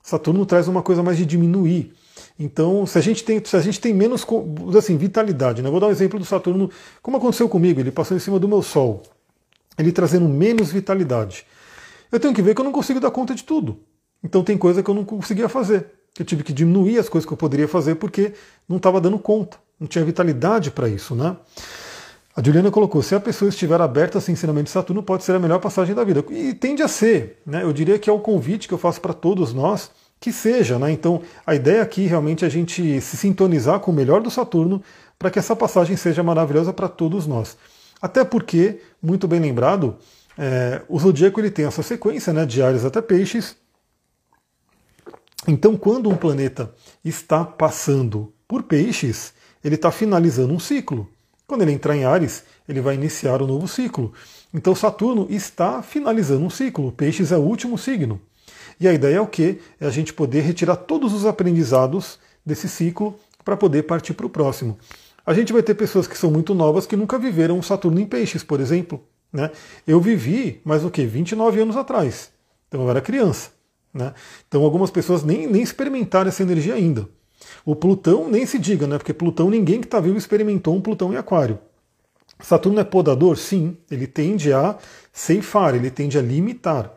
Saturno 0.00 0.46
traz 0.46 0.68
uma 0.68 0.82
coisa 0.82 1.02
mais 1.02 1.18
de 1.18 1.26
diminuir. 1.26 1.92
Então, 2.38 2.86
se 2.86 2.96
a 2.96 3.00
gente 3.00 3.24
tem, 3.24 3.44
se 3.44 3.56
a 3.56 3.60
gente 3.60 3.80
tem 3.80 3.92
menos 3.92 4.24
assim, 4.78 4.96
vitalidade, 4.96 5.62
né? 5.62 5.68
vou 5.68 5.80
dar 5.80 5.88
um 5.88 5.90
exemplo 5.90 6.16
do 6.16 6.24
Saturno, 6.24 6.70
como 7.02 7.16
aconteceu 7.16 7.48
comigo, 7.48 7.80
ele 7.80 7.90
passou 7.90 8.16
em 8.16 8.20
cima 8.20 8.38
do 8.38 8.46
meu 8.46 8.62
Sol, 8.62 9.02
ele 9.76 9.90
trazendo 9.90 10.28
menos 10.28 10.70
vitalidade. 10.70 11.44
Eu 12.12 12.20
tenho 12.20 12.32
que 12.32 12.40
ver 12.40 12.54
que 12.54 12.60
eu 12.60 12.64
não 12.64 12.70
consigo 12.70 13.00
dar 13.00 13.10
conta 13.10 13.34
de 13.34 13.42
tudo. 13.42 13.80
Então 14.22 14.44
tem 14.44 14.56
coisa 14.56 14.80
que 14.80 14.88
eu 14.88 14.94
não 14.94 15.04
conseguia 15.04 15.48
fazer. 15.48 15.90
Eu 16.16 16.24
tive 16.24 16.44
que 16.44 16.52
diminuir 16.52 16.98
as 16.98 17.08
coisas 17.08 17.26
que 17.26 17.32
eu 17.32 17.36
poderia 17.36 17.66
fazer 17.66 17.96
porque 17.96 18.32
não 18.68 18.76
estava 18.76 19.00
dando 19.00 19.18
conta, 19.18 19.58
não 19.84 19.88
tinha 19.88 20.04
vitalidade 20.04 20.70
para 20.70 20.88
isso, 20.88 21.14
né? 21.14 21.36
A 22.34 22.42
Juliana 22.42 22.70
colocou: 22.70 23.02
se 23.02 23.14
a 23.14 23.20
pessoa 23.20 23.48
estiver 23.48 23.80
aberta 23.80 24.18
a 24.18 24.32
ensinamento 24.32 24.64
de 24.64 24.70
Saturno, 24.70 25.02
pode 25.02 25.22
ser 25.22 25.34
a 25.34 25.38
melhor 25.38 25.60
passagem 25.60 25.94
da 25.94 26.02
vida. 26.02 26.24
E 26.30 26.54
tende 26.54 26.82
a 26.82 26.88
ser. 26.88 27.40
Né? 27.46 27.62
Eu 27.62 27.72
diria 27.72 27.98
que 27.98 28.10
é 28.10 28.12
o 28.12 28.18
convite 28.18 28.66
que 28.66 28.74
eu 28.74 28.78
faço 28.78 29.00
para 29.00 29.12
todos 29.12 29.52
nós 29.52 29.90
que 30.18 30.32
seja. 30.32 30.78
Né? 30.78 30.90
Então, 30.90 31.22
a 31.46 31.54
ideia 31.54 31.82
aqui 31.82 32.06
realmente 32.06 32.44
é 32.44 32.48
a 32.48 32.50
gente 32.50 33.00
se 33.00 33.16
sintonizar 33.16 33.78
com 33.78 33.90
o 33.90 33.94
melhor 33.94 34.20
do 34.20 34.30
Saturno 34.30 34.82
para 35.18 35.30
que 35.30 35.38
essa 35.38 35.54
passagem 35.54 35.96
seja 35.96 36.22
maravilhosa 36.22 36.72
para 36.72 36.88
todos 36.88 37.26
nós. 37.26 37.56
Até 38.00 38.24
porque, 38.24 38.80
muito 39.00 39.28
bem 39.28 39.38
lembrado, 39.38 39.96
é, 40.36 40.82
o 40.88 40.98
zodíaco 40.98 41.40
ele 41.40 41.50
tem 41.50 41.66
essa 41.66 41.82
sequência 41.82 42.32
né, 42.32 42.44
de 42.44 42.62
Ares 42.62 42.84
até 42.84 43.00
Peixes. 43.00 43.56
Então, 45.46 45.76
quando 45.76 46.08
um 46.08 46.16
planeta 46.16 46.74
está 47.04 47.44
passando 47.44 48.32
por 48.48 48.62
Peixes, 48.62 49.34
ele 49.64 49.76
está 49.76 49.90
finalizando 49.90 50.52
um 50.52 50.60
ciclo. 50.60 51.08
Quando 51.46 51.62
ele 51.62 51.72
entrar 51.72 51.96
em 51.96 52.04
Ares, 52.04 52.44
ele 52.68 52.80
vai 52.80 52.94
iniciar 52.94 53.42
um 53.42 53.46
novo 53.46 53.66
ciclo. 53.66 54.12
Então, 54.52 54.74
Saturno 54.74 55.26
está 55.30 55.82
finalizando 55.82 56.44
um 56.44 56.50
ciclo. 56.50 56.92
Peixes 56.92 57.32
é 57.32 57.36
o 57.36 57.40
último 57.40 57.76
signo. 57.78 58.20
E 58.78 58.86
a 58.86 58.92
ideia 58.92 59.16
é 59.16 59.20
o 59.20 59.26
quê? 59.26 59.58
É 59.80 59.86
a 59.86 59.90
gente 59.90 60.12
poder 60.12 60.40
retirar 60.42 60.76
todos 60.76 61.12
os 61.12 61.24
aprendizados 61.24 62.18
desse 62.44 62.68
ciclo 62.68 63.18
para 63.44 63.56
poder 63.56 63.84
partir 63.84 64.14
para 64.14 64.26
o 64.26 64.30
próximo. 64.30 64.78
A 65.26 65.32
gente 65.32 65.52
vai 65.52 65.62
ter 65.62 65.74
pessoas 65.74 66.06
que 66.06 66.18
são 66.18 66.30
muito 66.30 66.54
novas 66.54 66.86
que 66.86 66.96
nunca 66.96 67.18
viveram 67.18 67.62
Saturno 67.62 68.00
em 68.00 68.06
Peixes, 68.06 68.42
por 68.42 68.60
exemplo. 68.60 69.02
Né? 69.32 69.50
Eu 69.86 70.00
vivi, 70.00 70.60
mas 70.64 70.84
o 70.84 70.90
que? 70.90 71.04
29 71.06 71.60
anos 71.60 71.76
atrás. 71.76 72.30
Então 72.68 72.82
eu 72.82 72.90
era 72.90 73.00
criança. 73.00 73.50
Né? 73.92 74.12
Então 74.46 74.62
algumas 74.62 74.90
pessoas 74.90 75.22
nem, 75.22 75.46
nem 75.46 75.62
experimentaram 75.62 76.28
essa 76.28 76.42
energia 76.42 76.74
ainda. 76.74 77.08
O 77.64 77.74
Plutão 77.74 78.28
nem 78.28 78.46
se 78.46 78.58
diga, 78.58 78.86
né? 78.86 78.98
porque 78.98 79.14
Plutão 79.14 79.50
ninguém 79.50 79.80
que 79.80 79.86
está 79.86 80.00
vivo 80.00 80.18
experimentou 80.18 80.74
um 80.74 80.80
Plutão 80.80 81.12
em 81.12 81.16
Aquário. 81.16 81.58
Saturno 82.40 82.80
é 82.80 82.84
podador? 82.84 83.36
Sim, 83.36 83.76
ele 83.90 84.06
tende 84.06 84.52
a 84.52 84.76
ceifar, 85.12 85.74
ele 85.74 85.90
tende 85.90 86.18
a 86.18 86.22
limitar. 86.22 86.92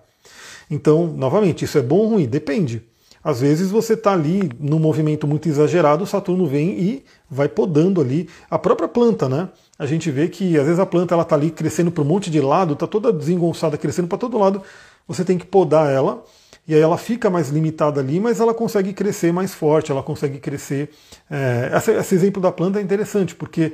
Então, 0.69 1.07
novamente, 1.07 1.63
isso 1.63 1.77
é 1.77 1.81
bom 1.81 1.97
ou 1.97 2.09
ruim? 2.09 2.25
Depende. 2.25 2.83
Às 3.23 3.41
vezes 3.41 3.71
você 3.71 3.93
está 3.93 4.13
ali 4.13 4.49
num 4.59 4.79
movimento 4.79 5.27
muito 5.27 5.49
exagerado, 5.49 6.05
Saturno 6.05 6.45
vem 6.45 6.79
e 6.79 7.05
vai 7.29 7.49
podando 7.49 7.99
ali 7.99 8.29
a 8.49 8.57
própria 8.57 8.87
planta, 8.87 9.27
né? 9.27 9.49
A 9.77 9.85
gente 9.85 10.09
vê 10.09 10.27
que 10.27 10.57
às 10.57 10.65
vezes 10.65 10.79
a 10.79 10.85
planta 10.85 11.13
ela 11.13 11.23
está 11.23 11.35
ali 11.35 11.51
crescendo 11.51 11.91
para 11.91 12.03
um 12.03 12.07
monte 12.07 12.29
de 12.29 12.39
lado, 12.39 12.73
está 12.73 12.87
toda 12.87 13.11
desengonçada, 13.11 13.77
crescendo 13.77 14.07
para 14.07 14.17
todo 14.17 14.37
lado. 14.37 14.61
Você 15.07 15.25
tem 15.25 15.37
que 15.37 15.45
podar 15.45 15.91
ela 15.91 16.23
e 16.67 16.75
aí 16.75 16.81
ela 16.81 16.97
fica 16.97 17.29
mais 17.29 17.49
limitada 17.49 18.01
ali, 18.01 18.19
mas 18.19 18.41
ela 18.41 18.53
consegue 18.53 18.91
crescer 18.91 19.31
mais 19.31 19.53
forte, 19.53 19.91
ela 19.91 20.03
consegue 20.03 20.37
crescer. 20.37 20.89
É, 21.31 21.71
esse, 21.77 21.91
esse 21.91 22.15
exemplo 22.15 22.41
da 22.41 22.51
planta 22.51 22.79
é 22.79 22.81
interessante 22.81 23.33
porque 23.33 23.73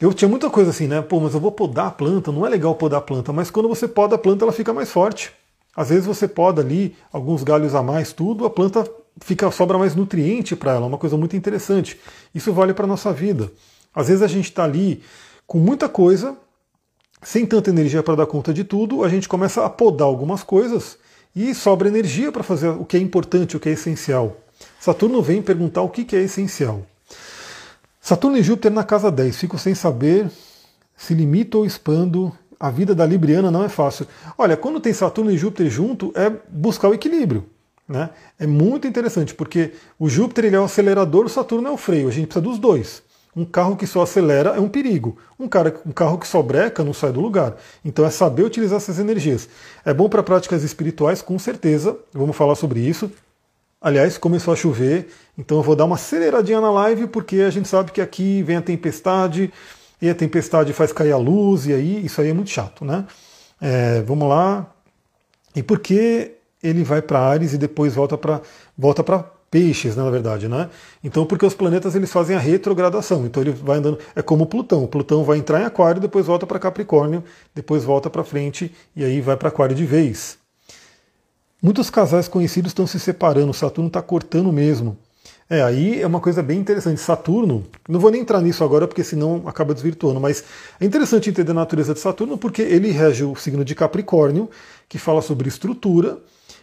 eu 0.00 0.12
tinha 0.12 0.28
muita 0.28 0.50
coisa 0.50 0.70
assim, 0.70 0.88
né? 0.88 1.00
Pô, 1.02 1.20
mas 1.20 1.34
eu 1.34 1.40
vou 1.40 1.52
podar 1.52 1.86
a 1.86 1.90
planta, 1.90 2.32
não 2.32 2.44
é 2.44 2.48
legal 2.48 2.74
podar 2.74 2.98
a 2.98 3.02
planta, 3.02 3.32
mas 3.32 3.48
quando 3.50 3.68
você 3.68 3.86
poda 3.86 4.16
a 4.16 4.18
planta, 4.18 4.44
ela 4.44 4.52
fica 4.52 4.72
mais 4.72 4.90
forte. 4.90 5.32
Às 5.76 5.90
vezes 5.90 6.04
você 6.04 6.26
poda 6.26 6.62
ali 6.62 6.96
alguns 7.12 7.44
galhos 7.44 7.76
a 7.76 7.82
mais, 7.82 8.12
tudo, 8.12 8.44
a 8.44 8.50
planta 8.50 8.84
fica 9.20 9.48
sobra 9.52 9.78
mais 9.78 9.94
nutriente 9.94 10.56
para 10.56 10.72
ela, 10.72 10.86
uma 10.86 10.98
coisa 10.98 11.16
muito 11.16 11.36
interessante. 11.36 12.00
Isso 12.34 12.52
vale 12.52 12.74
para 12.74 12.88
nossa 12.88 13.12
vida. 13.12 13.52
Às 13.94 14.08
vezes 14.08 14.22
a 14.22 14.26
gente 14.26 14.46
está 14.46 14.64
ali 14.64 15.02
com 15.46 15.58
muita 15.58 15.88
coisa, 15.88 16.36
sem 17.22 17.46
tanta 17.46 17.70
energia 17.70 18.02
para 18.02 18.16
dar 18.16 18.26
conta 18.26 18.52
de 18.52 18.64
tudo, 18.64 19.04
a 19.04 19.08
gente 19.08 19.28
começa 19.28 19.64
a 19.64 19.70
podar 19.70 20.08
algumas 20.08 20.42
coisas 20.42 20.98
e 21.34 21.54
sobra 21.54 21.88
energia 21.88 22.32
para 22.32 22.42
fazer 22.42 22.68
o 22.68 22.84
que 22.84 22.96
é 22.96 23.00
importante, 23.00 23.56
o 23.56 23.60
que 23.60 23.68
é 23.68 23.72
essencial. 23.72 24.36
Saturno 24.78 25.22
vem 25.22 25.40
perguntar 25.40 25.82
o 25.82 25.88
que 25.88 26.14
é 26.16 26.22
essencial. 26.22 26.82
Saturno 28.00 28.36
e 28.36 28.42
Júpiter 28.42 28.72
na 28.72 28.82
casa 28.82 29.10
10. 29.10 29.36
Fico 29.36 29.58
sem 29.58 29.74
saber 29.74 30.30
se 30.96 31.14
limito 31.14 31.58
ou 31.58 31.66
expando 31.66 32.32
a 32.58 32.70
vida 32.70 32.94
da 32.94 33.06
Libriana 33.06 33.50
não 33.50 33.64
é 33.64 33.68
fácil. 33.70 34.06
Olha, 34.36 34.54
quando 34.54 34.80
tem 34.80 34.92
Saturno 34.92 35.30
e 35.30 35.38
Júpiter 35.38 35.70
junto, 35.70 36.12
é 36.14 36.30
buscar 36.48 36.90
o 36.90 36.94
equilíbrio. 36.94 37.46
Né? 37.88 38.10
É 38.38 38.46
muito 38.46 38.86
interessante, 38.86 39.34
porque 39.34 39.72
o 39.98 40.08
Júpiter 40.10 40.44
ele 40.44 40.56
é 40.56 40.60
o 40.60 40.64
acelerador, 40.64 41.24
o 41.24 41.28
Saturno 41.28 41.68
é 41.68 41.70
o 41.70 41.76
freio. 41.78 42.08
A 42.08 42.10
gente 42.10 42.26
precisa 42.26 42.42
dos 42.42 42.58
dois. 42.58 43.02
Um 43.34 43.44
carro 43.44 43.76
que 43.76 43.86
só 43.86 44.02
acelera 44.02 44.50
é 44.50 44.60
um 44.60 44.68
perigo. 44.68 45.16
Um, 45.38 45.48
cara, 45.48 45.80
um 45.86 45.92
carro 45.92 46.18
que 46.18 46.26
só 46.26 46.42
breca 46.42 46.82
não 46.82 46.92
sai 46.92 47.12
do 47.12 47.20
lugar. 47.20 47.56
Então 47.84 48.04
é 48.04 48.10
saber 48.10 48.42
utilizar 48.42 48.78
essas 48.78 48.98
energias. 48.98 49.48
É 49.84 49.94
bom 49.94 50.08
para 50.08 50.22
práticas 50.22 50.64
espirituais, 50.64 51.22
com 51.22 51.38
certeza. 51.38 51.96
Vamos 52.12 52.36
falar 52.36 52.56
sobre 52.56 52.80
isso. 52.80 53.10
Aliás, 53.80 54.18
começou 54.18 54.52
a 54.52 54.56
chover, 54.56 55.08
então 55.38 55.56
eu 55.56 55.62
vou 55.62 55.74
dar 55.74 55.86
uma 55.86 55.94
aceleradinha 55.94 56.60
na 56.60 56.70
live, 56.70 57.06
porque 57.06 57.36
a 57.36 57.48
gente 57.48 57.66
sabe 57.66 57.92
que 57.92 58.02
aqui 58.02 58.42
vem 58.42 58.56
a 58.56 58.60
tempestade, 58.60 59.50
e 60.02 60.10
a 60.10 60.14
tempestade 60.14 60.74
faz 60.74 60.92
cair 60.92 61.12
a 61.12 61.16
luz, 61.16 61.66
e 61.66 61.72
aí 61.72 62.04
isso 62.04 62.20
aí 62.20 62.28
é 62.28 62.32
muito 62.34 62.50
chato, 62.50 62.84
né? 62.84 63.06
É, 63.58 64.02
vamos 64.02 64.28
lá. 64.28 64.70
E 65.56 65.62
por 65.62 65.78
que 65.78 66.32
ele 66.62 66.84
vai 66.84 67.00
para 67.00 67.20
Ares 67.20 67.54
e 67.54 67.58
depois 67.58 67.94
volta 67.94 68.18
para 68.18 68.42
volta 68.76 69.02
Peixes, 69.50 69.96
na 69.96 70.08
verdade, 70.08 70.48
né? 70.48 70.70
Então, 71.02 71.26
porque 71.26 71.44
os 71.44 71.54
planetas 71.54 71.96
eles 71.96 72.12
fazem 72.12 72.36
a 72.36 72.38
retrogradação. 72.38 73.26
Então 73.26 73.42
ele 73.42 73.50
vai 73.50 73.78
andando, 73.78 73.98
é 74.14 74.22
como 74.22 74.46
Plutão. 74.46 74.86
Plutão 74.86 75.24
vai 75.24 75.38
entrar 75.38 75.60
em 75.60 75.64
Aquário, 75.64 76.00
depois 76.00 76.26
volta 76.26 76.46
para 76.46 76.58
Capricórnio, 76.58 77.24
depois 77.54 77.82
volta 77.82 78.08
para 78.08 78.22
frente 78.22 78.72
e 78.94 79.04
aí 79.04 79.20
vai 79.20 79.36
para 79.36 79.48
Aquário 79.48 79.74
de 79.74 79.84
vez. 79.84 80.38
Muitos 81.60 81.90
casais 81.90 82.28
conhecidos 82.28 82.70
estão 82.70 82.86
se 82.86 82.98
separando, 83.00 83.52
Saturno 83.52 83.88
está 83.88 84.00
cortando 84.00 84.52
mesmo. 84.52 84.96
É, 85.48 85.62
aí 85.62 86.00
é 86.00 86.06
uma 86.06 86.20
coisa 86.20 86.44
bem 86.44 86.60
interessante. 86.60 87.00
Saturno, 87.00 87.66
não 87.88 87.98
vou 87.98 88.10
nem 88.12 88.20
entrar 88.20 88.40
nisso 88.40 88.62
agora 88.62 88.86
porque 88.86 89.02
senão 89.02 89.42
acaba 89.46 89.74
desvirtuando, 89.74 90.20
mas 90.20 90.44
é 90.80 90.84
interessante 90.84 91.28
entender 91.28 91.50
a 91.50 91.54
natureza 91.54 91.92
de 91.92 91.98
Saturno 91.98 92.38
porque 92.38 92.62
ele 92.62 92.92
rege 92.92 93.24
o 93.24 93.34
signo 93.34 93.64
de 93.64 93.74
Capricórnio, 93.74 94.48
que 94.88 94.96
fala 94.96 95.20
sobre 95.20 95.48
estrutura, 95.48 96.18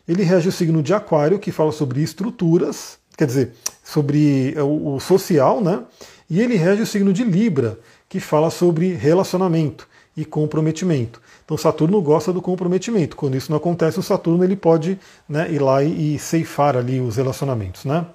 ele 0.07 0.23
rege 0.23 0.47
o 0.47 0.51
signo 0.51 0.81
de 0.81 0.93
Aquário, 0.93 1.39
que 1.39 1.51
fala 1.51 1.71
sobre 1.71 2.01
estruturas, 2.01 2.97
quer 3.17 3.25
dizer, 3.25 3.53
sobre 3.83 4.53
é, 4.55 4.63
o 4.63 4.99
social, 4.99 5.61
né? 5.61 5.83
E 6.29 6.41
ele 6.41 6.55
rege 6.55 6.81
o 6.81 6.87
signo 6.87 7.11
de 7.11 7.23
Libra, 7.23 7.79
que 8.07 8.19
fala 8.19 8.49
sobre 8.49 8.93
relacionamento 8.93 9.87
e 10.15 10.25
comprometimento. 10.25 11.21
Então 11.45 11.57
Saturno 11.57 12.01
gosta 12.01 12.33
do 12.33 12.41
comprometimento. 12.41 13.15
Quando 13.15 13.35
isso 13.35 13.51
não 13.51 13.57
acontece, 13.57 13.99
o 13.99 14.03
Saturno 14.03 14.43
ele 14.43 14.55
pode 14.55 14.99
né, 15.27 15.49
ir 15.51 15.59
lá 15.59 15.83
e, 15.83 16.17
ceifar 16.17 16.75
ali 16.75 16.99
os 16.99 17.15
relacionamentos, 17.15 17.85
né? 17.85 18.05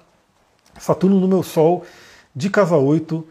Saturno 0.79 1.19
no 1.19 1.27
meu 1.27 1.43
Sol, 1.43 1.83
de 2.35 2.49
casa 2.49 2.75
8, 2.75 3.25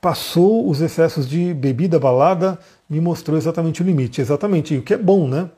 passou 0.00 0.68
os 0.68 0.80
excessos 0.80 1.28
de 1.28 1.52
bebida, 1.54 1.98
balada, 1.98 2.58
me 2.88 3.00
mostrou 3.00 3.36
exatamente 3.36 3.82
o 3.82 3.84
limite. 3.84 4.20
Exatamente, 4.20 4.76
o 4.76 4.82
que 4.82 4.94
é 4.94 4.98
bom, 4.98 5.28
né? 5.28 5.50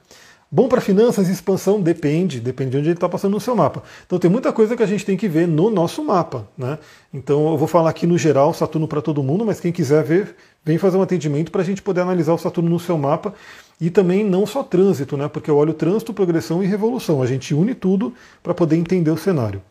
Bom 0.51 0.67
para 0.67 0.81
finanças 0.81 1.29
expansão 1.29 1.79
depende, 1.79 2.41
depende 2.41 2.71
de 2.71 2.77
onde 2.79 2.89
ele 2.89 2.95
está 2.95 3.07
passando 3.07 3.33
no 3.33 3.41
seu 3.41 3.55
mapa. 3.55 3.83
Então 4.07 4.19
tem 4.19 4.31
muita 4.31 4.51
coisa 4.51 4.75
que 4.75 4.83
a 4.83 4.87
gente 4.87 5.05
tem 5.05 5.15
que 5.15 5.29
ver 5.29 5.47
no 5.47 5.69
nosso 5.69 6.03
mapa, 6.03 6.49
né? 6.57 6.79
Então 7.13 7.51
eu 7.51 7.59
vou 7.59 7.69
falar 7.69 7.91
aqui 7.91 8.07
no 8.07 8.17
geral 8.17 8.55
Saturno 8.55 8.89
para 8.89 9.03
todo 9.03 9.23
mundo, 9.23 9.45
mas 9.45 9.61
quem 9.61 9.71
quiser 9.71 10.03
ver, 10.03 10.35
vem 10.65 10.79
fazer 10.79 10.97
um 10.97 11.03
atendimento 11.03 11.53
para 11.53 11.61
a 11.61 11.65
gente 11.65 11.83
poder 11.83 12.01
analisar 12.01 12.33
o 12.33 12.39
Saturno 12.39 12.71
no 12.71 12.81
seu 12.81 12.97
mapa 12.97 13.35
e 13.79 13.91
também 13.91 14.25
não 14.25 14.47
só 14.47 14.63
trânsito, 14.63 15.19
né? 15.19 15.29
Porque 15.29 15.51
eu 15.51 15.57
olho 15.57 15.75
trânsito, 15.75 16.15
progressão 16.15 16.63
e 16.63 16.67
revolução. 16.67 17.21
A 17.21 17.27
gente 17.27 17.55
une 17.55 17.75
tudo 17.75 18.15
para 18.43 18.55
poder 18.55 18.77
entender 18.77 19.11
o 19.11 19.19
cenário. 19.19 19.63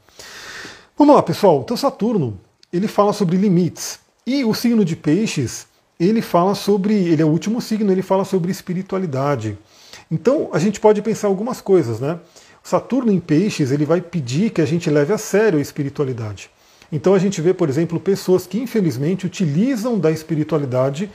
Vamos 0.96 1.16
lá, 1.16 1.24
pessoal. 1.24 1.62
Então, 1.64 1.76
Saturno, 1.76 2.40
ele 2.72 2.88
fala 2.88 3.14
sobre 3.14 3.36
limites. 3.36 4.00
E 4.26 4.46
o 4.46 4.54
signo 4.54 4.86
de 4.86 4.96
Peixes, 4.96 5.68
ele 6.00 6.22
fala 6.22 6.54
sobre. 6.54 6.94
Ele 6.94 7.22
é 7.22 7.26
o 7.26 7.30
último 7.30 7.62
signo, 7.62 7.92
ele 7.92 8.02
fala 8.02 8.24
sobre 8.24 8.52
espiritualidade. 8.52 9.58
Então, 10.10 10.50
a 10.54 10.60
gente 10.60 10.80
pode 10.80 11.02
pensar 11.02 11.28
algumas 11.28 11.62
coisas, 11.62 12.00
né? 12.00 12.20
Saturno 12.64 13.12
em 13.12 13.20
Peixes, 13.20 13.72
ele 13.72 13.86
vai 13.86 14.02
pedir 14.02 14.50
que 14.50 14.62
a 14.62 14.66
gente 14.66 14.90
leve 14.90 15.14
a 15.14 15.18
sério 15.18 15.60
a 15.60 15.62
espiritualidade. 15.62 16.50
Então, 16.92 17.14
a 17.14 17.20
gente 17.20 17.42
vê, 17.42 17.54
por 17.54 17.70
exemplo, 17.70 18.00
pessoas 18.00 18.48
que 18.48 18.60
infelizmente 18.60 19.26
utilizam 19.26 20.00
da 20.00 20.12
espiritualidade 20.12 21.10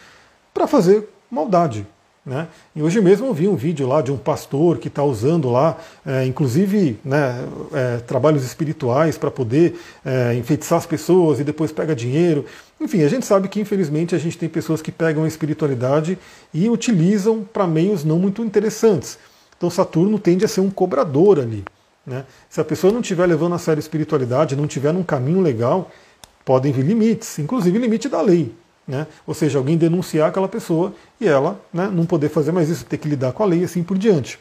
para 0.52 0.66
fazer 0.66 1.09
maldade, 1.31 1.87
né? 2.24 2.46
E 2.74 2.80
hoje 2.80 3.00
mesmo 3.00 3.26
eu 3.26 3.35
vi 3.35 3.48
um 3.48 3.56
vídeo 3.56 3.87
lá 3.87 4.00
de 4.00 4.12
um 4.12 4.16
pastor 4.16 4.78
que 4.78 4.87
está 4.87 5.02
usando 5.02 5.50
lá, 5.50 5.76
é, 6.06 6.24
inclusive, 6.24 6.96
né, 7.04 7.44
é, 7.72 7.96
trabalhos 7.98 8.44
espirituais 8.44 9.18
para 9.18 9.28
poder 9.28 9.76
é, 10.04 10.32
enfeitiçar 10.35 10.78
as 10.78 10.87
pessoas 10.87 11.40
e 11.40 11.44
depois 11.44 11.72
pega 11.72 11.96
dinheiro. 11.96 12.46
Enfim, 12.80 13.02
a 13.02 13.08
gente 13.08 13.26
sabe 13.26 13.48
que 13.48 13.61
infelizmente 13.61 14.14
a 14.14 14.18
gente 14.18 14.38
tem 14.38 14.48
pessoas 14.48 14.80
que 14.80 14.92
pegam 14.92 15.24
a 15.24 15.28
espiritualidade 15.28 16.16
e 16.54 16.68
utilizam 16.70 17.42
para 17.42 17.66
meios 17.66 18.04
não 18.04 18.20
muito 18.20 18.44
interessantes. 18.44 19.18
Então 19.56 19.68
Saturno 19.68 20.16
tende 20.16 20.44
a 20.44 20.48
ser 20.48 20.61
um 20.61 20.70
cobrador 20.70 21.40
ali. 21.40 21.64
Né? 22.06 22.24
Se 22.48 22.61
a 22.61 22.64
pessoa 22.64 22.92
não 22.92 23.00
estiver 23.00 23.26
levando 23.26 23.56
a 23.56 23.58
sério 23.58 23.78
a 23.78 23.82
espiritualidade, 23.82 24.54
não 24.54 24.66
estiver 24.66 24.92
num 24.92 25.02
caminho 25.02 25.40
legal, 25.40 25.90
podem 26.44 26.72
vir 26.72 26.85
limites, 26.85 27.40
inclusive 27.40 27.78
limite 27.78 28.08
da 28.08 28.20
lei. 28.20 28.52
Né? 28.86 29.06
Ou 29.26 29.34
seja, 29.34 29.58
alguém 29.58 29.76
denunciar 29.76 30.28
aquela 30.28 30.48
pessoa 30.48 30.92
e 31.20 31.26
ela 31.26 31.60
né, 31.72 31.88
não 31.92 32.04
poder 32.04 32.28
fazer 32.28 32.52
mais 32.52 32.68
isso, 32.68 32.84
ter 32.84 32.98
que 32.98 33.08
lidar 33.08 33.32
com 33.32 33.42
a 33.42 33.46
lei 33.46 33.60
e 33.60 33.64
assim 33.64 33.82
por 33.82 33.96
diante. 33.96 34.38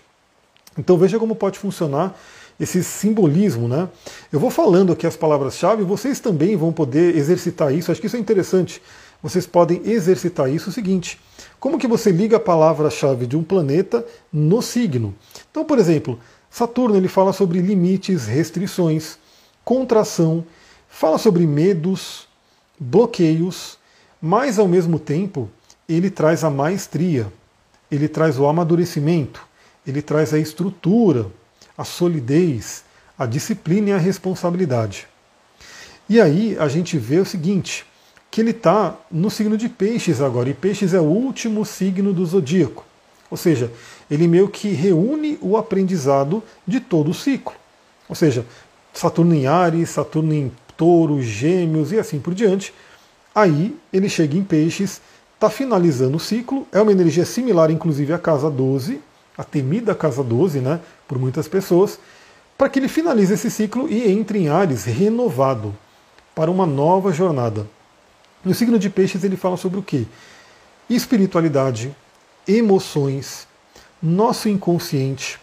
Então 0.77 0.97
veja 0.97 1.19
como 1.19 1.35
pode 1.35 1.59
funcionar 1.59 2.17
esse 2.59 2.83
simbolismo. 2.83 3.67
Né? 3.67 3.87
Eu 4.31 4.39
vou 4.39 4.49
falando 4.49 4.93
aqui 4.93 5.05
as 5.05 5.15
palavras-chave, 5.15 5.83
vocês 5.83 6.19
também 6.19 6.55
vão 6.55 6.71
poder 6.71 7.15
exercitar 7.15 7.73
isso, 7.73 7.91
acho 7.91 8.01
que 8.01 8.07
isso 8.07 8.17
é 8.17 8.19
interessante. 8.19 8.81
Vocês 9.21 9.45
podem 9.45 9.81
exercitar 9.85 10.49
isso 10.49 10.69
o 10.69 10.73
seguinte: 10.73 11.19
como 11.59 11.77
que 11.77 11.87
você 11.87 12.11
liga 12.11 12.37
a 12.37 12.39
palavra-chave 12.39 13.27
de 13.27 13.37
um 13.37 13.43
planeta 13.43 14.05
no 14.33 14.61
signo? 14.61 15.13
Então, 15.49 15.63
por 15.63 15.77
exemplo, 15.77 16.19
Saturno 16.49 16.97
ele 16.97 17.07
fala 17.07 17.31
sobre 17.31 17.59
limites, 17.59 18.25
restrições, 18.25 19.17
contração, 19.63 20.43
fala 20.89 21.17
sobre 21.17 21.45
medos, 21.45 22.27
bloqueios, 22.79 23.77
mas 24.21 24.59
ao 24.59 24.67
mesmo 24.67 24.99
tempo 24.99 25.49
ele 25.89 26.09
traz 26.09 26.43
a 26.43 26.49
maestria, 26.49 27.31
ele 27.89 28.07
traz 28.07 28.37
o 28.37 28.45
amadurecimento, 28.45 29.45
ele 29.85 30.01
traz 30.01 30.33
a 30.33 30.39
estrutura, 30.39 31.27
a 31.77 31.83
solidez, 31.83 32.83
a 33.17 33.25
disciplina 33.25 33.89
e 33.89 33.93
a 33.93 33.97
responsabilidade. 33.97 35.07
E 36.07 36.19
aí 36.19 36.55
a 36.59 36.67
gente 36.67 36.97
vê 36.97 37.17
o 37.19 37.25
seguinte, 37.25 37.85
que 38.29 38.39
ele 38.39 38.51
está 38.51 38.95
no 39.11 39.29
signo 39.29 39.57
de 39.57 39.67
peixes 39.67 40.21
agora, 40.21 40.49
e 40.49 40.53
peixes 40.53 40.93
é 40.93 40.99
o 40.99 41.03
último 41.03 41.65
signo 41.65 42.13
do 42.13 42.25
zodíaco. 42.25 42.85
Ou 43.29 43.37
seja, 43.37 43.71
ele 44.09 44.27
meio 44.27 44.49
que 44.49 44.69
reúne 44.69 45.37
o 45.41 45.57
aprendizado 45.57 46.43
de 46.67 46.79
todo 46.79 47.11
o 47.11 47.13
ciclo. 47.13 47.53
Ou 48.07 48.15
seja, 48.15 48.45
Saturno 48.93 49.33
em 49.33 49.47
Ares, 49.47 49.89
Saturno 49.89 50.33
em 50.33 50.51
Touro, 50.75 51.21
Gêmeos 51.21 51.91
e 51.91 51.99
assim 51.99 52.19
por 52.19 52.33
diante, 52.33 52.73
Aí 53.33 53.77
ele 53.91 54.09
chega 54.09 54.37
em 54.37 54.43
Peixes, 54.43 55.01
está 55.35 55.49
finalizando 55.49 56.17
o 56.17 56.19
ciclo, 56.19 56.67
é 56.71 56.81
uma 56.81 56.91
energia 56.91 57.25
similar, 57.25 57.71
inclusive, 57.71 58.13
à 58.13 58.19
casa 58.19 58.49
12, 58.49 59.01
a 59.37 59.43
temida 59.43 59.95
casa 59.95 60.23
12, 60.23 60.59
né, 60.59 60.79
por 61.07 61.17
muitas 61.17 61.47
pessoas, 61.47 61.99
para 62.57 62.69
que 62.69 62.79
ele 62.79 62.87
finalize 62.87 63.33
esse 63.33 63.49
ciclo 63.49 63.87
e 63.89 64.11
entre 64.11 64.39
em 64.39 64.49
Ares 64.49 64.85
renovado 64.85 65.75
para 66.35 66.51
uma 66.51 66.65
nova 66.65 67.11
jornada. 67.11 67.65
No 68.43 68.53
signo 68.53 68.77
de 68.77 68.89
Peixes 68.89 69.23
ele 69.23 69.37
fala 69.37 69.57
sobre 69.57 69.79
o 69.79 69.83
quê? 69.83 70.05
espiritualidade, 70.95 71.95
emoções, 72.47 73.47
nosso 74.01 74.49
inconsciente, 74.49 75.39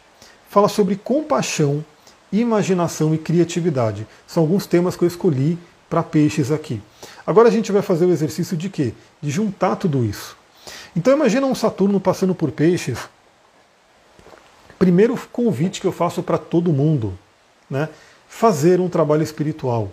fala 0.49 0.68
sobre 0.68 0.97
compaixão, 0.97 1.84
imaginação 2.30 3.14
e 3.14 3.18
criatividade. 3.18 4.07
São 4.26 4.43
alguns 4.43 4.66
temas 4.66 4.97
que 4.97 5.05
eu 5.05 5.09
escolhi 5.09 5.59
para 5.89 6.03
peixes 6.03 6.51
aqui. 6.51 6.82
Agora 7.29 7.49
a 7.49 7.53
gente 7.53 7.70
vai 7.70 7.83
fazer 7.83 8.07
o 8.07 8.11
exercício 8.11 8.57
de 8.57 8.70
quê? 8.70 8.95
De 9.20 9.29
juntar 9.29 9.76
tudo 9.76 10.03
isso. 10.03 10.35
Então 10.97 11.12
imagina 11.12 11.47
um 11.47 11.55
Saturno 11.55 12.01
passando 12.01 12.35
por 12.35 12.51
peixes. 12.51 13.01
Primeiro 14.79 15.14
convite 15.31 15.79
que 15.79 15.87
eu 15.87 15.93
faço 15.93 16.22
para 16.22 16.39
todo 16.39 16.72
mundo, 16.72 17.18
né? 17.68 17.91
Fazer 18.31 18.81
um 18.81 18.89
trabalho 18.89 19.22
espiritual. 19.22 19.93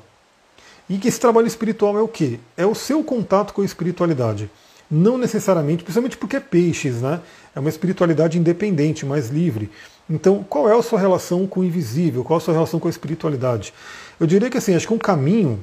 E 0.89 0.97
que 0.97 1.09
esse 1.09 1.19
trabalho 1.19 1.45
espiritual 1.45 1.97
é 1.97 2.01
o 2.01 2.07
quê? 2.07 2.39
É 2.55 2.65
o 2.65 2.73
seu 2.73 3.03
contato 3.03 3.53
com 3.53 3.61
a 3.61 3.65
espiritualidade. 3.65 4.49
Não 4.89 5.17
necessariamente, 5.17 5.83
principalmente 5.83 6.15
porque 6.15 6.37
é 6.37 6.39
peixes, 6.39 7.01
né? 7.01 7.19
É 7.53 7.59
uma 7.59 7.67
espiritualidade 7.67 8.39
independente, 8.39 9.05
mais 9.05 9.27
livre. 9.27 9.69
Então, 10.09 10.41
qual 10.41 10.69
é 10.69 10.79
a 10.79 10.81
sua 10.81 11.01
relação 11.01 11.45
com 11.45 11.59
o 11.59 11.65
invisível? 11.65 12.23
Qual 12.23 12.39
é 12.39 12.41
a 12.41 12.45
sua 12.45 12.53
relação 12.53 12.79
com 12.79 12.87
a 12.87 12.91
espiritualidade? 12.91 13.73
Eu 14.17 14.25
diria 14.25 14.49
que 14.49 14.57
assim, 14.57 14.73
acho 14.73 14.87
que 14.87 14.93
um 14.93 14.97
caminho 14.97 15.61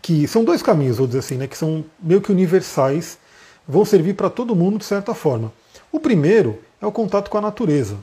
que 0.00 0.26
são 0.26 0.44
dois 0.44 0.62
caminhos, 0.62 0.98
vou 0.98 1.06
dizer 1.06 1.20
assim, 1.20 1.36
né, 1.36 1.46
que 1.46 1.56
são 1.56 1.84
meio 2.00 2.20
que 2.20 2.32
universais, 2.32 3.18
vão 3.66 3.84
servir 3.84 4.14
para 4.14 4.30
todo 4.30 4.56
mundo 4.56 4.78
de 4.78 4.84
certa 4.84 5.14
forma. 5.14 5.52
O 5.92 6.00
primeiro 6.00 6.58
é 6.80 6.86
o 6.86 6.92
contato 6.92 7.30
com 7.30 7.38
a 7.38 7.42
natureza. 7.42 7.96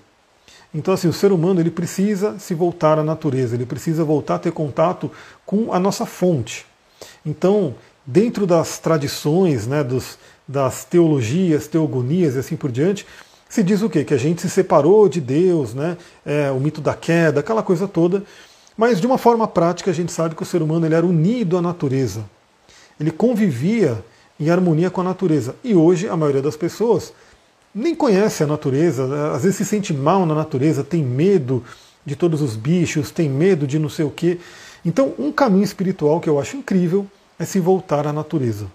Então, 0.73 0.93
assim, 0.93 1.07
o 1.07 1.13
ser 1.13 1.31
humano 1.31 1.61
ele 1.61 1.71
precisa 1.71 2.37
se 2.37 2.53
voltar 2.53 2.99
à 2.99 3.03
natureza, 3.03 3.55
ele 3.55 3.65
precisa 3.65 4.03
voltar 4.03 4.35
a 4.35 4.39
ter 4.39 4.51
contato 4.51 5.09
com 5.45 5.73
a 5.73 5.79
nossa 5.79 6.05
fonte. 6.05 6.65
Então, 7.25 7.75
dentro 8.05 8.45
das 8.45 8.77
tradições, 8.77 9.65
né, 9.65 9.83
dos, 9.83 10.17
das 10.45 10.83
teologias, 10.83 11.67
teogonias 11.67 12.35
e 12.35 12.39
assim 12.39 12.57
por 12.57 12.71
diante, 12.71 13.05
se 13.47 13.63
diz 13.63 13.81
o 13.81 13.89
quê? 13.89 14.03
Que 14.03 14.13
a 14.13 14.17
gente 14.17 14.41
se 14.41 14.49
separou 14.49 15.07
de 15.07 15.21
Deus, 15.21 15.73
né, 15.73 15.97
é, 16.25 16.51
o 16.51 16.59
mito 16.59 16.81
da 16.81 16.93
queda, 16.93 17.39
aquela 17.39 17.63
coisa 17.63 17.87
toda. 17.87 18.23
Mas 18.77 18.99
de 18.99 19.07
uma 19.07 19.17
forma 19.17 19.47
prática, 19.47 19.91
a 19.91 19.93
gente 19.93 20.11
sabe 20.11 20.35
que 20.35 20.43
o 20.43 20.45
ser 20.45 20.61
humano 20.61 20.85
ele 20.85 20.95
era 20.95 21.05
unido 21.05 21.57
à 21.57 21.61
natureza. 21.61 22.25
Ele 22.99 23.11
convivia 23.11 24.03
em 24.39 24.49
harmonia 24.49 24.89
com 24.89 25.01
a 25.01 25.03
natureza. 25.03 25.55
E 25.63 25.73
hoje 25.73 26.07
a 26.09 26.17
maioria 26.17 26.41
das 26.41 26.57
pessoas 26.57 27.13
nem 27.73 27.93
conhece 27.93 28.43
a 28.43 28.47
natureza, 28.47 29.33
às 29.33 29.43
vezes 29.43 29.57
se 29.57 29.65
sente 29.65 29.93
mal 29.93 30.25
na 30.25 30.33
natureza, 30.33 30.83
tem 30.83 31.03
medo 31.03 31.63
de 32.05 32.15
todos 32.15 32.41
os 32.41 32.55
bichos, 32.55 33.11
tem 33.11 33.29
medo 33.29 33.67
de 33.67 33.79
não 33.79 33.89
sei 33.89 34.05
o 34.05 34.09
quê. 34.09 34.39
Então, 34.85 35.13
um 35.17 35.31
caminho 35.31 35.63
espiritual 35.63 36.19
que 36.19 36.29
eu 36.29 36.39
acho 36.39 36.55
incrível 36.55 37.05
é 37.37 37.43
se 37.43 37.59
voltar 37.59 38.07
à 38.07 38.13
natureza. 38.13 38.67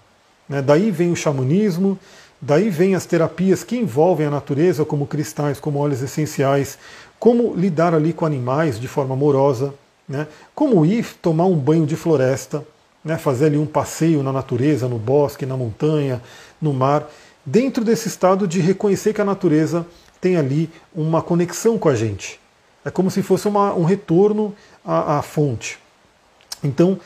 Né? 0.47 0.61
Daí 0.61 0.91
vem 0.91 1.11
o 1.11 1.15
xamanismo, 1.15 1.97
daí 2.39 2.69
vem 2.69 2.93
as 2.93 3.05
terapias 3.05 3.63
que 3.63 3.77
envolvem 3.77 4.27
a 4.27 4.31
natureza, 4.31 4.85
como 4.85 5.07
cristais, 5.07 5.59
como 5.59 5.79
óleos 5.79 6.01
essenciais, 6.01 6.77
como 7.17 7.55
lidar 7.55 7.95
ali 7.95 8.13
com 8.13 8.25
animais 8.25 8.79
de 8.79 8.87
forma 8.87 9.13
amorosa, 9.13 9.73
né? 10.07 10.27
como 10.53 10.85
ir 10.85 11.05
tomar 11.21 11.45
um 11.45 11.55
banho 11.55 11.85
de 11.85 11.95
floresta, 11.95 12.65
né? 13.03 13.17
fazer 13.17 13.47
ali 13.47 13.57
um 13.57 13.65
passeio 13.65 14.21
na 14.23 14.31
natureza, 14.31 14.87
no 14.87 14.97
bosque, 14.97 15.45
na 15.45 15.57
montanha, 15.57 16.21
no 16.61 16.73
mar 16.73 17.07
dentro 17.45 17.83
desse 17.83 18.07
estado 18.07 18.47
de 18.47 18.59
reconhecer 18.59 19.13
que 19.13 19.21
a 19.21 19.25
natureza 19.25 19.85
tem 20.19 20.37
ali 20.37 20.69
uma 20.93 21.21
conexão 21.21 21.77
com 21.77 21.89
a 21.89 21.95
gente. 21.95 22.39
É 22.85 22.91
como 22.91 23.09
se 23.09 23.21
fosse 23.21 23.47
uma, 23.47 23.73
um 23.73 23.83
retorno 23.83 24.53
à, 24.85 25.17
à, 25.17 25.21
fonte. 25.21 25.79
Então, 26.63 26.99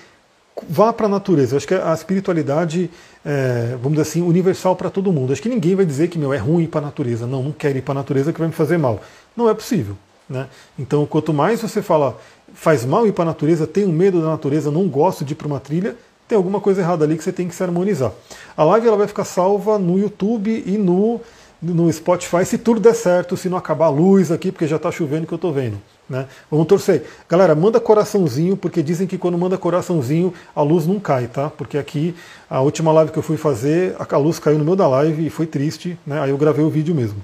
vá 0.69 0.91
para 0.91 1.05
a 1.05 1.09
natureza. 1.09 1.53
Eu 1.53 1.57
acho 1.57 1.67
que 1.67 1.73
a 1.73 1.93
espiritualidade, 1.93 2.89
é, 3.25 3.77
vamos 3.81 3.97
dizer 3.97 4.01
assim, 4.01 4.21
universal 4.21 4.75
para 4.75 4.89
todo 4.89 5.11
mundo. 5.11 5.33
Acho 5.33 5.41
que 5.41 5.49
ninguém 5.49 5.75
vai 5.75 5.85
dizer 5.85 6.09
que 6.09 6.17
meu 6.17 6.33
é 6.33 6.37
ruim 6.37 6.65
para 6.65 6.81
a 6.81 6.83
natureza. 6.85 7.25
Não, 7.25 7.43
não 7.43 7.51
quero 7.51 7.77
ir 7.77 7.81
para 7.81 7.93
a 7.93 7.95
natureza 7.95 8.31
que 8.31 8.39
vai 8.39 8.47
me 8.47 8.53
fazer 8.53 8.77
mal. 8.77 9.01
Não 9.35 9.49
é 9.49 9.53
possível. 9.53 9.97
Né? 10.29 10.47
Então, 10.77 11.05
quanto 11.05 11.33
mais 11.33 11.61
você 11.61 11.81
fala, 11.81 12.19
faz 12.55 12.85
mal 12.85 13.05
ir 13.05 13.11
para 13.11 13.25
a 13.25 13.27
natureza, 13.27 13.67
tenho 13.67 13.89
medo 13.89 14.21
da 14.21 14.29
natureza, 14.29 14.71
não 14.71 14.87
gosto 14.87 15.23
de 15.23 15.33
ir 15.33 15.35
para 15.35 15.45
uma 15.45 15.59
trilha, 15.59 15.95
tem 16.27 16.35
alguma 16.35 16.59
coisa 16.59 16.81
errada 16.81 17.05
ali 17.05 17.17
que 17.17 17.23
você 17.23 17.31
tem 17.31 17.47
que 17.47 17.53
se 17.53 17.61
harmonizar. 17.61 18.11
A 18.57 18.63
live 18.63 18.87
ela 18.87 18.97
vai 18.97 19.07
ficar 19.07 19.25
salva 19.25 19.77
no 19.77 19.99
YouTube 19.99 20.63
e 20.65 20.77
no, 20.77 21.21
no 21.61 21.91
Spotify 21.91 22.43
se 22.45 22.57
tudo 22.57 22.79
der 22.79 22.95
certo, 22.95 23.37
se 23.37 23.49
não 23.49 23.57
acabar 23.57 23.85
a 23.85 23.89
luz 23.89 24.31
aqui, 24.31 24.51
porque 24.51 24.65
já 24.65 24.77
está 24.77 24.91
chovendo 24.91 25.27
que 25.27 25.33
eu 25.33 25.37
estou 25.37 25.53
vendo. 25.53 25.77
Né? 26.09 26.27
Vamos 26.49 26.67
torcer. 26.67 27.03
Galera, 27.27 27.55
manda 27.55 27.79
coraçãozinho, 27.79 28.55
porque 28.55 28.81
dizem 28.81 29.07
que 29.07 29.17
quando 29.17 29.37
manda 29.37 29.57
coraçãozinho 29.57 30.33
a 30.55 30.61
luz 30.61 30.85
não 30.85 30.99
cai, 30.99 31.27
tá? 31.27 31.49
Porque 31.49 31.77
aqui, 31.77 32.15
a 32.49 32.61
última 32.61 32.91
live 32.91 33.11
que 33.11 33.17
eu 33.17 33.23
fui 33.23 33.37
fazer, 33.37 33.95
a 33.97 34.17
luz 34.17 34.39
caiu 34.39 34.57
no 34.57 34.63
meio 34.63 34.77
da 34.77 34.87
live 34.87 35.25
e 35.25 35.29
foi 35.29 35.47
triste, 35.47 35.97
né? 36.05 36.21
Aí 36.21 36.29
eu 36.29 36.37
gravei 36.37 36.63
o 36.63 36.69
vídeo 36.69 36.93
mesmo. 36.93 37.23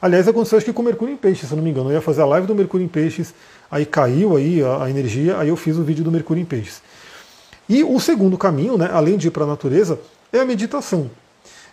Aliás, 0.00 0.26
aconteceu 0.26 0.58
acho 0.58 0.64
que 0.64 0.72
com 0.72 0.82
o 0.82 0.84
Mercúrio 0.84 1.14
em 1.14 1.16
Peixes, 1.16 1.48
se 1.48 1.54
não 1.54 1.62
me 1.62 1.70
engano. 1.70 1.90
Eu 1.90 1.94
ia 1.94 2.00
fazer 2.00 2.22
a 2.22 2.26
live 2.26 2.46
do 2.46 2.54
Mercúrio 2.54 2.84
em 2.84 2.88
Peixes, 2.88 3.34
aí 3.72 3.86
caiu 3.86 4.36
aí 4.36 4.62
a, 4.62 4.90
energia, 4.90 5.38
aí 5.38 5.48
eu 5.48 5.56
fiz 5.56 5.78
o 5.78 5.82
vídeo 5.82 6.04
do 6.04 6.12
Mercúrio 6.12 6.42
em 6.42 6.44
Peixes. 6.44 6.82
E 7.66 7.82
o 7.82 7.98
segundo 7.98 8.36
caminho, 8.36 8.76
né, 8.76 8.90
além 8.92 9.16
de 9.16 9.28
ir 9.28 9.30
para 9.30 9.44
a 9.44 9.46
natureza, 9.46 9.98
é 10.30 10.40
a 10.40 10.44
meditação. 10.44 11.10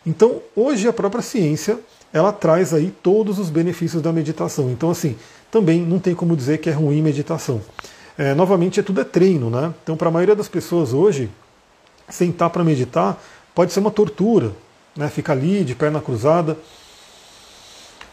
Então, 0.06 0.42
hoje 0.56 0.88
a 0.88 0.94
própria 0.94 1.22
ciência 1.22 1.78
ela 2.14 2.32
traz 2.32 2.74
aí 2.74 2.94
todos 3.04 3.38
os 3.38 3.50
benefícios 3.50 4.02
da 4.02 4.14
meditação. 4.14 4.72
Então, 4.72 4.90
assim, 4.90 5.18
também 5.52 5.82
não 5.82 6.00
tem 6.00 6.16
como 6.16 6.38
dizer 6.38 6.60
que 6.60 6.70
é 6.70 6.74
ruim 6.74 7.02
meditação. 7.02 7.62
É, 8.18 8.34
novamente, 8.34 8.80
é 8.80 8.84
tudo 8.84 9.02
é 9.02 9.04
treino, 9.04 9.50
né? 9.50 9.74
Então, 9.84 9.98
para 9.98 10.08
a 10.08 10.12
maioria 10.12 10.36
das 10.36 10.48
pessoas 10.48 10.94
hoje, 10.94 11.30
sentar 12.08 12.50
para 12.50 12.64
meditar 12.64 13.22
pode 13.54 13.74
ser 13.74 13.82
uma 13.82 13.92
tortura, 13.92 14.54
né? 14.96 15.10
Ficar 15.10 15.34
ali 15.34 15.66
de 15.66 15.76
perna 15.76 16.00
cruzada, 16.00 16.58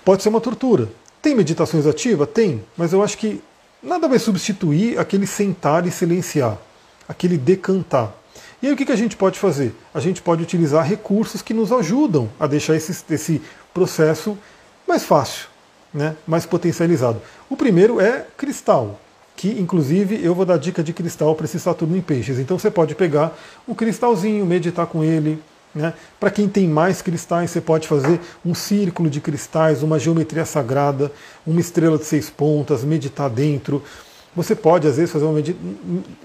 pode 0.04 0.24
ser 0.24 0.28
uma 0.28 0.40
tortura. 0.40 0.88
Tem 1.22 1.36
meditações 1.36 1.86
ativas? 1.86 2.28
Tem, 2.28 2.62
mas 2.76 2.92
eu 2.92 3.02
acho 3.02 3.16
que 3.16 3.40
nada 3.86 4.08
vai 4.08 4.18
substituir 4.18 4.98
aquele 4.98 5.26
sentar 5.26 5.86
e 5.86 5.90
silenciar 5.90 6.58
aquele 7.08 7.38
decantar. 7.38 8.12
E 8.60 8.66
aí 8.66 8.72
o 8.72 8.76
que, 8.76 8.90
a 8.90 8.96
gente 8.96 9.16
pode 9.16 9.38
fazer? 9.38 9.74
A 9.94 10.00
gente 10.00 10.22
pode 10.22 10.42
utilizar 10.42 10.84
recursos 10.86 11.42
que 11.42 11.54
nos 11.54 11.70
ajudam 11.70 12.28
a 12.38 12.46
deixar 12.46 12.74
esse, 12.74 13.04
esse 13.10 13.42
processo 13.72 14.36
mais 14.88 15.04
fácil, 15.04 15.48
né? 15.92 16.16
mais 16.26 16.46
potencializado. 16.46 17.20
O 17.48 17.56
primeiro 17.56 18.00
é 18.00 18.26
cristal, 18.36 18.98
que 19.36 19.50
inclusive 19.60 20.22
eu 20.24 20.34
vou 20.34 20.44
dar 20.44 20.58
dica 20.58 20.82
de 20.82 20.92
cristal 20.92 21.34
para 21.34 21.44
esse 21.44 21.60
Saturno 21.60 21.96
em 21.96 22.00
Peixes. 22.00 22.38
Então 22.38 22.58
você 22.58 22.70
pode 22.70 22.94
pegar 22.94 23.36
um 23.68 23.74
cristalzinho, 23.74 24.44
meditar 24.46 24.86
com 24.86 25.04
ele. 25.04 25.42
Né? 25.76 25.92
Para 26.18 26.30
quem 26.30 26.48
tem 26.48 26.66
mais 26.66 27.02
cristais, 27.02 27.50
você 27.50 27.60
pode 27.60 27.86
fazer 27.86 28.18
um 28.42 28.54
círculo 28.54 29.10
de 29.10 29.20
cristais, 29.20 29.82
uma 29.82 29.98
geometria 29.98 30.46
sagrada, 30.46 31.12
uma 31.46 31.60
estrela 31.60 31.98
de 31.98 32.06
seis 32.06 32.30
pontas, 32.30 32.82
meditar 32.82 33.28
dentro. 33.28 33.82
Você 34.34 34.54
pode, 34.54 34.88
às 34.88 34.96
vezes, 34.96 35.12
fazer 35.12 35.26
uma 35.26 35.34
medita. 35.34 35.58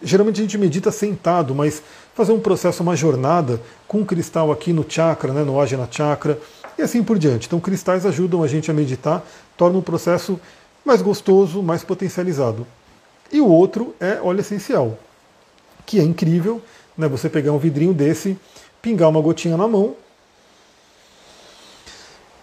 Geralmente 0.02 0.40
a 0.40 0.44
gente 0.44 0.58
medita 0.58 0.90
sentado, 0.90 1.54
mas 1.54 1.84
fazer 2.16 2.32
um 2.32 2.40
processo, 2.40 2.82
uma 2.82 2.96
jornada 2.96 3.62
com 3.90 4.00
um 4.00 4.06
cristal 4.06 4.54
aqui 4.54 4.72
no 4.72 4.86
chakra, 4.88 5.34
né, 5.34 5.44
no 5.44 5.60
Ajna 5.60 5.88
Chakra, 5.92 6.40
e 6.78 6.82
assim 6.82 7.04
por 7.04 7.20
diante. 7.20 7.48
Então, 7.48 7.60
cristais 7.60 8.06
ajudam 8.06 8.44
a 8.44 8.48
gente 8.48 8.72
a 8.72 8.74
meditar, 8.74 9.22
torna 9.58 9.78
o 9.78 9.82
processo 9.82 10.40
mais 10.86 11.02
gostoso, 11.02 11.62
mais 11.62 11.84
potencializado. 11.84 12.66
E 13.30 13.42
o 13.42 13.48
outro 13.48 13.94
é 14.00 14.18
óleo 14.22 14.40
essencial, 14.40 14.98
que 15.86 16.00
é 16.00 16.04
incrível, 16.04 16.62
né, 16.98 17.10
você 17.10 17.28
pegar 17.28 17.52
um 17.52 17.58
vidrinho 17.58 17.94
desse, 17.94 18.38
pingar 18.82 19.10
uma 19.10 19.22
gotinha 19.22 19.58
na 19.58 19.68
mão 19.68 19.96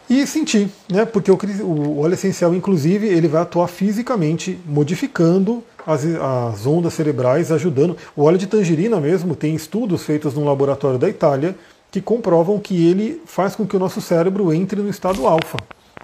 e 0.08 0.26
sentir, 0.26 0.70
né? 0.90 1.04
Porque 1.04 1.30
o, 1.30 1.36
o, 1.64 2.00
óleo 2.00 2.14
essencial, 2.14 2.54
inclusive, 2.54 3.06
ele 3.06 3.28
vai 3.28 3.42
atuar 3.42 3.68
fisicamente, 3.68 4.58
modificando 4.64 5.62
as, 5.86 6.02
as 6.04 6.66
ondas 6.66 6.94
cerebrais, 6.94 7.52
ajudando. 7.52 7.96
O 8.16 8.22
óleo 8.22 8.38
de 8.38 8.46
tangerina 8.46 8.98
mesmo 9.00 9.36
tem 9.36 9.54
estudos 9.54 10.04
feitos 10.04 10.34
num 10.34 10.44
laboratório 10.44 10.98
da 10.98 11.08
Itália 11.08 11.54
que 11.90 12.00
comprovam 12.00 12.58
que 12.58 12.86
ele 12.86 13.20
faz 13.26 13.54
com 13.54 13.66
que 13.66 13.76
o 13.76 13.78
nosso 13.78 14.00
cérebro 14.00 14.52
entre 14.52 14.80
no 14.80 14.88
estado 14.88 15.26
alfa. 15.26 15.58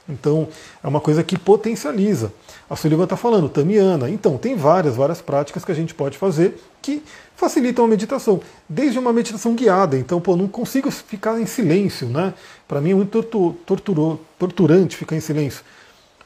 Então, 0.08 0.48
é 0.82 0.86
uma 0.86 1.00
coisa 1.00 1.22
que 1.22 1.38
potencializa. 1.38 2.32
A 2.68 2.76
Sullivan 2.76 3.04
está 3.04 3.16
falando, 3.16 3.48
Tamiana. 3.48 4.10
Então, 4.10 4.36
tem 4.36 4.54
várias, 4.54 4.96
várias 4.96 5.22
práticas 5.22 5.64
que 5.64 5.72
a 5.72 5.74
gente 5.74 5.94
pode 5.94 6.18
fazer 6.18 6.60
que 6.82 7.02
facilitam 7.34 7.86
a 7.86 7.88
meditação. 7.88 8.40
Desde 8.68 8.98
uma 8.98 9.12
meditação 9.12 9.54
guiada. 9.54 9.96
Então, 9.96 10.20
pô, 10.20 10.36
não 10.36 10.46
consigo 10.46 10.90
ficar 10.90 11.40
em 11.40 11.46
silêncio, 11.46 12.06
né? 12.08 12.34
Para 12.68 12.80
mim 12.80 12.90
é 12.90 12.94
muito 12.94 13.22
torturou, 13.22 14.20
torturante 14.38 14.96
ficar 14.96 15.16
em 15.16 15.20
silêncio. 15.20 15.64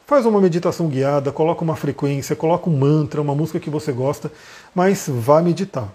Faz 0.04 0.26
uma 0.26 0.40
meditação 0.40 0.88
guiada, 0.88 1.30
coloca 1.30 1.62
uma 1.62 1.76
frequência, 1.76 2.34
coloca 2.34 2.68
um 2.68 2.76
mantra, 2.76 3.20
uma 3.20 3.34
música 3.34 3.60
que 3.60 3.70
você 3.70 3.92
gosta, 3.92 4.32
mas 4.74 5.04
vá 5.06 5.40
meditar. 5.42 5.92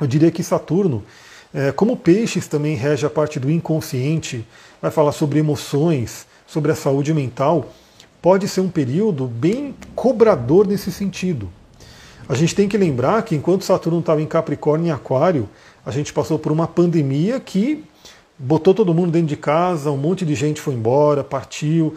Eu 0.00 0.06
diria 0.06 0.30
que 0.30 0.42
Saturno, 0.42 1.04
é, 1.54 1.70
como 1.70 1.96
peixes 1.96 2.48
também 2.48 2.74
rege 2.74 3.06
a 3.06 3.10
parte 3.10 3.38
do 3.38 3.50
inconsciente, 3.50 4.44
vai 4.82 4.90
falar 4.90 5.12
sobre 5.12 5.38
emoções, 5.38 6.26
sobre 6.50 6.72
a 6.72 6.74
saúde 6.74 7.14
mental, 7.14 7.72
pode 8.20 8.48
ser 8.48 8.60
um 8.60 8.68
período 8.68 9.26
bem 9.26 9.74
cobrador 9.94 10.66
nesse 10.66 10.90
sentido. 10.90 11.48
A 12.28 12.34
gente 12.34 12.54
tem 12.54 12.68
que 12.68 12.76
lembrar 12.76 13.22
que 13.22 13.36
enquanto 13.36 13.64
Saturno 13.64 14.00
estava 14.00 14.20
em 14.20 14.26
Capricórnio 14.26 14.88
e 14.88 14.90
Aquário, 14.90 15.48
a 15.86 15.90
gente 15.90 16.12
passou 16.12 16.38
por 16.38 16.50
uma 16.50 16.66
pandemia 16.66 17.38
que 17.38 17.84
botou 18.36 18.74
todo 18.74 18.92
mundo 18.92 19.12
dentro 19.12 19.28
de 19.28 19.36
casa, 19.36 19.90
um 19.90 19.96
monte 19.96 20.24
de 20.24 20.34
gente 20.34 20.60
foi 20.60 20.74
embora, 20.74 21.22
partiu, 21.22 21.94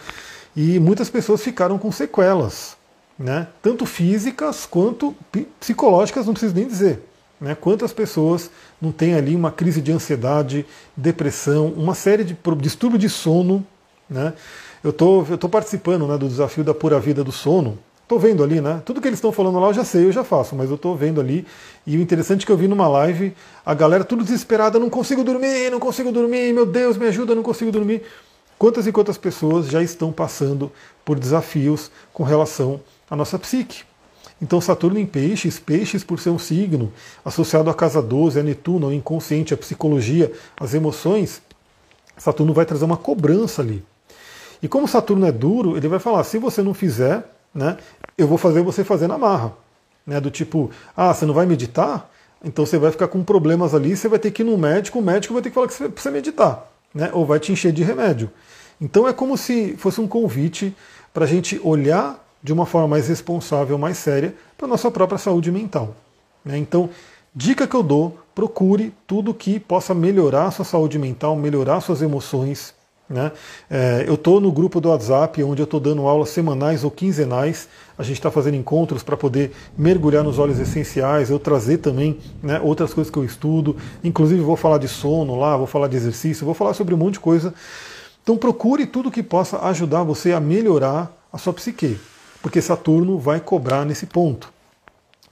e 0.55 0.79
muitas 0.79 1.09
pessoas 1.09 1.41
ficaram 1.41 1.79
com 1.79 1.91
sequelas, 1.91 2.77
né? 3.17 3.47
tanto 3.61 3.85
físicas 3.85 4.65
quanto 4.65 5.15
psicológicas, 5.59 6.25
não 6.25 6.33
preciso 6.33 6.53
nem 6.53 6.67
dizer. 6.67 7.01
Né? 7.39 7.55
Quantas 7.55 7.91
pessoas 7.91 8.51
não 8.81 8.91
têm 8.91 9.15
ali 9.15 9.35
uma 9.35 9.51
crise 9.51 9.81
de 9.81 9.91
ansiedade, 9.91 10.65
depressão, 10.95 11.67
uma 11.67 11.95
série 11.95 12.23
de 12.23 12.37
distúrbio 12.59 12.99
de 12.99 13.09
sono. 13.09 13.65
Né? 14.09 14.33
Eu 14.83 14.91
tô, 14.91 15.21
estou 15.21 15.37
tô 15.37 15.49
participando 15.49 16.07
né, 16.07 16.17
do 16.17 16.27
desafio 16.27 16.63
da 16.63 16.73
pura 16.73 16.99
vida 16.99 17.23
do 17.23 17.31
sono. 17.31 17.77
Estou 18.03 18.19
vendo 18.19 18.43
ali, 18.43 18.59
né? 18.59 18.81
Tudo 18.85 18.99
que 18.99 19.07
eles 19.07 19.17
estão 19.17 19.31
falando 19.31 19.57
lá 19.59 19.67
eu 19.67 19.73
já 19.73 19.85
sei, 19.85 20.05
eu 20.05 20.11
já 20.11 20.25
faço, 20.25 20.55
mas 20.55 20.69
eu 20.69 20.75
estou 20.75 20.95
vendo 20.95 21.21
ali. 21.21 21.47
E 21.87 21.97
o 21.97 22.01
interessante 22.01 22.43
é 22.43 22.45
que 22.45 22.51
eu 22.51 22.57
vi 22.57 22.67
numa 22.67 22.87
live 22.87 23.33
a 23.65 23.73
galera 23.73 24.03
tudo 24.03 24.23
desesperada, 24.23 24.77
não 24.77 24.89
consigo 24.89 25.23
dormir, 25.23 25.71
não 25.71 25.79
consigo 25.79 26.11
dormir, 26.11 26.53
meu 26.53 26.65
Deus, 26.65 26.97
me 26.97 27.07
ajuda, 27.07 27.33
não 27.33 27.41
consigo 27.41 27.71
dormir. 27.71 28.03
Quantas 28.59 28.85
e 28.87 28.91
quantas 28.91 29.17
pessoas 29.17 29.67
já 29.67 29.81
estão 29.81 30.11
passando 30.11 30.71
por 31.03 31.17
desafios 31.17 31.89
com 32.11 32.23
relação 32.23 32.81
à 33.09 33.15
nossa 33.15 33.39
psique? 33.39 33.83
Então, 34.41 34.59
Saturno 34.59 34.99
em 34.99 35.05
Peixes, 35.05 35.57
Peixes 35.57 36.03
por 36.03 36.19
ser 36.19 36.29
um 36.29 36.37
signo 36.37 36.91
associado 37.23 37.69
à 37.69 37.73
casa 37.73 38.01
12, 38.01 38.39
a 38.39 38.43
Netuno, 38.43 38.87
ao 38.87 38.93
inconsciente, 38.93 39.53
a 39.53 39.57
psicologia, 39.57 40.31
as 40.59 40.73
emoções, 40.73 41.41
Saturno 42.17 42.53
vai 42.53 42.65
trazer 42.65 42.83
uma 42.83 42.97
cobrança 42.97 43.61
ali. 43.61 43.83
E 44.63 44.67
como 44.69 44.87
Saturno 44.87 45.27
é 45.27 45.31
duro, 45.31 45.75
ele 45.75 45.89
vai 45.89 45.99
falar: 45.99 46.23
se 46.23 46.37
você 46.37 46.63
não 46.63 46.73
fizer, 46.73 47.29
né, 47.53 47.77
eu 48.17 48.27
vou 48.27 48.37
fazer 48.37 48.61
você 48.61 48.83
fazer 48.83 49.07
na 49.07 49.17
marra. 49.17 49.51
Né, 50.07 50.19
do 50.19 50.31
tipo, 50.31 50.71
ah, 50.97 51.13
você 51.13 51.25
não 51.25 51.33
vai 51.33 51.45
meditar? 51.45 52.09
Então 52.43 52.65
você 52.65 52.77
vai 52.77 52.91
ficar 52.91 53.07
com 53.07 53.23
problemas 53.23 53.73
ali, 53.73 53.95
você 53.95 54.09
vai 54.09 54.19
ter 54.19 54.31
que 54.31 54.41
ir 54.41 54.45
no 54.45 54.57
médico, 54.57 54.99
o 54.99 55.01
médico 55.01 55.33
vai 55.33 55.41
ter 55.41 55.49
que 55.49 55.55
falar 55.55 55.67
que 55.67 55.73
você 55.73 55.87
precisa 55.87 56.11
meditar, 56.11 56.69
né, 56.93 57.09
ou 57.13 57.25
vai 57.25 57.39
te 57.39 57.53
encher 57.53 57.71
de 57.71 57.83
remédio. 57.83 58.29
Então 58.81 59.07
é 59.07 59.13
como 59.13 59.37
se 59.37 59.77
fosse 59.77 60.01
um 60.01 60.07
convite 60.07 60.75
para 61.13 61.23
a 61.23 61.27
gente 61.27 61.59
olhar 61.63 62.21
de 62.41 62.51
uma 62.51 62.65
forma 62.65 62.89
mais 62.89 63.07
responsável, 63.07 63.77
mais 63.77 63.97
séria, 63.97 64.35
para 64.57 64.65
a 64.65 64.69
nossa 64.69 64.91
própria 64.91 65.17
saúde 65.17 65.49
mental. 65.49 65.95
Né? 66.43 66.57
Então, 66.57 66.89
dica 67.33 67.65
que 67.65 67.75
eu 67.75 67.81
dou, 67.81 68.17
procure 68.35 68.93
tudo 69.07 69.33
que 69.33 69.57
possa 69.57 69.93
melhorar 69.93 70.47
a 70.47 70.51
sua 70.51 70.65
saúde 70.65 70.99
mental, 70.99 71.37
melhorar 71.37 71.79
suas 71.79 72.01
emoções. 72.01 72.73
Né? 73.13 73.31
É, 73.69 74.05
eu 74.07 74.15
estou 74.15 74.41
no 74.41 74.51
grupo 74.51 74.81
do 74.81 74.89
WhatsApp, 74.89 75.43
onde 75.43 75.61
eu 75.61 75.65
estou 75.65 75.79
dando 75.79 76.07
aulas 76.07 76.29
semanais 76.29 76.83
ou 76.83 76.89
quinzenais. 76.89 77.69
A 77.95 78.01
gente 78.01 78.17
está 78.17 78.31
fazendo 78.31 78.55
encontros 78.55 79.03
para 79.03 79.15
poder 79.15 79.51
mergulhar 79.77 80.23
nos 80.23 80.39
óleos 80.39 80.59
essenciais, 80.59 81.29
eu 81.29 81.37
trazer 81.37 81.77
também 81.77 82.17
né, 82.41 82.59
outras 82.59 82.91
coisas 82.91 83.11
que 83.11 83.17
eu 83.17 83.23
estudo. 83.23 83.77
Inclusive 84.03 84.41
vou 84.41 84.55
falar 84.55 84.79
de 84.79 84.87
sono 84.87 85.35
lá, 85.35 85.55
vou 85.55 85.67
falar 85.67 85.87
de 85.87 85.95
exercício, 85.95 86.43
vou 86.43 86.55
falar 86.55 86.73
sobre 86.73 86.95
um 86.95 86.97
monte 86.97 87.13
de 87.13 87.19
coisa. 87.19 87.53
Então 88.23 88.35
procure 88.35 88.87
tudo 88.87 89.11
que 89.11 89.21
possa 89.21 89.59
ajudar 89.67 90.01
você 90.01 90.31
a 90.31 90.39
melhorar 90.39 91.15
a 91.31 91.37
sua 91.37 91.53
psique, 91.53 91.99
porque 92.41 92.61
Saturno 92.61 93.19
vai 93.19 93.39
cobrar 93.39 93.85
nesse 93.85 94.07
ponto. 94.07 94.51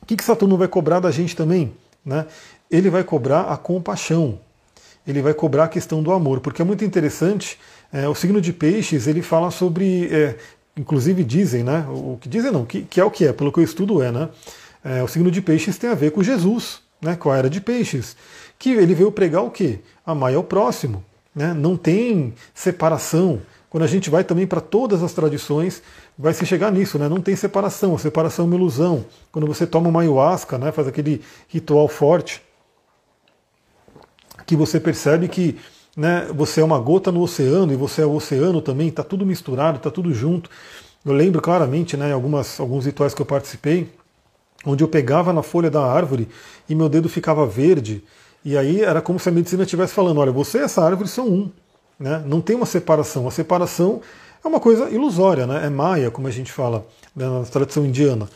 O 0.03 0.05
que, 0.05 0.15
que 0.15 0.23
Saturno 0.23 0.55
vai 0.55 0.67
cobrar 0.67 0.99
da 0.99 1.09
gente 1.09 1.35
também? 1.35 1.73
Né? 2.05 2.27
Ele 2.69 2.91
vai 2.91 3.03
cobrar 3.03 3.43
a 3.43 3.57
compaixão, 3.57 4.37
ele 5.05 5.21
vai 5.21 5.33
cobrar 5.33 5.65
a 5.65 5.67
questão 5.67 6.01
do 6.03 6.11
amor, 6.11 6.39
porque 6.39 6.61
é 6.61 6.65
muito 6.65 6.85
interessante. 6.85 7.57
É, 7.91 8.07
o 8.07 8.15
signo 8.15 8.39
de 8.39 8.53
peixes 8.53 9.07
ele 9.07 9.21
fala 9.21 9.51
sobre, 9.51 10.07
é, 10.13 10.35
inclusive 10.77 11.23
dizem, 11.23 11.63
né? 11.63 11.85
O 11.89 12.17
que 12.19 12.29
dizem 12.29 12.51
não, 12.51 12.65
que, 12.65 12.83
que, 12.83 12.99
é 12.99 13.03
o 13.03 13.11
que 13.11 13.25
é, 13.25 13.33
pelo 13.33 13.51
que 13.51 13.59
eu 13.59 13.63
estudo 13.63 14.01
é, 14.01 14.11
né? 14.11 14.29
É, 14.83 15.03
o 15.03 15.07
signo 15.07 15.29
de 15.29 15.41
peixes 15.41 15.77
tem 15.77 15.89
a 15.89 15.95
ver 15.95 16.11
com 16.11 16.23
Jesus, 16.23 16.81
né? 17.01 17.15
Com 17.15 17.31
a 17.31 17.37
era 17.37 17.49
de 17.49 17.59
peixes, 17.59 18.15
que 18.57 18.69
ele 18.71 18.93
veio 18.93 19.11
pregar 19.11 19.43
o 19.43 19.51
quê? 19.51 19.79
Amar 20.05 20.33
ao 20.33 20.43
próximo. 20.43 21.03
Né? 21.35 21.53
Não 21.53 21.77
tem 21.77 22.33
separação. 22.53 23.41
Quando 23.69 23.83
a 23.83 23.87
gente 23.87 24.09
vai 24.09 24.23
também 24.23 24.45
para 24.45 24.59
todas 24.59 25.01
as 25.01 25.13
tradições, 25.13 25.81
vai 26.17 26.33
se 26.33 26.45
chegar 26.45 26.71
nisso, 26.71 26.99
né? 26.99 27.07
Não 27.07 27.21
tem 27.21 27.35
separação, 27.37 27.95
a 27.95 27.97
separação 27.97 28.43
é 28.43 28.47
uma 28.49 28.55
ilusão. 28.55 29.05
Quando 29.31 29.47
você 29.47 29.65
toma 29.65 29.87
uma 29.87 30.01
ayahuasca, 30.01 30.57
né, 30.57 30.73
faz 30.73 30.89
aquele 30.89 31.21
ritual 31.47 31.87
forte, 31.87 32.41
que 34.51 34.55
você 34.57 34.81
percebe 34.81 35.29
que 35.29 35.57
né, 35.95 36.27
você 36.35 36.59
é 36.59 36.63
uma 36.63 36.77
gota 36.77 37.09
no 37.09 37.21
oceano 37.21 37.71
e 37.71 37.75
você 37.77 38.01
é 38.01 38.05
o 38.05 38.13
oceano 38.13 38.61
também, 38.61 38.89
está 38.89 39.01
tudo 39.01 39.25
misturado, 39.25 39.77
está 39.77 39.89
tudo 39.89 40.13
junto. 40.13 40.49
Eu 41.05 41.13
lembro 41.13 41.41
claramente, 41.41 41.95
né, 41.95 42.11
algumas, 42.11 42.59
alguns 42.59 42.85
rituais 42.85 43.13
que 43.13 43.21
eu 43.21 43.25
participei, 43.25 43.89
onde 44.65 44.83
eu 44.83 44.89
pegava 44.89 45.31
na 45.31 45.41
folha 45.41 45.71
da 45.71 45.81
árvore 45.81 46.27
e 46.67 46.75
meu 46.75 46.89
dedo 46.89 47.07
ficava 47.07 47.45
verde, 47.45 48.03
e 48.43 48.57
aí 48.57 48.81
era 48.81 49.01
como 49.01 49.17
se 49.17 49.29
a 49.29 49.31
medicina 49.31 49.63
estivesse 49.63 49.93
falando: 49.93 50.19
olha, 50.19 50.33
você 50.33 50.57
e 50.57 50.63
essa 50.63 50.83
árvore 50.83 51.07
são 51.07 51.29
um. 51.29 51.51
Né? 51.97 52.21
Não 52.25 52.41
tem 52.41 52.57
uma 52.57 52.65
separação. 52.65 53.29
A 53.29 53.31
separação 53.31 54.01
é 54.43 54.47
uma 54.49 54.59
coisa 54.59 54.89
ilusória, 54.89 55.47
né? 55.47 55.65
é 55.65 55.69
maia, 55.69 56.11
como 56.11 56.27
a 56.27 56.31
gente 56.31 56.51
fala 56.51 56.85
né, 57.15 57.25
na 57.25 57.45
tradição 57.45 57.85
indiana. 57.85 58.27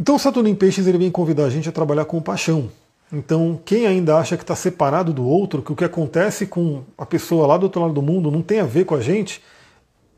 Então 0.00 0.18
Saturno 0.18 0.48
em 0.48 0.54
Peixes 0.54 0.86
ele 0.86 0.96
vem 0.96 1.10
convidar 1.10 1.44
a 1.44 1.50
gente 1.50 1.68
a 1.68 1.72
trabalhar 1.72 2.06
com 2.06 2.18
paixão. 2.22 2.70
Então, 3.12 3.58
quem 3.64 3.86
ainda 3.86 4.16
acha 4.18 4.36
que 4.36 4.42
está 4.42 4.54
separado 4.54 5.12
do 5.12 5.26
outro, 5.26 5.62
que 5.62 5.72
o 5.72 5.76
que 5.76 5.84
acontece 5.84 6.46
com 6.46 6.82
a 6.96 7.06
pessoa 7.06 7.46
lá 7.46 7.56
do 7.56 7.64
outro 7.64 7.80
lado 7.80 7.94
do 7.94 8.02
mundo 8.02 8.30
não 8.30 8.42
tem 8.42 8.60
a 8.60 8.64
ver 8.64 8.84
com 8.84 8.94
a 8.94 9.00
gente, 9.00 9.42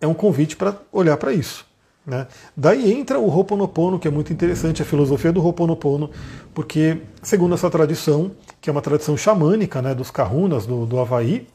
é 0.00 0.06
um 0.06 0.14
convite 0.14 0.56
para 0.56 0.76
olhar 0.92 1.16
para 1.16 1.32
isso. 1.32 1.64
Né? 2.04 2.26
Daí 2.56 2.92
entra 2.92 3.20
o 3.20 3.28
Ho'oponopono, 3.28 3.98
que 3.98 4.08
é 4.08 4.10
muito 4.10 4.32
interessante, 4.32 4.82
a 4.82 4.84
filosofia 4.84 5.30
do 5.30 5.40
Ho'oponopono, 5.40 6.10
porque, 6.52 6.98
segundo 7.22 7.54
essa 7.54 7.70
tradição, 7.70 8.32
que 8.60 8.68
é 8.68 8.72
uma 8.72 8.82
tradição 8.82 9.16
xamânica 9.16 9.80
né, 9.80 9.94
dos 9.94 10.10
kahunas 10.10 10.66
do, 10.66 10.86
do 10.86 10.98
Havaí, 10.98 11.46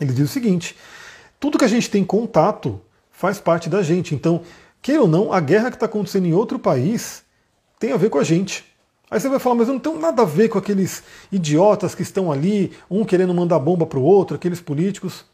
ele 0.00 0.12
diz 0.12 0.28
o 0.28 0.32
seguinte: 0.32 0.74
tudo 1.38 1.58
que 1.58 1.64
a 1.64 1.68
gente 1.68 1.88
tem 1.90 2.04
contato 2.04 2.80
faz 3.12 3.38
parte 3.40 3.68
da 3.68 3.82
gente. 3.82 4.14
Então, 4.14 4.42
queira 4.82 5.02
ou 5.02 5.08
não, 5.08 5.32
a 5.32 5.40
guerra 5.40 5.70
que 5.70 5.76
está 5.76 5.86
acontecendo 5.86 6.26
em 6.26 6.32
outro 6.32 6.58
país 6.58 7.22
tem 7.78 7.92
a 7.92 7.96
ver 7.96 8.10
com 8.10 8.18
a 8.18 8.24
gente. 8.24 8.64
Aí 9.10 9.18
você 9.18 9.28
vai 9.28 9.38
falar, 9.38 9.54
mas 9.54 9.68
eu 9.68 9.74
não 9.74 9.80
tenho 9.80 9.98
nada 9.98 10.22
a 10.22 10.24
ver 10.24 10.48
com 10.48 10.58
aqueles 10.58 11.02
idiotas 11.32 11.94
que 11.94 12.02
estão 12.02 12.30
ali, 12.30 12.72
um 12.90 13.04
querendo 13.04 13.32
mandar 13.32 13.58
bomba 13.58 13.86
para 13.86 13.98
o 13.98 14.02
outro, 14.02 14.36
aqueles 14.36 14.60
políticos. 14.60 15.24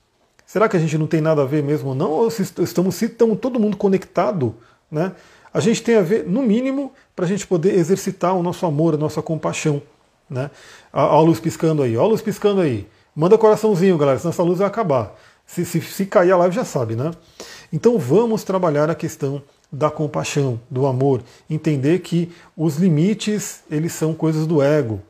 Será 0.47 0.69
que 0.69 0.77
a 0.77 0.81
gente 0.81 0.97
não 0.97 1.07
tem 1.07 1.21
nada 1.21 1.43
a 1.43 1.45
ver 1.45 1.63
mesmo 1.63 1.91
ou 1.91 1.95
não? 1.95 2.11
Ou 2.11 2.31
se 2.31 2.43
estamos, 2.43 2.95
se 2.95 3.07
estamos 3.07 3.39
todo 3.39 3.59
mundo 3.59 3.77
conectado, 3.77 4.55
né? 4.91 5.13
A 5.53 5.61
gente 5.61 5.83
tem 5.83 5.97
a 5.97 6.03
ver, 6.03 6.29
no 6.29 6.43
mínimo, 6.43 6.93
para 7.15 7.25
a 7.25 7.29
gente 7.29 7.47
poder 7.47 7.75
exercitar 7.75 8.35
o 8.35 8.43
nosso 8.43 8.67
amor, 8.67 8.95
a 8.95 8.97
nossa 8.97 9.23
compaixão. 9.23 9.81
Né? 10.29 10.51
A 10.93 11.21
luz 11.21 11.39
piscando 11.39 11.83
aí, 11.83 11.97
olha 11.97 12.07
a 12.07 12.09
luz 12.09 12.21
piscando 12.21 12.61
aí. 12.61 12.89
Manda 13.15 13.39
coraçãozinho, 13.39 13.97
galera, 13.97 14.19
senão 14.19 14.31
essa 14.31 14.43
luz 14.43 14.59
vai 14.59 14.67
acabar. 14.67 15.15
Se, 15.47 15.65
se, 15.65 15.81
se 15.81 16.07
cair 16.07 16.33
a 16.33 16.37
live 16.39 16.55
já 16.55 16.65
sabe, 16.65 16.97
né? 16.97 17.13
Então 17.73 17.99
vamos 17.99 18.43
trabalhar 18.43 18.91
a 18.91 18.95
questão 18.95 19.43
da 19.75 19.91
compaixão, 19.91 20.61
do 20.71 20.87
amor, 20.87 21.23
entender 21.51 21.99
que 21.99 22.31
os 22.57 22.77
limites 22.77 23.63
eles 23.71 23.93
são 23.93 24.15
coisas 24.15 24.47
do 24.47 24.63
ego. 24.63 25.01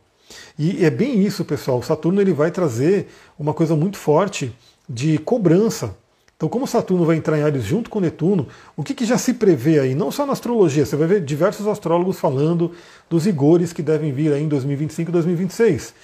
E 0.59 0.85
é 0.85 0.91
bem 0.91 1.23
isso, 1.23 1.45
pessoal. 1.45 1.83
Saturno 1.83 2.21
ele 2.21 2.33
vai 2.33 2.51
trazer 2.51 3.09
uma 3.39 3.53
coisa 3.53 3.77
muito 3.77 3.99
forte 3.99 4.55
de 4.89 5.19
cobrança. 5.19 5.95
Então, 6.37 6.49
como 6.49 6.67
Saturno 6.67 7.05
vai 7.05 7.17
entrar 7.17 7.39
em 7.39 7.43
Ares 7.43 7.65
junto 7.65 7.89
com 7.89 8.01
Netuno, 8.01 8.49
o 8.77 8.83
que, 8.83 8.95
que 8.95 9.05
já 9.05 9.17
se 9.17 9.35
prevê 9.35 9.79
aí? 9.79 9.95
Não 9.95 10.11
só 10.11 10.27
na 10.27 10.33
astrologia, 10.33 10.85
você 10.85 10.97
vai 10.97 11.07
ver 11.07 11.21
diversos 11.25 11.67
astrólogos 11.67 12.19
falando 12.19 12.73
dos 13.09 13.25
rigores 13.27 13.73
que 13.73 13.83
devem 13.83 14.13
vir 14.13 14.33
aí 14.33 14.43
em 14.43 14.49
2025 14.49 15.11
e 15.11 15.13
2026. 15.13 15.95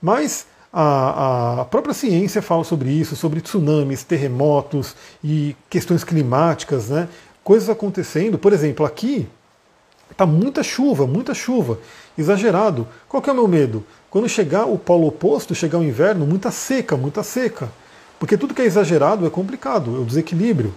Mas 0.00 0.46
a, 0.72 1.60
a, 1.60 1.64
própria 1.64 1.94
ciência 1.94 2.42
fala 2.42 2.64
sobre 2.64 2.90
isso, 2.90 3.16
sobre 3.16 3.40
tsunamis, 3.40 4.02
terremotos 4.02 4.94
e 5.22 5.56
questões 5.70 6.04
climáticas, 6.04 6.88
né? 6.88 7.08
Coisas 7.46 7.70
acontecendo. 7.70 8.36
Por 8.36 8.52
exemplo, 8.52 8.84
aqui 8.84 9.28
está 10.10 10.26
muita 10.26 10.64
chuva, 10.64 11.06
muita 11.06 11.32
chuva, 11.32 11.78
exagerado. 12.18 12.88
Qual 13.08 13.22
que 13.22 13.30
é 13.30 13.32
o 13.32 13.36
meu 13.36 13.46
medo? 13.46 13.84
Quando 14.10 14.28
chegar 14.28 14.64
o 14.64 14.76
polo 14.76 15.06
oposto, 15.06 15.54
chegar 15.54 15.78
o 15.78 15.84
inverno, 15.84 16.26
muita 16.26 16.50
seca, 16.50 16.96
muita 16.96 17.22
seca. 17.22 17.70
Porque 18.18 18.36
tudo 18.36 18.52
que 18.52 18.62
é 18.62 18.64
exagerado 18.64 19.24
é 19.24 19.30
complicado, 19.30 19.94
é 19.94 20.00
o 20.00 20.04
desequilíbrio. 20.04 20.74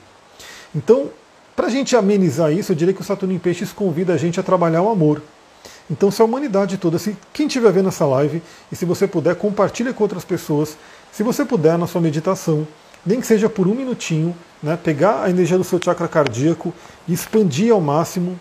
Então, 0.76 1.10
para 1.56 1.66
a 1.66 1.70
gente 1.72 1.96
amenizar 1.96 2.52
isso, 2.54 2.72
eu 2.72 2.76
diria 2.76 2.94
que 2.94 3.02
o 3.02 3.04
Saturno 3.04 3.34
em 3.34 3.40
Peixes 3.40 3.74
convida 3.74 4.14
a 4.14 4.18
gente 4.18 4.40
a 4.40 4.44
trabalhar 4.44 4.84
o 4.84 4.90
amor. 4.90 5.24
Então, 5.90 6.12
se 6.12 6.22
a 6.22 6.26
humanidade 6.26 6.78
toda, 6.78 7.00
se 7.00 7.18
quem 7.34 7.48
estiver 7.48 7.72
vendo 7.72 7.90
essa 7.90 8.06
live, 8.06 8.44
e 8.72 8.76
se 8.76 8.86
você 8.86 9.08
puder, 9.08 9.36
compartilhe 9.36 9.92
com 9.92 10.04
outras 10.04 10.24
pessoas. 10.24 10.78
Se 11.12 11.24
você 11.24 11.44
puder, 11.44 11.80
na 11.80 11.88
sua 11.88 12.00
meditação, 12.00 12.68
nem 13.06 13.20
que 13.20 13.28
seja 13.28 13.50
por 13.50 13.68
um 13.68 13.74
minutinho, 13.74 14.36
né, 14.62 14.78
pegar 14.82 15.24
a 15.24 15.30
energia 15.30 15.58
do 15.58 15.64
seu 15.64 15.80
chakra 15.82 16.08
cardíaco 16.08 16.74
e 17.08 17.14
expandir 17.14 17.72
ao 17.72 17.80
máximo 17.80 18.40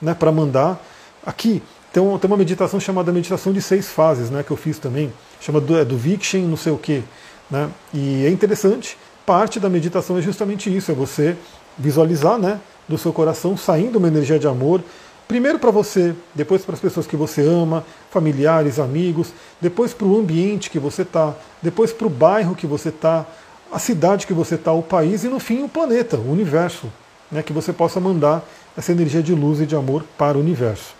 né, 0.00 0.14
para 0.14 0.32
mandar. 0.32 0.82
Aqui 1.24 1.62
tem, 1.92 2.02
uma 2.02 2.36
meditação 2.36 2.80
chamada 2.80 3.12
meditação 3.12 3.52
de 3.52 3.60
seis 3.60 3.88
fases, 3.88 4.30
né, 4.30 4.42
que 4.42 4.50
eu 4.50 4.56
fiz 4.56 4.78
também, 4.78 5.12
chama 5.40 5.60
do, 5.60 5.78
é, 5.78 5.84
do 5.84 5.96
Vikshen, 5.96 6.46
não 6.46 6.56
sei 6.56 6.72
o 6.72 6.78
que. 6.78 7.02
Né? 7.50 7.68
E 7.92 8.24
é 8.24 8.30
interessante, 8.30 8.96
parte 9.26 9.60
da 9.60 9.68
meditação 9.68 10.18
é 10.18 10.22
justamente 10.22 10.74
isso, 10.74 10.90
é 10.90 10.94
você 10.94 11.36
visualizar 11.76 12.38
né, 12.38 12.60
do 12.88 12.96
seu 12.96 13.12
coração 13.12 13.56
saindo 13.56 13.98
uma 13.98 14.08
energia 14.08 14.38
de 14.38 14.46
amor, 14.46 14.82
Primeiro 15.28 15.58
para 15.58 15.70
você, 15.70 16.14
depois 16.34 16.64
para 16.64 16.74
as 16.74 16.80
pessoas 16.80 17.06
que 17.06 17.14
você 17.14 17.42
ama, 17.42 17.84
familiares, 18.10 18.78
amigos, 18.78 19.30
depois 19.60 19.92
para 19.92 20.06
o 20.06 20.18
ambiente 20.18 20.70
que 20.70 20.78
você 20.78 21.02
está, 21.02 21.34
depois 21.60 21.92
para 21.92 22.06
o 22.06 22.10
bairro 22.10 22.56
que 22.56 22.66
você 22.66 22.88
está, 22.88 23.26
a 23.72 23.78
cidade 23.78 24.26
que 24.26 24.32
você 24.32 24.54
está, 24.54 24.72
o 24.72 24.82
país 24.82 25.24
e 25.24 25.28
no 25.28 25.38
fim 25.38 25.62
o 25.62 25.68
planeta, 25.68 26.16
o 26.16 26.30
universo, 26.30 26.90
né, 27.30 27.42
que 27.42 27.52
você 27.52 27.72
possa 27.72 28.00
mandar 28.00 28.42
essa 28.76 28.92
energia 28.92 29.22
de 29.22 29.34
luz 29.34 29.60
e 29.60 29.66
de 29.66 29.74
amor 29.74 30.04
para 30.16 30.38
o 30.38 30.40
universo. 30.40 30.94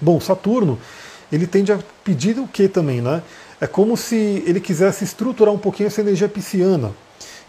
Bom, 0.00 0.20
Saturno, 0.20 0.78
ele 1.30 1.46
tende 1.46 1.72
a 1.72 1.78
pedir 2.02 2.38
o 2.38 2.48
que 2.48 2.68
também, 2.68 3.00
né? 3.00 3.22
É 3.60 3.66
como 3.66 3.96
se 3.96 4.42
ele 4.46 4.60
quisesse 4.60 5.04
estruturar 5.04 5.54
um 5.54 5.58
pouquinho 5.58 5.86
essa 5.86 6.00
energia 6.00 6.28
pisciana. 6.28 6.92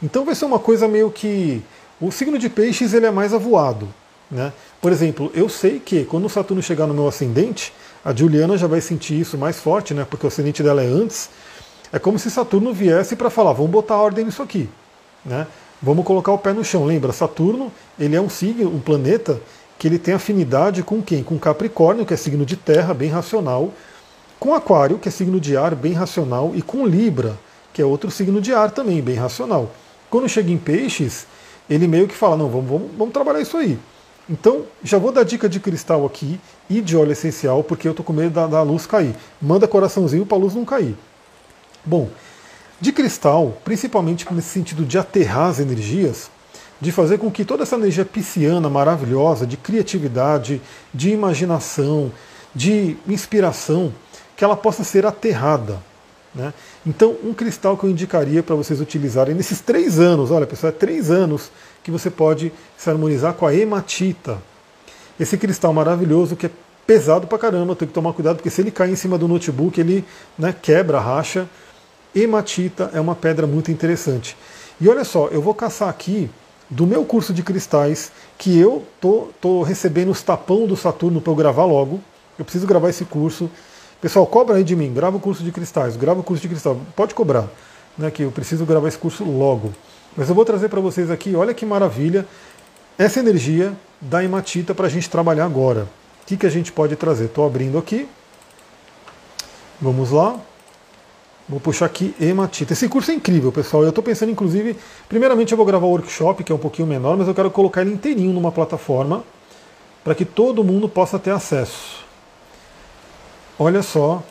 Então 0.02 0.24
vai 0.24 0.36
ser 0.36 0.46
uma 0.46 0.60
coisa 0.60 0.88
meio 0.88 1.10
que 1.10 1.64
o 2.00 2.12
signo 2.12 2.38
de 2.38 2.50
peixes 2.50 2.94
ele 2.94 3.06
é 3.06 3.12
mais 3.12 3.34
avoado, 3.34 3.88
né? 4.30 4.54
Por 4.82 4.92
exemplo, 4.92 5.32
eu 5.34 5.50
sei 5.50 5.80
que 5.80 6.06
quando 6.06 6.26
o 6.26 6.30
Saturno 6.30 6.62
chegar 6.62 6.86
no 6.86 6.94
meu 6.94 7.08
ascendente, 7.08 7.74
a 8.04 8.14
Juliana 8.14 8.58
já 8.58 8.68
vai 8.68 8.82
sentir 8.82 9.20
isso 9.20 9.38
mais 9.38 9.60
forte, 9.60 9.94
né? 9.94 10.06
Porque 10.08 10.26
o 10.26 10.28
ascendente 10.28 10.62
dela 10.62 10.84
é 10.84 10.88
antes. 10.88 11.30
É 11.96 12.00
como 12.00 12.20
se 12.20 12.30
Saturno 12.30 12.74
viesse 12.74 13.16
para 13.16 13.30
falar, 13.30 13.54
vamos 13.54 13.72
botar 13.72 13.96
ordem 13.96 14.26
nisso 14.26 14.44
aqui, 14.44 14.70
né? 15.24 15.48
Vamos 15.82 16.04
colocar 16.04 16.34
o 16.34 16.38
pé 16.38 16.52
no 16.52 16.62
chão. 16.62 16.84
Lembra, 16.84 17.14
Saturno, 17.14 17.72
ele 17.98 18.18
é 18.18 18.20
um 18.20 18.28
signo, 18.28 18.70
um 18.70 18.82
planeta 18.82 19.40
que 19.80 19.88
ele 19.88 19.98
tem 19.98 20.14
afinidade 20.14 20.84
com 20.84 21.02
quem? 21.02 21.24
Com 21.24 21.40
Capricórnio, 21.40 22.06
que 22.06 22.14
é 22.14 22.18
signo 22.18 22.46
de 22.46 22.58
terra, 22.58 22.94
bem 22.94 23.10
racional, 23.10 23.72
com 24.38 24.54
Aquário, 24.54 25.00
que 25.00 25.08
é 25.08 25.12
signo 25.12 25.40
de 25.40 25.56
ar, 25.56 25.74
bem 25.74 25.94
racional, 25.94 26.52
e 26.54 26.62
com 26.62 26.86
Libra, 26.86 27.38
que 27.74 27.82
é 27.82 27.86
outro 27.86 28.12
signo 28.12 28.42
de 28.42 28.54
ar 28.54 28.72
também, 28.72 29.02
bem 29.02 29.16
racional. 29.16 29.72
Quando 30.10 30.28
chega 30.28 30.52
em 30.52 30.58
Peixes, 30.58 31.26
ele 31.70 31.88
meio 31.88 32.10
que 32.10 32.14
fala: 32.14 32.36
não, 32.36 32.50
vamos, 32.50 32.70
vamos, 32.70 32.92
vamos 32.98 33.14
trabalhar 33.14 33.40
isso 33.40 33.56
aí. 33.56 33.80
Então, 34.30 34.64
já 34.84 34.98
vou 34.98 35.14
dar 35.14 35.24
dica 35.24 35.48
de 35.48 35.62
cristal 35.62 36.06
aqui 36.06 36.42
e 36.70 36.82
de 36.82 36.98
óleo 36.98 37.14
essencial, 37.14 37.64
porque 37.64 37.88
eu 37.88 37.94
tô 37.94 38.04
com 38.04 38.12
medo 38.12 38.32
da, 38.32 38.48
da 38.48 38.62
luz 38.64 38.86
cair. 38.86 39.16
Manda 39.42 39.66
coraçãozinho 39.66 40.26
para 40.26 40.38
a 40.38 40.42
luz 40.42 40.54
não 40.54 40.66
cair. 40.66 40.98
Bom, 41.86 42.10
de 42.82 42.92
cristal, 42.92 43.58
principalmente 43.64 44.26
nesse 44.34 44.50
sentido 44.50 44.84
de 44.84 44.98
aterrar 44.98 45.50
as 45.50 45.60
energias, 45.60 46.30
de 46.82 46.92
fazer 46.92 47.18
com 47.18 47.32
que 47.32 47.46
toda 47.46 47.64
essa 47.64 47.76
energia 47.76 48.04
pisciana 48.04 48.70
maravilhosa, 48.70 49.46
de 49.46 49.56
criatividade, 49.56 50.62
de 50.94 51.12
imaginação, 51.12 52.12
de 52.54 52.98
inspiração, 53.08 53.94
que 54.36 54.44
ela 54.44 54.58
possa 54.58 54.84
ser 54.84 55.06
aterrada. 55.06 55.80
Né? 56.34 56.54
Então, 56.86 57.16
um 57.24 57.34
cristal 57.34 57.78
que 57.78 57.86
eu 57.86 57.90
indicaria 57.90 58.44
para 58.44 58.56
vocês 58.56 58.82
utilizarem 58.82 59.34
nesses 59.34 59.62
três 59.62 60.00
anos, 60.00 60.32
olha 60.32 60.46
pessoal, 60.46 60.70
é 60.70 60.76
três 60.76 61.10
anos 61.10 61.50
que 61.82 61.90
você 61.90 62.10
pode 62.10 62.52
se 62.76 62.90
harmonizar 62.90 63.34
com 63.34 63.46
a 63.46 63.56
hematita. 63.56 64.38
Esse 65.18 65.38
cristal 65.38 65.72
maravilhoso 65.72 66.36
que 66.36 66.48
é 66.48 66.52
pesado 66.86 67.26
pra 67.26 67.38
caramba, 67.38 67.76
tem 67.76 67.88
que 67.88 67.94
tomar 67.94 68.14
cuidado, 68.14 68.38
porque 68.38 68.50
se 68.50 68.62
ele 68.62 68.70
cair 68.70 68.92
em 68.92 68.96
cima 68.96 69.18
do 69.18 69.28
notebook, 69.28 69.80
ele 69.80 70.06
né, 70.38 70.54
quebra, 70.62 71.00
racha. 71.00 71.48
Hematita 72.16 72.92
é 72.94 73.00
uma 73.00 73.14
pedra 73.14 73.46
muito 73.46 73.72
interessante. 73.72 74.38
E 74.80 74.88
olha 74.88 75.04
só, 75.04 75.28
eu 75.28 75.42
vou 75.42 75.54
caçar 75.54 75.90
aqui 75.90 76.30
do 76.70 76.88
meu 76.88 77.04
curso 77.04 77.34
de 77.34 77.44
cristais, 77.44 78.12
que 78.38 78.58
eu 78.58 78.86
tô, 79.00 79.30
tô 79.40 79.62
recebendo 79.62 80.12
os 80.12 80.22
tapão 80.22 80.66
do 80.66 80.76
Saturno 80.76 81.22
para 81.22 81.32
eu 81.32 81.36
gravar 81.36 81.66
logo. 81.66 82.00
Eu 82.40 82.46
preciso 82.46 82.66
gravar 82.66 82.90
esse 82.90 83.06
curso. 83.06 83.50
Pessoal, 84.02 84.26
cobra 84.26 84.58
aí 84.58 84.64
de 84.64 84.76
mim, 84.76 84.94
grava 84.94 85.18
o 85.18 85.20
curso 85.20 85.44
de 85.44 85.52
cristais, 85.52 85.96
grava 85.96 86.20
o 86.20 86.24
curso 86.24 86.42
de 86.42 86.50
cristal, 86.50 86.80
pode 86.96 87.14
cobrar, 87.14 87.48
né, 87.98 88.12
que 88.12 88.24
eu 88.24 88.32
preciso 88.32 88.66
gravar 88.66 88.88
esse 88.88 88.98
curso 88.98 89.24
logo. 89.24 89.74
Mas 90.16 90.30
eu 90.30 90.36
vou 90.36 90.46
trazer 90.46 90.70
para 90.70 90.82
vocês 90.82 91.10
aqui, 91.10 91.36
olha 91.36 91.54
que 91.54 91.66
maravilha, 91.66 92.26
essa 92.98 93.20
energia 93.20 93.74
da 94.00 94.24
hematita 94.24 94.76
para 94.76 94.88
a 94.88 94.90
gente 94.90 95.10
trabalhar 95.10 95.46
agora. 95.46 95.88
O 96.24 96.26
que, 96.26 96.38
que 96.38 96.46
a 96.46 96.50
gente 96.50 96.72
pode 96.72 96.96
trazer? 96.96 97.26
Estou 97.26 97.46
abrindo 97.46 97.78
aqui. 97.78 98.08
Vamos 99.82 100.12
lá. 100.12 100.40
Vou 101.48 101.60
puxar 101.60 101.86
aqui 101.86 102.16
hematita. 102.20 102.74
Esse 102.74 102.90
curso 102.90 103.12
é 103.12 103.14
incrível, 103.14 103.52
pessoal. 103.52 103.84
Eu 103.84 103.90
estou 103.90 104.04
pensando, 104.04 104.32
inclusive, 104.32 104.76
primeiramente 105.08 105.52
eu 105.52 105.58
vou 105.58 105.66
gravar 105.66 105.86
o 105.86 105.92
workshop, 105.92 106.44
que 106.44 106.52
é 106.52 106.56
um 106.56 106.60
pouquinho 106.60 106.88
menor, 106.88 107.16
mas 107.16 107.28
eu 107.28 107.36
quero 107.36 107.52
colocar 107.52 107.82
ele 107.82 107.94
inteirinho 107.94 108.34
numa 108.34 108.52
plataforma 108.52 109.24
para 110.04 110.16
que 110.16 110.26
todo 110.26 110.64
mundo 110.64 110.90
possa 110.90 111.20
ter 111.20 111.32
acesso. 111.32 112.04
Olha 113.60 113.84
só 113.84 114.24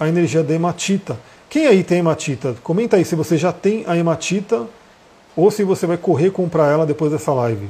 a 0.00 0.08
energia 0.08 0.42
da 0.42 0.54
hematita. 0.54 1.18
Quem 1.50 1.66
aí 1.66 1.84
tem 1.84 1.98
hematita? 1.98 2.56
Comenta 2.62 2.96
aí 2.96 3.04
se 3.04 3.14
você 3.14 3.36
já 3.36 3.52
tem 3.52 3.84
a 3.86 3.96
hematita 3.96 4.66
ou 5.36 5.50
se 5.50 5.64
você 5.64 5.86
vai 5.86 5.98
correr 5.98 6.30
comprar 6.30 6.72
ela 6.72 6.86
depois 6.86 7.12
dessa 7.12 7.32
live. 7.32 7.68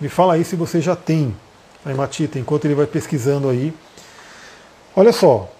Me 0.00 0.08
fala 0.08 0.34
aí 0.34 0.44
se 0.44 0.54
você 0.56 0.80
já 0.80 0.94
tem 0.94 1.34
a 1.84 1.90
hematita, 1.90 2.38
enquanto 2.38 2.64
ele 2.64 2.74
vai 2.74 2.86
pesquisando 2.86 3.48
aí. 3.48 3.74
Olha 4.94 5.12
só. 5.12 5.50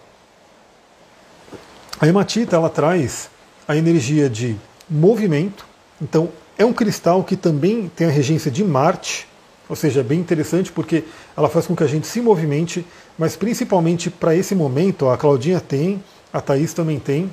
A 2.03 2.09
hematita 2.09 2.57
ela 2.57 2.69
traz 2.69 3.31
a 3.69 3.77
energia 3.77 4.29
de 4.29 4.57
movimento. 4.91 5.65
Então, 6.01 6.31
é 6.59 6.65
um 6.65 6.73
cristal 6.73 7.23
que 7.23 7.37
também 7.37 7.89
tem 7.95 8.09
a 8.09 8.11
regência 8.11 8.51
de 8.51 8.65
Marte, 8.65 9.29
ou 9.69 9.77
seja, 9.77 10.01
é 10.01 10.03
bem 10.03 10.19
interessante 10.19 10.73
porque 10.73 11.05
ela 11.37 11.49
faz 11.49 11.65
com 11.65 11.77
que 11.77 11.85
a 11.85 11.87
gente 11.87 12.09
se 12.09 12.21
movimente, 12.21 12.85
mas 13.17 13.37
principalmente 13.37 14.11
para 14.11 14.35
esse 14.35 14.53
momento, 14.53 15.09
a 15.09 15.17
Claudinha 15.17 15.61
tem, 15.61 16.03
a 16.33 16.41
Thaís 16.41 16.75
também 16.75 16.99
tem, 16.99 17.33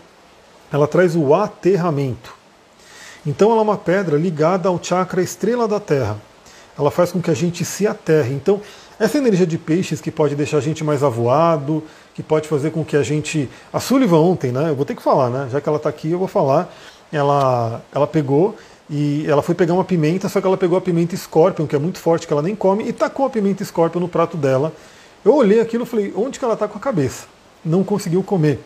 ela 0.71 0.87
traz 0.87 1.15
o 1.15 1.33
aterramento. 1.33 2.35
Então 3.25 3.49
ela 3.49 3.61
é 3.61 3.63
uma 3.63 3.77
pedra 3.77 4.19
ligada 4.19 4.69
ao 4.69 4.79
chakra 4.79 5.23
estrela 5.23 5.67
da 5.67 5.79
Terra. 5.79 6.15
Ela 6.77 6.91
faz 6.91 7.11
com 7.11 7.19
que 7.19 7.31
a 7.31 7.35
gente 7.35 7.65
se 7.65 7.87
aterre. 7.87 8.35
Então, 8.35 8.61
essa 8.99 9.17
energia 9.17 9.47
de 9.47 9.57
peixes 9.57 9.99
que 9.99 10.11
pode 10.11 10.35
deixar 10.35 10.57
a 10.57 10.61
gente 10.61 10.83
mais 10.83 11.03
avoado, 11.03 11.83
que 12.13 12.23
pode 12.23 12.47
fazer 12.47 12.71
com 12.71 12.83
que 12.83 12.97
a 12.97 13.03
gente. 13.03 13.49
A 13.71 13.79
Sullivan 13.79 14.19
ontem, 14.19 14.51
né? 14.51 14.69
Eu 14.69 14.75
vou 14.75 14.85
ter 14.85 14.95
que 14.95 15.01
falar, 15.01 15.29
né? 15.29 15.47
Já 15.51 15.61
que 15.61 15.69
ela 15.69 15.77
está 15.77 15.89
aqui, 15.89 16.11
eu 16.11 16.19
vou 16.19 16.27
falar. 16.27 16.73
Ela, 17.11 17.81
ela 17.93 18.05
pegou 18.05 18.55
e 18.89 19.25
ela 19.27 19.41
foi 19.41 19.53
pegar 19.53 19.73
uma 19.73 19.83
pimenta, 19.83 20.27
só 20.27 20.41
que 20.41 20.47
ela 20.47 20.57
pegou 20.57 20.77
a 20.77 20.81
pimenta 20.81 21.15
Scorpion, 21.15 21.67
que 21.67 21.75
é 21.75 21.79
muito 21.79 21.99
forte, 21.99 22.25
que 22.25 22.33
ela 22.33 22.41
nem 22.41 22.55
come, 22.55 22.87
e 22.87 22.93
tacou 22.93 23.25
a 23.25 23.29
pimenta 23.29 23.63
Scorpion 23.63 23.99
no 23.99 24.07
prato 24.07 24.35
dela. 24.35 24.73
Eu 25.23 25.35
olhei 25.35 25.59
aquilo 25.59 25.83
e 25.83 25.87
falei, 25.87 26.13
onde 26.15 26.39
que 26.39 26.45
ela 26.45 26.55
está 26.55 26.67
com 26.67 26.77
a 26.77 26.81
cabeça? 26.81 27.27
Não 27.63 27.83
conseguiu 27.83 28.23
comer. 28.23 28.59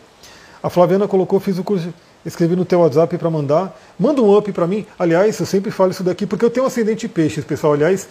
A 0.62 0.70
Flaviana 0.70 1.06
colocou, 1.06 1.38
fiz 1.40 1.58
o 1.58 1.64
curso, 1.64 1.92
escrevi 2.24 2.56
no 2.56 2.64
teu 2.64 2.80
WhatsApp 2.80 3.18
para 3.18 3.28
mandar. 3.28 3.78
Manda 3.98 4.22
um 4.22 4.34
up 4.34 4.50
para 4.52 4.66
mim. 4.66 4.86
Aliás, 4.98 5.38
eu 5.38 5.44
sempre 5.44 5.70
falo 5.70 5.90
isso 5.90 6.02
daqui 6.02 6.26
porque 6.26 6.44
eu 6.44 6.50
tenho 6.50 6.64
um 6.64 6.68
ascendente 6.68 7.06
de 7.06 7.08
peixes, 7.08 7.44
pessoal. 7.44 7.74
Aliás, 7.74 8.08